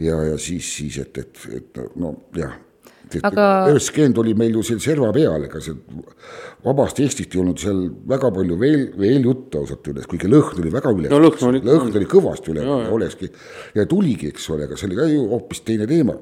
ja 0.02 0.38
siis, 0.38 0.70
siis, 0.80 1.00
et, 1.04 1.18
et, 1.18 1.44
et 1.60 1.84
no 2.00 2.16
jah. 2.38 2.56
Aga 3.28 3.46
üheksakümmend 3.70 4.18
oli 4.18 4.32
meil 4.38 4.56
ju 4.58 4.64
seal 4.66 4.80
serva 4.82 5.12
peal, 5.14 5.44
ega 5.46 5.60
see 5.62 5.76
vabast 6.66 6.98
Eestist 7.04 7.36
ei 7.36 7.42
olnud 7.44 7.60
seal 7.62 7.84
väga 8.10 8.32
palju 8.34 8.58
veel, 8.58 8.86
veel 8.98 9.28
juttu 9.28 9.60
ausalt 9.60 9.86
öeldes, 9.92 10.08
kuigi 10.10 10.32
lõhn 10.32 10.62
oli 10.64 10.72
väga 10.74 10.94
üle 10.96 11.12
no,. 11.12 11.20
lõhn 11.22 11.50
oli, 11.52 11.62
lõhn 11.68 11.92
oli 11.92 12.08
kõvasti 12.10 12.54
üle, 12.56 12.64
olekski. 12.96 13.30
Ja 13.78 13.86
tuligi, 13.90 14.32
eks 14.34 14.50
ole, 14.56 14.66
aga 14.66 14.80
see 14.80 14.90
oli 14.90 14.98
ka 14.98 15.10
ju 15.12 15.28
hoopis 15.36 15.62
teine 15.68 15.86
teema 15.90 16.16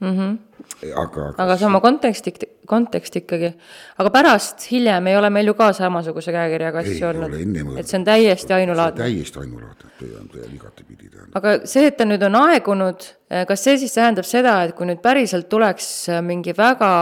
mm. 0.00 0.14
-hmm. 0.18 0.92
aga, 1.02 1.32
aga 1.38 1.56
sama 1.56 1.80
kontekst, 1.80 2.28
kontekst 2.66 3.16
ikkagi. 3.16 3.52
aga 3.98 4.10
pärast, 4.10 4.70
hiljem 4.70 5.06
ei 5.06 5.16
ole 5.16 5.30
meil 5.30 5.46
ju 5.46 5.54
ka 5.54 5.72
samasuguse 5.72 6.32
käekirjaga 6.32 6.78
asju 6.78 7.08
olnud. 7.08 7.34
et 7.78 7.86
see 7.86 7.98
on 7.98 8.04
täiesti 8.04 8.52
ainulaadne. 8.52 9.04
täiesti 9.04 9.38
ainulaadne, 9.38 9.90
täiesti 10.00 10.54
igatepidi. 10.54 11.10
aga 11.34 11.58
see, 11.64 11.86
et 11.86 11.96
ta 11.96 12.04
nüüd 12.04 12.24
on 12.26 12.40
aegunud, 12.44 13.10
eh, 13.30 13.46
kas 13.46 13.64
see 13.64 13.78
siis 13.78 13.94
tähendab 13.94 14.24
seda, 14.24 14.62
et 14.64 14.74
kui 14.74 14.86
nüüd 14.86 15.02
päriselt 15.02 15.48
tuleks 15.48 16.08
mingi 16.22 16.56
väga 16.56 16.92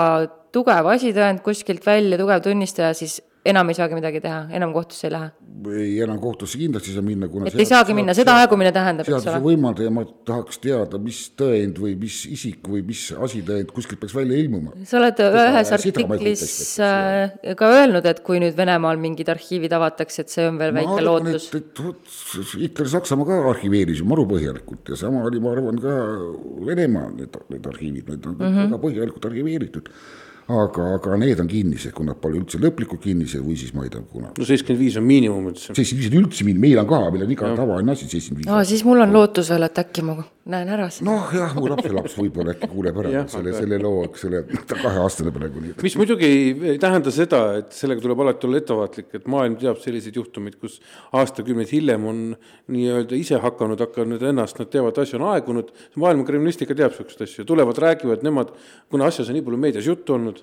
tugev 0.52 0.86
asitõend 0.94 1.42
kuskilt 1.44 1.84
välja, 1.86 2.18
tugev 2.18 2.40
tunnistaja, 2.44 2.94
siis 2.94 3.20
enam 3.50 3.70
ei 3.70 3.76
saagi 3.78 3.96
midagi 3.96 4.20
teha, 4.24 4.46
enam 4.56 4.72
kohtusse 4.74 5.08
ei 5.08 5.12
lähe? 5.14 5.30
ei, 5.72 5.92
enam 6.04 6.18
kohtusse 6.22 6.58
kindlasti 6.60 6.92
ei 6.92 6.96
saa 6.96 7.04
minna, 7.04 7.28
kuna 7.30 7.48
et 7.50 7.58
ei 7.58 7.66
saagi 7.68 7.94
minna, 7.96 8.14
seda 8.16 8.36
aegumine 8.42 8.72
tähendab, 8.74 9.08
eks 9.08 9.28
ole? 9.30 9.40
võimaldaja, 9.44 9.92
ma 9.94 10.04
tahaks 10.28 10.60
teada, 10.62 11.00
mis 11.02 11.20
tõend 11.38 11.80
või 11.82 11.94
mis 12.00 12.18
isik 12.30 12.66
või 12.70 12.82
mis 12.86 13.06
asitõend 13.26 13.72
kuskilt 13.76 14.02
peaks 14.02 14.14
välja 14.16 14.38
ilmuma. 14.42 14.74
sa 14.88 15.00
oled 15.00 15.22
ühes 15.26 15.72
artiklis 15.78 16.44
äh, 16.84 17.54
ka 17.58 17.70
öelnud, 17.78 18.06
et 18.10 18.22
kui 18.26 18.42
nüüd 18.42 18.56
Venemaal 18.58 19.00
mingid 19.00 19.30
arhiivid 19.32 19.74
avatakse, 19.76 20.26
et 20.26 20.34
see 20.34 20.46
on 20.48 20.60
veel 20.60 20.74
ma 20.74 20.82
väike 20.82 21.00
arvan, 21.00 21.08
lootus. 21.32 21.48
et, 21.56 21.82
et 21.86 22.54
Hitler-Saksamaa 22.66 23.30
ka 23.30 23.40
arhiveeris 23.54 24.02
ju 24.02 24.08
maru 24.08 24.26
põhjalikult 24.30 24.92
ja 24.92 25.00
sama 25.00 25.24
oli, 25.28 25.42
ma 25.42 25.56
arvan, 25.56 25.80
ka 25.82 25.96
Venemaa 26.66 27.10
need, 27.16 27.42
need 27.52 27.72
arhiivid, 27.72 28.12
need 28.12 28.30
on 28.30 28.38
mm 28.38 28.46
-hmm. 28.46 28.70
väga 28.70 28.82
põhjalikult 28.86 29.30
arhiveeritud 29.30 29.92
aga, 30.46 30.94
aga 30.94 31.16
need 31.18 31.40
on 31.42 31.48
kinnised, 31.50 31.90
kui 31.94 32.06
nad 32.06 32.18
pole 32.22 32.38
üldse 32.38 32.60
lõplikult 32.62 33.02
kinnised 33.02 33.42
või 33.42 33.56
siis 33.58 33.72
ma 33.74 33.86
ei 33.86 33.90
tea, 33.90 34.04
kuna. 34.12 34.30
no 34.30 34.46
seitsekümmend 34.46 34.82
viis 34.84 34.98
on 35.00 35.06
miinimum 35.06 35.50
üldse. 35.50 35.74
seitsekümmend 35.74 36.04
viis 36.04 36.12
on 36.12 36.22
üldse 36.22 36.46
miinimum, 36.46 36.66
meil 36.68 36.82
on 36.82 36.88
ka, 36.92 37.00
meil 37.10 37.26
on 37.26 37.34
iga 37.34 37.52
tavaline 37.58 37.94
asi 37.96 38.06
seitsekümmend 38.06 38.44
viis. 38.44 38.52
aa, 38.54 38.64
siis 38.70 38.84
mul 38.86 39.02
on 39.02 39.14
lootus 39.16 39.50
veel, 39.50 39.66
et 39.66 39.80
äkki 39.82 40.06
ma 40.06 40.14
näen 40.46 40.70
ära 40.70 40.86
seda. 40.94 41.08
noh, 41.08 41.32
jah, 41.34 41.54
mu 41.58 41.66
lapselaps 41.72 42.14
võib-olla 42.20 42.54
äkki 42.54 42.68
kuuleb 42.70 43.00
ära 43.02 43.24
selle, 43.32 43.54
selle 43.56 43.80
loo, 43.82 44.04
eks 44.06 44.26
ole, 44.28 44.44
ta 44.70 44.78
kaheaastane 44.78 45.32
praegu 45.34 45.64
nii. 45.64 45.74
mis 45.82 45.98
muidugi 45.98 46.30
ei, 46.30 46.78
tähenda 46.82 47.10
seda, 47.14 47.42
et 47.64 47.74
sellega 47.74 48.04
tuleb 48.04 48.22
alati 48.22 48.46
olla 48.46 48.62
ettevaatlik, 48.62 49.10
et 49.18 49.26
maailm 49.32 49.58
teab 49.58 49.82
selliseid 49.82 50.20
juhtumeid, 50.20 50.60
kus 50.62 50.78
aastakümneid 51.18 51.74
hiljem 51.74 52.06
on 52.06 52.22
nii-öelda 52.70 53.18
ise 53.18 53.42
hakanud, 53.42 53.82
hakanud 53.82 54.22
ennast, 54.30 54.62
nad 54.62 54.70
teavad, 54.70 55.02
asju 55.02 55.18
on 55.18 55.26
aegunud. 55.32 55.74
maailma 55.98 56.26
kriminalistika 56.28 56.78
teab 56.78 56.94
siukseid 56.94 57.26
asju, 57.26 57.48
tulevad, 57.48 57.82
räägivad 57.82 58.22
nemad, 58.22 58.54
kuna 58.92 59.10
asjas 59.10 59.32
on 59.32 59.40
nii 59.40 59.46
palju 59.48 59.62
meedias 59.66 59.90
juttu 59.90 60.14
olnud 60.14 60.35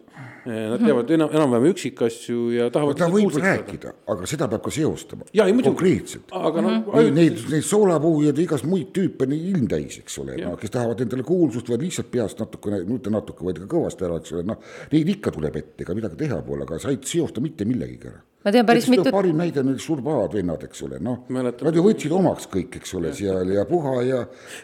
Nad 0.43 0.81
teavad 0.83 1.11
enam, 1.15 1.29
enam-vähem 1.31 1.69
üksikasju 1.71 2.39
ja 2.51 2.65
tahavad. 2.73 2.97
ta 2.99 3.07
võib 3.11 3.37
rääkida, 3.39 3.93
aga 4.11 4.27
seda 4.27 4.49
peab 4.51 4.65
ka 4.65 4.73
seostama. 4.75 5.27
konkreetselt. 5.63 6.27
aga 6.31 6.61
noh 6.61 6.71
mm 6.71 6.83
-hmm. 6.91 7.13
neid, 7.15 7.39
neid 7.53 7.63
soolapuhujaid 7.63 8.37
ja 8.37 8.43
igast 8.43 8.67
muid 8.67 8.91
tüüpe 8.91 9.23
on 9.23 9.31
ilmtäis, 9.31 9.99
eks 10.03 10.19
ole, 10.19 10.35
no 10.43 10.57
kes 10.57 10.75
tahavad 10.75 10.99
endale 11.01 11.23
kuulsust 11.23 11.69
või 11.69 11.85
lihtsalt 11.85 12.11
peast 12.11 12.39
natukene, 12.39 12.83
mitte 12.83 13.09
natuke, 13.09 13.45
vaid 13.45 13.63
ka 13.63 13.69
kõvasti 13.75 14.05
ära, 14.05 14.19
eks 14.19 14.33
ole, 14.33 14.43
noh. 14.43 14.59
Neid 14.91 15.15
ikka 15.15 15.31
tuleb 15.31 15.55
ette, 15.55 15.83
ega 15.83 15.95
midagi 15.95 16.15
teha 16.25 16.41
pole, 16.41 16.63
aga 16.63 16.79
sa 16.79 16.89
ei 16.89 16.99
seosta 17.01 17.41
mitte 17.41 17.65
millegagi 17.65 18.11
ära 18.11 18.21
ma 18.43 18.51
tean 18.51 18.67
päris 18.67 18.87
mitut. 18.91 19.09
parim 19.13 19.39
näide 19.39 19.61
on 19.61 19.69
need 19.71 19.81
Surbaad 19.83 20.35
vennad, 20.35 20.63
eks 20.67 20.83
ole, 20.85 20.99
noh, 21.03 21.23
nad 21.31 21.77
ju 21.77 21.83
võtsid 21.85 22.13
omaks 22.15 22.49
kõik, 22.51 22.77
eks 22.79 22.95
ole, 22.99 23.13
seal 23.15 23.53
ja 23.55 23.63
Puha 23.69 23.93
ja, 24.07 24.19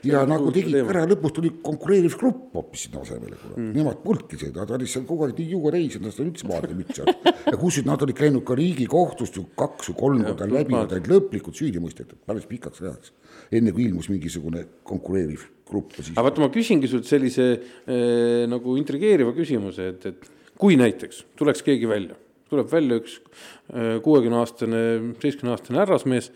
ja 0.07 0.23
nagu 0.27 0.51
tegid 0.55 0.81
ära, 0.83 1.05
lõpus 1.09 1.35
tuli 1.37 1.53
konkureeriv 1.63 2.17
grupp 2.19 2.57
hoopis 2.59 2.87
sinna 2.87 3.03
asemele, 3.05 3.37
mm.. 3.55 3.71
Nemad 3.77 4.01
polnudki 4.03 4.39
seda, 4.41 4.65
ta 4.67 4.75
oli 4.75 4.89
seal 4.89 5.05
kogu 5.09 5.27
aeg 5.27 5.39
nii 5.39 5.55
juua 5.55 5.73
reisinud, 5.75 6.15
ta 6.15 6.25
üldse 6.25 6.49
maadle 6.49 6.75
mütsi 6.77 7.05
all. 7.05 7.15
ja 7.45 7.55
kusjuures 7.55 7.87
nad 7.87 8.07
olid 8.07 8.19
käinud 8.19 8.45
ka 8.47 8.57
Riigikohtust 8.59 9.39
ju 9.39 9.45
kaks 9.59 9.93
või 9.93 9.99
kolm 10.03 10.25
korda 10.27 10.49
läbi, 10.49 10.75
nad 10.75 10.97
olid 10.97 11.11
lõplikult 11.13 11.59
süüdi 11.59 11.83
mõistetud, 11.83 12.19
päris 12.27 12.47
pikaks 12.49 12.83
ajaks. 12.83 13.13
enne 13.55 13.71
kui 13.75 13.87
ilmus 13.87 14.11
mingisugune 14.11 14.65
konkureeriv 14.83 15.47
grupp. 15.69 15.95
aga 15.95 16.25
vaata, 16.25 16.43
ma 16.43 16.51
küsingi 16.53 16.89
sult 16.91 17.07
sellise 17.07 17.51
äh, 17.55 18.47
nagu 18.51 18.75
intrigeeriva 18.81 19.31
küsimuse, 19.37 19.93
et, 19.93 20.09
et 20.09 20.57
kui 20.59 20.75
näiteks 20.79 21.23
tuleks 21.39 21.63
keegi 21.63 21.87
välja 21.87 22.17
tuleb 22.49 22.71
välja 22.71 22.99
üks 22.99 23.19
äh, 23.19 23.97
kuuekümne 24.03 24.41
aastane, 24.41 24.81
seitsmekümne 25.21 25.55
aastane 25.55 25.81
härrasmees, 25.83 26.31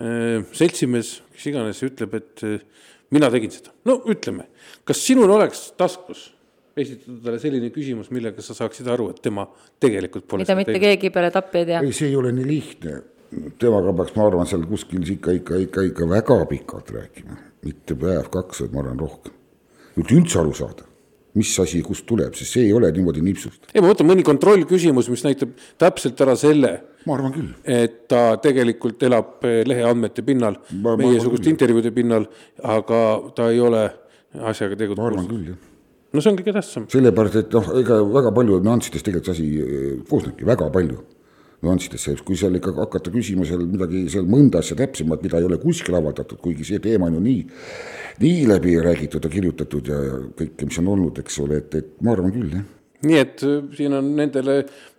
äh, 0.00 0.40
seltsimees, 0.56 1.18
kes 1.36 1.46
iganes, 1.52 1.82
ütleb, 1.86 2.16
et 2.20 2.44
äh, 2.46 2.58
mina 3.14 3.30
tegin 3.32 3.52
seda. 3.54 3.74
no 3.88 4.00
ütleme, 4.10 4.48
kas 4.88 5.02
sinul 5.06 5.30
oleks 5.36 5.70
taskus 5.80 6.30
esitada 6.80 7.18
talle 7.24 7.40
selline 7.42 7.70
küsimus, 7.74 8.10
millega 8.14 8.42
sa 8.44 8.56
saaksid 8.56 8.88
aru, 8.90 9.10
et 9.12 9.22
tema 9.22 9.46
tegelikult 9.82 10.28
pole 10.30 10.44
mida 10.44 10.56
mitte 10.58 10.72
teinud. 10.72 10.86
keegi 10.86 11.14
peale 11.14 11.32
tappi 11.34 11.62
ei 11.62 11.70
tea? 11.72 11.80
ei, 11.84 11.96
see 11.96 12.10
ei 12.10 12.18
ole 12.18 12.32
nii 12.36 12.46
lihtne. 12.48 13.00
temaga 13.62 13.94
peaks, 14.00 14.14
ma 14.16 14.26
arvan, 14.26 14.48
seal 14.50 14.66
kuskil 14.70 15.04
ikka, 15.16 15.34
ikka, 15.38 15.64
ikka, 15.66 15.86
ikka 15.92 16.08
väga 16.10 16.38
pikalt 16.50 16.94
rääkima, 16.96 17.40
mitte 17.66 17.98
päev-kaks, 17.98 18.64
vaid 18.64 18.76
ma 18.76 18.84
arvan 18.84 19.02
rohkem. 19.06 19.36
üldse 20.00 20.40
aru 20.40 20.54
saada 20.56 20.89
mis 21.38 21.52
asi 21.62 21.80
kust 21.86 22.06
tuleb, 22.08 22.34
sest 22.34 22.56
see 22.56 22.66
ei 22.66 22.74
ole 22.74 22.90
niimoodi 22.94 23.22
nipsust. 23.24 23.70
ei, 23.72 23.80
ma 23.80 23.90
mõtlen 23.90 24.08
mõni 24.10 24.26
kontrollküsimus, 24.26 25.10
mis 25.12 25.24
näitab 25.26 25.54
täpselt 25.78 26.20
ära 26.24 26.36
selle. 26.38 26.72
ma 27.06 27.16
arvan 27.16 27.34
küll. 27.34 27.54
et 27.64 28.06
ta 28.10 28.36
tegelikult 28.42 29.02
elab 29.06 29.46
eh, 29.46 29.62
leheandmete 29.68 30.26
pinnal, 30.26 30.58
meiesuguste 30.74 31.52
intervjuude 31.52 31.94
pinnal, 31.94 32.28
aga 32.62 33.02
ta 33.36 33.50
ei 33.54 33.62
ole 33.62 33.86
asjaga 34.34 34.76
tegutsenud. 34.76 35.04
ma 35.04 35.10
arvan 35.12 35.30
küll, 35.30 35.50
jah 35.52 35.66
no 36.10 36.22
see 36.22 36.32
on 36.32 36.38
kõige 36.40 36.54
tähtsam. 36.56 36.86
sellepärast, 36.90 37.40
et 37.44 37.54
noh, 37.54 37.72
ega 37.80 38.00
väga 38.02 38.34
palju 38.34 38.60
nüanssidest 38.66 39.06
tegelikult 39.06 39.30
see 39.30 39.36
asi 39.38 39.62
eh, 39.62 39.96
koosnebki, 40.10 40.46
väga 40.48 40.70
palju 40.74 40.98
nüanssidesse, 41.64 42.16
kui 42.24 42.38
seal 42.40 42.56
ikka 42.56 42.72
hakata 42.78 43.12
küsima 43.12 43.46
seal 43.48 43.66
midagi 43.68 44.06
seal 44.12 44.28
mõnda 44.30 44.64
asja 44.64 44.78
täpsemalt, 44.80 45.22
mida 45.26 45.40
ei 45.40 45.48
ole 45.48 45.60
kuskil 45.60 45.98
avaldatud, 45.98 46.40
kuigi 46.40 46.66
see 46.66 46.82
teema 46.82 47.10
on 47.10 47.18
ju 47.18 47.22
nii, 47.28 47.46
nii 48.24 48.42
läbi 48.50 48.76
räägitud 48.80 49.24
ja 49.24 49.32
kirjutatud 49.32 49.92
ja, 49.92 50.02
ja 50.08 50.20
kõike, 50.40 50.68
mis 50.68 50.82
on 50.82 50.92
olnud, 50.96 51.24
eks 51.24 51.40
ole, 51.44 51.60
et, 51.64 51.80
et 51.80 51.96
ma 52.04 52.16
arvan 52.16 52.32
küll, 52.34 52.52
jah 52.58 52.68
nii 53.06 53.16
et 53.16 53.42
äh, 53.48 53.60
siin 53.76 53.94
on 53.96 54.08
nendele 54.16 54.56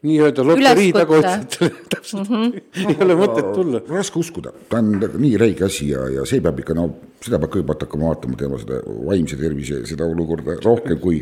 nii-öelda 0.08 0.46
loterii 0.46 0.90
taguotsijatele 0.96 1.70
täpselt 1.94 2.30
mm 2.30 2.48
-hmm. 2.48 2.90
ei 2.90 2.98
ole 3.06 3.18
mõtet 3.20 3.52
tulla. 3.54 3.82
raske 3.90 4.20
uskuda, 4.20 4.54
ta 4.70 4.80
on 4.82 4.96
nii 4.98 5.38
räige 5.38 5.66
asi 5.66 5.90
ja, 5.90 6.08
ja 6.10 6.26
see 6.26 6.42
peab 6.42 6.60
ikka 6.60 6.74
no 6.74 6.88
seda 7.22 7.40
peab 7.40 7.54
kõigepealt 7.54 7.86
hakkama 7.86 8.10
vaatama, 8.10 8.38
tema 8.38 8.58
seda 8.58 8.82
vaimse 9.06 9.38
tervise 9.38 9.86
seda 9.86 10.06
olukorda 10.06 10.58
rohkem 10.66 11.00
kui, 11.00 11.22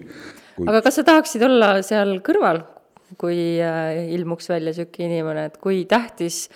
kui.... 0.55 0.67
aga 0.67 0.81
kas 0.81 1.01
sa 1.01 1.03
tahaksid 1.03 1.43
olla 1.43 1.73
seal 1.83 2.19
kõrval, 2.23 2.63
kui 3.18 3.39
äh, 3.64 4.12
ilmuks 4.16 4.49
välja 4.51 4.74
niisugune 4.74 5.10
inimene, 5.10 5.47
et 5.49 5.57
kui 5.62 5.86
tähtis 5.89 6.47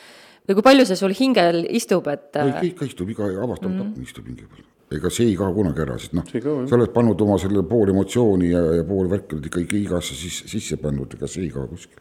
või 0.47 0.57
kui 0.57 0.65
palju 0.65 0.85
see 0.89 0.99
sul 0.99 1.15
hingel 1.17 1.63
istub, 1.69 2.07
et 2.11 2.37
ei, 2.41 2.51
äh, 2.51 2.69
ikka 2.71 2.87
istub, 2.89 3.09
iga 3.09 3.29
avastamata 3.31 3.83
mm 3.83 3.93
-hmm. 3.93 4.03
istub 4.03 4.27
hinge 4.27 4.47
peal. 4.49 4.67
ega 4.93 5.09
see 5.09 5.27
ei 5.27 5.35
kao 5.35 5.53
kunagi 5.53 5.81
ära, 5.81 5.97
sest 5.97 6.13
noh, 6.13 6.25
sa 6.29 6.75
oled 6.75 6.91
pannud 6.93 7.21
oma 7.21 7.37
selle 7.41 7.63
pool 7.63 7.89
emotsiooni 7.89 8.49
ja, 8.51 8.61
ja 8.77 8.83
pool 8.83 9.09
värki 9.09 9.35
oled 9.35 9.45
ikka, 9.45 9.77
igasse 9.77 10.15
sisse, 10.15 10.47
sisse 10.47 10.77
pannud, 10.77 11.13
ega 11.13 11.27
see 11.27 11.43
ei 11.43 11.49
kao 11.49 11.67
kuskil. 11.67 11.97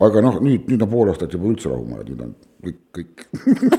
aga 0.00 0.20
noh, 0.20 0.40
nüüd, 0.40 0.68
nüüd 0.68 0.82
on 0.82 0.90
pool 0.90 1.08
aastat 1.08 1.32
juba 1.32 1.48
üldse 1.48 1.70
rahumajad, 1.72 2.10
nüüd 2.10 2.20
on 2.20 2.34
kõik, 2.66 2.80
kõik 2.98 3.26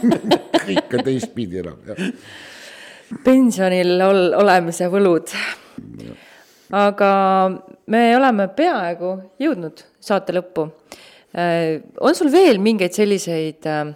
kõik 0.67 0.97
on 0.97 1.05
teistpidi 1.05 1.61
enam, 1.61 1.77
jah. 1.85 1.97
pensionil 3.23 4.01
ol-, 4.01 4.33
olemise 4.41 4.89
võlud 4.89 5.35
aga 6.73 7.11
me 7.91 8.01
oleme 8.17 8.47
peaaegu 8.55 9.13
jõudnud 9.41 9.83
saate 10.03 10.35
lõppu. 10.35 10.67
Äh, 11.33 11.81
on 12.03 12.15
sul 12.15 12.31
veel 12.33 12.59
mingeid 12.63 12.95
selliseid 12.95 13.67
äh, 13.69 13.93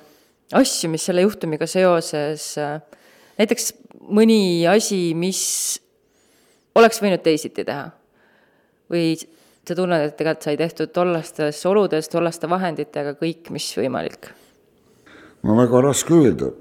asju, 0.58 0.90
mis 0.92 1.06
selle 1.08 1.26
juhtumiga 1.26 1.68
seoses, 1.70 2.50
äh, 2.62 2.80
näiteks 3.40 3.72
mõni 4.08 4.66
asi, 4.70 5.12
mis 5.18 5.42
oleks 6.78 7.02
võinud 7.04 7.24
teisiti 7.26 7.66
teha? 7.68 7.92
või 8.88 9.18
sa 9.20 9.76
tunned, 9.76 10.00
et 10.00 10.14
tegelikult 10.16 10.46
sai 10.48 10.56
tehtud 10.56 10.94
tollastes 10.96 11.58
oludes, 11.68 12.08
tollaste 12.08 12.48
vahenditega 12.48 13.18
kõik, 13.20 13.50
mis 13.52 13.66
võimalik? 13.76 14.30
no 15.44 15.58
väga 15.60 15.82
raske 15.90 16.16
öelda, 16.16 16.54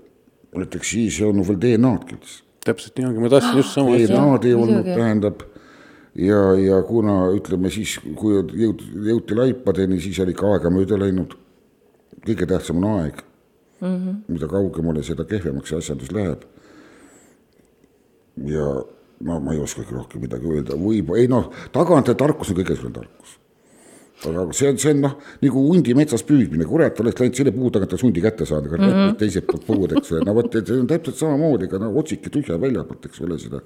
näiteks 0.59 0.91
siis 0.91 1.21
ei 1.21 1.29
olnud 1.29 1.47
veel 1.47 1.61
DNA-dki 1.63 2.19
täpselt 2.67 2.99
nii 2.99 3.07
ongi, 3.11 3.23
ma 3.23 3.31
tahtsin 3.31 3.61
just 3.61 3.77
sama 3.77 3.95
asja. 3.95 4.11
DNA-d 4.11 4.51
ei 4.51 4.57
olnud, 4.59 4.89
tähendab 4.91 5.45
ja, 6.19 6.41
ja 6.61 6.83
kuna 6.87 7.17
ütleme 7.37 7.71
siis, 7.73 7.99
kui 8.17 8.41
jõud, 8.41 8.83
jõuti 9.11 9.39
laipadeni, 9.39 10.01
siis 10.01 10.19
oli 10.25 10.35
ikka 10.37 10.53
aega 10.55 10.73
mööda 10.73 10.99
läinud. 11.01 11.37
kõige 12.27 12.47
tähtsam 12.47 12.83
on 12.83 12.91
aeg 12.91 13.23
mm. 13.81 13.87
-hmm. 13.87 14.15
mida 14.29 14.49
kaugemale, 14.49 15.03
seda 15.03 15.25
kehvemaks 15.25 15.69
see 15.69 15.79
asjandus 15.79 16.13
läheb. 16.13 16.43
ja 18.45 18.67
no 19.21 19.41
ma 19.41 19.53
ei 19.53 19.59
oskagi 19.61 19.95
rohkem 19.95 20.21
midagi 20.21 20.47
öelda, 20.47 20.77
võib, 20.77 21.15
ei 21.17 21.29
noh, 21.29 21.53
taganttarkus 21.73 22.51
on 22.51 22.57
kõige 22.57 22.77
suurem 22.77 22.93
tarkus 22.93 23.39
aga 24.25 24.53
see 24.53 24.69
on, 24.71 24.79
see 24.79 24.93
on 24.95 25.03
noh, 25.05 25.15
nagu 25.43 25.63
hundi 25.69 25.95
metsas 25.95 26.25
püüdmine, 26.27 26.65
kurat, 26.69 27.01
oleks 27.01 27.21
läinud 27.21 27.37
selle 27.37 27.53
puu 27.53 27.71
tagant, 27.71 27.93
oleks 27.93 28.05
hundi 28.07 28.23
kätte 28.25 28.47
saanud, 28.49 28.73
aga 28.73 28.79
mm 28.79 28.93
-hmm. 28.93 29.17
teiselt 29.21 29.47
poolt 29.47 29.67
puud, 29.67 29.93
eks 29.93 30.13
ole, 30.13 30.25
no 30.25 30.35
vot, 30.35 30.53
see 30.53 30.81
on 30.81 30.87
täpselt 30.87 31.17
samamoodi, 31.17 31.69
ega 31.69 31.79
no 31.79 31.93
otsike 32.01 32.33
tühja 32.33 32.61
välja 32.61 32.85
poolt, 32.85 33.05
eks 33.07 33.21
ole, 33.21 33.39
seda 33.39 33.61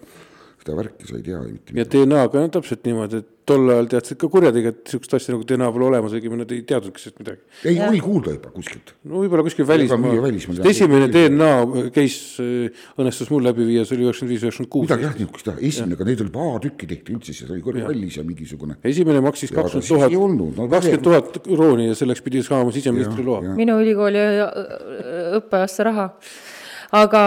seda 0.60 0.76
värki 0.76 1.08
sa 1.08 1.16
ei 1.16 1.24
tea 1.24 1.40
mitte 1.40 1.74
midagi. 1.74 1.80
ja 1.80 2.06
DNA-ga 2.06 2.40
on 2.44 2.50
täpselt 2.52 2.82
niimoodi, 2.84 3.20
et 3.22 3.28
tol 3.50 3.70
ajal 3.72 3.88
teadsid 3.90 4.18
ka 4.20 4.28
kurjategijad 4.30 4.76
niisugust 4.84 5.14
asja 5.16 5.34
nagu 5.34 5.46
DNA 5.48 5.70
pole 5.74 5.86
olemas, 5.88 6.12
õigemini 6.16 6.44
nad 6.44 6.52
ei 6.54 6.60
teadnudki 6.68 7.02
sellest 7.02 7.22
midagi. 7.22 7.40
ei, 7.70 7.78
oli 7.86 8.02
kuulda 8.04 8.34
juba 8.34 8.52
kuskilt. 8.54 8.92
no 9.08 9.22
võib-olla 9.22 9.46
kuskil 9.46 9.66
välismaal. 9.68 10.68
esimene 10.70 11.08
DNA 11.14 11.48
case 11.96 12.44
äh, 12.44 12.84
õnnestus 13.00 13.32
mul 13.32 13.48
läbi 13.48 13.66
viia, 13.70 13.86
see 13.88 13.96
oli 13.96 14.06
üheksakümmend 14.08 14.34
viis, 14.34 14.44
üheksakümmend 14.44 14.72
kuus. 14.76 14.86
midagi 14.86 15.08
jah, 15.08 15.16
niisugust 15.22 15.50
jah, 15.50 15.64
esimene, 15.70 15.98
aga 15.98 16.08
neid 16.10 16.24
oli 16.26 16.34
paar 16.36 16.62
tükki 16.66 16.90
tehti 16.92 17.16
üldse, 17.16 17.36
see 17.40 17.50
oli 17.56 17.64
kallis 17.64 18.20
ja 18.20 18.26
mingisugune. 18.28 18.78
esimene 18.92 19.24
maksis 19.24 19.56
kakskümmend 19.56 19.88
tuhat, 19.88 20.70
kakskümmend 20.76 21.08
tuhat 21.08 21.42
krooni 21.48 21.90
ja 21.90 21.98
selleks 21.98 22.24
pidi 22.26 22.44
saama 22.46 22.76
siseministri 22.76 23.26
loa. 23.26 23.56
minu 23.56 23.80
ülikooli 23.80 24.28
õppeaasta 25.40 25.90
raha 25.90 26.10
aga 26.90 27.22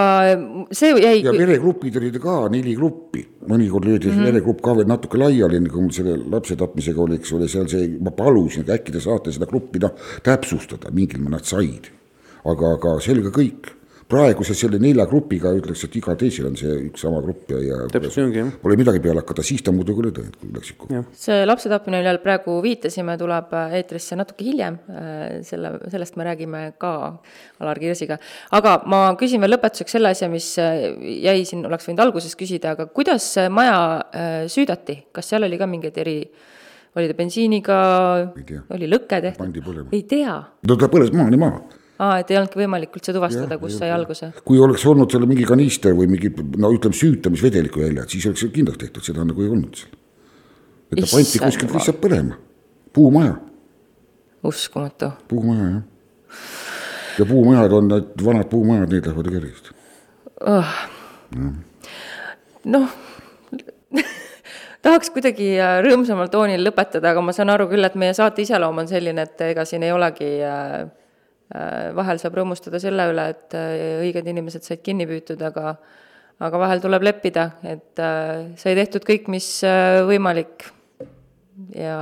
see 0.71 0.91
jäi. 0.99 1.21
ja 1.23 1.31
veregrupid 1.31 1.97
olid 1.99 2.17
ka 2.23 2.37
neli 2.51 2.75
gruppi, 2.75 3.23
mõnikord 3.47 3.87
löödi 3.87 4.09
mm 4.09 4.17
-hmm. 4.17 4.31
veregrupp 4.31 4.61
ka 4.61 4.75
veel 4.77 4.87
natuke 4.87 5.17
laiali, 5.17 5.59
nagu 5.59 5.81
mul 5.81 5.91
selle 5.91 6.17
lapse 6.31 6.55
tapmisega 6.55 7.01
oli, 7.01 7.15
eks 7.15 7.33
ole, 7.33 7.47
seal 7.47 7.67
see, 7.67 7.97
ma 7.99 8.11
palusin, 8.11 8.67
äkki 8.67 8.91
te 8.91 8.99
saate 8.99 9.31
seda 9.31 9.45
gruppi 9.45 9.79
noh, 9.79 9.95
täpsustada, 10.23 10.91
mingil 10.91 11.23
nad 11.29 11.45
said. 11.45 11.91
aga, 12.45 12.73
aga 12.75 12.99
selge 12.99 13.29
kõik 13.31 13.71
praeguse 14.13 14.55
selle 14.57 14.79
nelja 14.81 15.05
grupiga 15.09 15.51
ütleks, 15.57 15.83
et 15.87 15.97
iga 15.99 16.15
teisel 16.19 16.47
on 16.49 16.57
see 16.59 16.73
üks 16.89 17.03
sama 17.05 17.21
grupp 17.23 17.49
ja, 17.53 17.59
ja 17.63 17.79
täpselt 17.91 18.19
nii 18.19 18.25
ongi, 18.27 18.39
jah. 18.41 18.51
Pole 18.63 18.77
midagi 18.79 19.01
peale 19.03 19.23
hakata, 19.23 19.45
siis 19.45 19.63
ta 19.65 19.73
muidugi 19.75 20.03
oli 20.03 20.13
tõend, 20.15 20.37
kui 20.39 20.51
läks 20.53 20.73
ikka. 20.75 21.01
see 21.25 21.41
lapse 21.47 21.71
tapmine, 21.71 22.01
millele 22.01 22.21
praegu 22.23 22.57
viitasime, 22.63 23.17
tuleb 23.19 23.53
eetrisse 23.79 24.17
natuke 24.19 24.45
hiljem, 24.47 24.79
äh, 24.93 25.19
selle, 25.47 25.75
sellest 25.93 26.17
me 26.19 26.27
räägime 26.29 26.63
ka 26.81 26.93
Alar 27.63 27.81
Kirsiga. 27.81 28.19
aga 28.53 28.77
ma 28.89 29.03
küsin 29.19 29.43
veel 29.43 29.55
lõpetuseks 29.55 29.97
selle 29.97 30.13
asja, 30.13 30.29
mis 30.31 30.53
äh, 30.61 30.87
jäi 31.25 31.43
siin, 31.49 31.65
oleks 31.69 31.89
võinud 31.89 32.05
alguses 32.05 32.37
küsida, 32.39 32.77
aga 32.77 32.89
kuidas 32.93 33.27
maja 33.53 33.77
äh, 33.99 34.33
süüdati, 34.51 35.03
kas 35.15 35.33
seal 35.33 35.49
oli 35.49 35.59
ka 35.61 35.69
mingeid 35.69 36.01
eri 36.03 36.17
oli 36.93 37.09
ta 37.09 37.15
bensiiniga, 37.17 37.77
oli 38.75 38.89
lõke 38.89 39.17
tehtud? 39.23 39.87
ei 39.89 40.03
tea. 40.09 40.35
no 40.69 40.77
ta 40.77 40.91
põles 40.93 41.09
maani 41.15 41.39
maha 41.41 41.63
aa, 42.01 42.19
et 42.21 42.31
ei 42.31 42.37
olnudki 42.39 42.61
võimalik 42.63 42.95
üldse 42.97 43.13
tuvastada, 43.15 43.57
kus 43.61 43.77
sai 43.77 43.91
alguse? 43.93 44.31
kui 44.47 44.61
oleks 44.61 44.85
olnud 44.89 45.11
seal 45.13 45.27
mingi 45.29 45.45
kanister 45.49 45.95
või 45.97 46.09
mingi 46.11 46.31
no 46.33 46.71
ütleme, 46.73 46.97
süütamisvedeliku 46.97 47.83
jäljed, 47.83 48.09
siis 48.09 48.25
oleks 48.29 48.47
kindlaks 48.55 48.81
tehtud, 48.81 49.05
seda 49.05 49.25
nagu 49.27 49.43
ei 49.43 49.51
olnud 49.53 49.77
seal. 49.81 49.93
et 50.91 51.03
ta 51.03 51.11
pandi 51.11 51.43
kuskilt 51.45 51.77
lihtsalt 51.77 52.01
põlema, 52.01 52.39
puumaja. 52.93 53.37
uskumatu. 54.49 55.13
puumaja, 55.29 55.69
jah. 55.69 56.41
ja 57.21 57.29
puumajad 57.29 57.77
on, 57.79 57.93
need 57.93 58.25
vanad 58.25 58.49
puumajad, 58.49 58.97
need 58.97 59.11
lähevad 59.11 59.31
kergesti 59.37 59.77
oh.. 60.49 60.75
noh 62.73 62.89
tahaks 64.83 65.13
kuidagi 65.13 65.53
äh, 65.61 65.77
rõõmsamal 65.85 66.33
toonil 66.33 66.65
lõpetada, 66.65 67.13
aga 67.13 67.21
ma 67.21 67.37
saan 67.37 67.53
aru 67.53 67.69
küll, 67.69 67.85
et 67.85 67.93
meie 68.01 68.17
saate 68.17 68.41
iseloom 68.43 68.81
on 68.81 68.89
selline, 68.89 69.29
et 69.29 69.45
ega 69.45 69.63
siin 69.69 69.85
ei 69.85 69.93
olegi 69.93 70.33
Äh, 70.43 70.89
vahel 71.95 72.21
saab 72.21 72.37
rõõmustada 72.39 72.79
selle 72.81 73.05
üle, 73.11 73.27
et 73.33 73.57
äh, 73.57 73.99
õiged 74.07 74.29
inimesed 74.29 74.65
said 74.65 74.81
kinni 74.85 75.05
püütud, 75.09 75.41
aga 75.45 75.75
aga 76.43 76.59
vahel 76.59 76.81
tuleb 76.83 77.05
leppida, 77.05 77.49
et 77.61 77.99
äh, 78.01 78.55
sai 78.59 78.73
tehtud 78.79 79.05
kõik, 79.07 79.29
mis 79.31 79.47
võimalik 80.07 80.65
ja, 81.77 81.99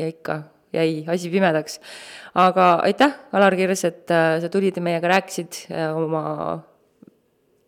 ja 0.00 0.08
ikka 0.08 0.40
jäi 0.72 1.04
asi 1.08 1.30
pimedaks. 1.32 1.78
aga 2.34 2.70
aitäh, 2.88 3.14
Alar 3.32 3.56
Kirs, 3.56 3.84
et 3.88 4.08
sa 4.08 4.50
tulid 4.52 4.76
ja 4.76 4.84
meiega 4.84 5.12
rääkisid 5.12 5.66
oma 5.92 6.24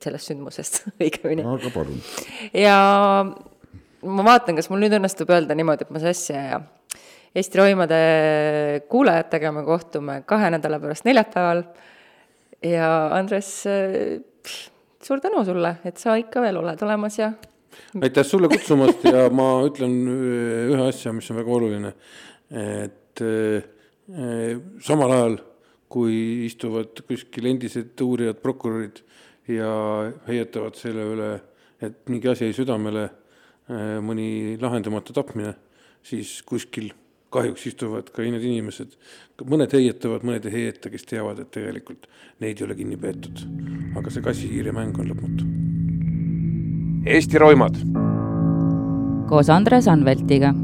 sellest 0.00 0.32
sündmusest 0.32 0.82
õigemini. 1.04 1.44
aga 1.44 1.72
palun. 1.76 2.02
ja 2.56 2.76
ma 4.00 4.28
vaatan, 4.32 4.56
kas 4.56 4.72
mul 4.72 4.80
nüüd 4.84 4.96
õnnestub 4.96 5.32
öelda 5.32 5.56
niimoodi, 5.56 5.84
et 5.84 5.92
ma 5.92 6.02
sassi 6.02 6.32
ei 6.32 6.44
aja 6.46 6.62
Eesti 7.34 7.58
Roimade 7.58 8.00
kuulajatega 8.90 9.52
me 9.54 9.62
kohtume 9.62 10.22
kahe 10.26 10.50
nädala 10.50 10.80
pärast 10.82 11.06
neljapäeval. 11.06 11.62
Ja 12.66 12.88
Andres, 13.16 13.52
suur 15.02 15.22
tänu 15.22 15.44
sulle, 15.46 15.76
et 15.86 15.96
sa 16.02 16.16
ikka 16.18 16.42
veel 16.42 16.58
oled 16.60 16.82
olemas 16.84 17.16
ja 17.20 17.30
aitäh 18.02 18.26
sulle 18.26 18.48
kutsumast! 18.48 19.04
Ja 19.04 19.28
ma 19.32 19.48
ütlen 19.66 19.94
ühe 20.10 20.82
asja, 20.88 21.12
mis 21.14 21.30
on 21.32 21.38
väga 21.40 21.54
oluline, 21.54 21.92
et 22.50 23.22
eh, 23.24 24.58
samal 24.84 25.14
ajal, 25.16 25.38
kui 25.90 26.46
istuvad 26.46 27.02
kuskil 27.06 27.48
endised 27.50 27.98
uurijad, 28.04 28.38
prokurörid 28.42 29.00
ja 29.50 29.70
heietavad 30.28 30.78
selle 30.78 31.06
üle, 31.14 31.30
et 31.82 32.02
mingi 32.12 32.30
asi 32.30 32.46
jäi 32.46 32.58
südamele, 32.60 33.08
eh, 33.70 33.98
mõni 34.04 34.58
lahendamata 34.60 35.16
tapmine, 35.16 35.54
siis 36.06 36.40
kuskil 36.46 36.92
kahjuks 37.30 37.66
istuvad 37.70 38.10
ka 38.14 38.24
need 38.26 38.44
inimesed, 38.44 38.96
mõned 39.46 39.72
heietavad, 39.76 40.24
mõned 40.26 40.48
ei 40.50 40.56
heieta, 40.56 40.90
kes 40.92 41.06
teavad, 41.08 41.40
et 41.42 41.52
tegelikult 41.54 42.08
neid 42.42 42.60
ei 42.60 42.66
ole 42.66 42.76
kinni 42.78 42.98
peetud. 43.00 43.44
aga 43.96 44.10
see 44.10 44.22
kassi-hiire 44.22 44.72
mäng 44.72 44.98
on 44.98 45.10
lõpmatu. 45.10 45.46
Eesti 47.06 47.38
roimad. 47.38 47.78
koos 49.30 49.48
Andres 49.48 49.86
Anveltiga 49.88 50.54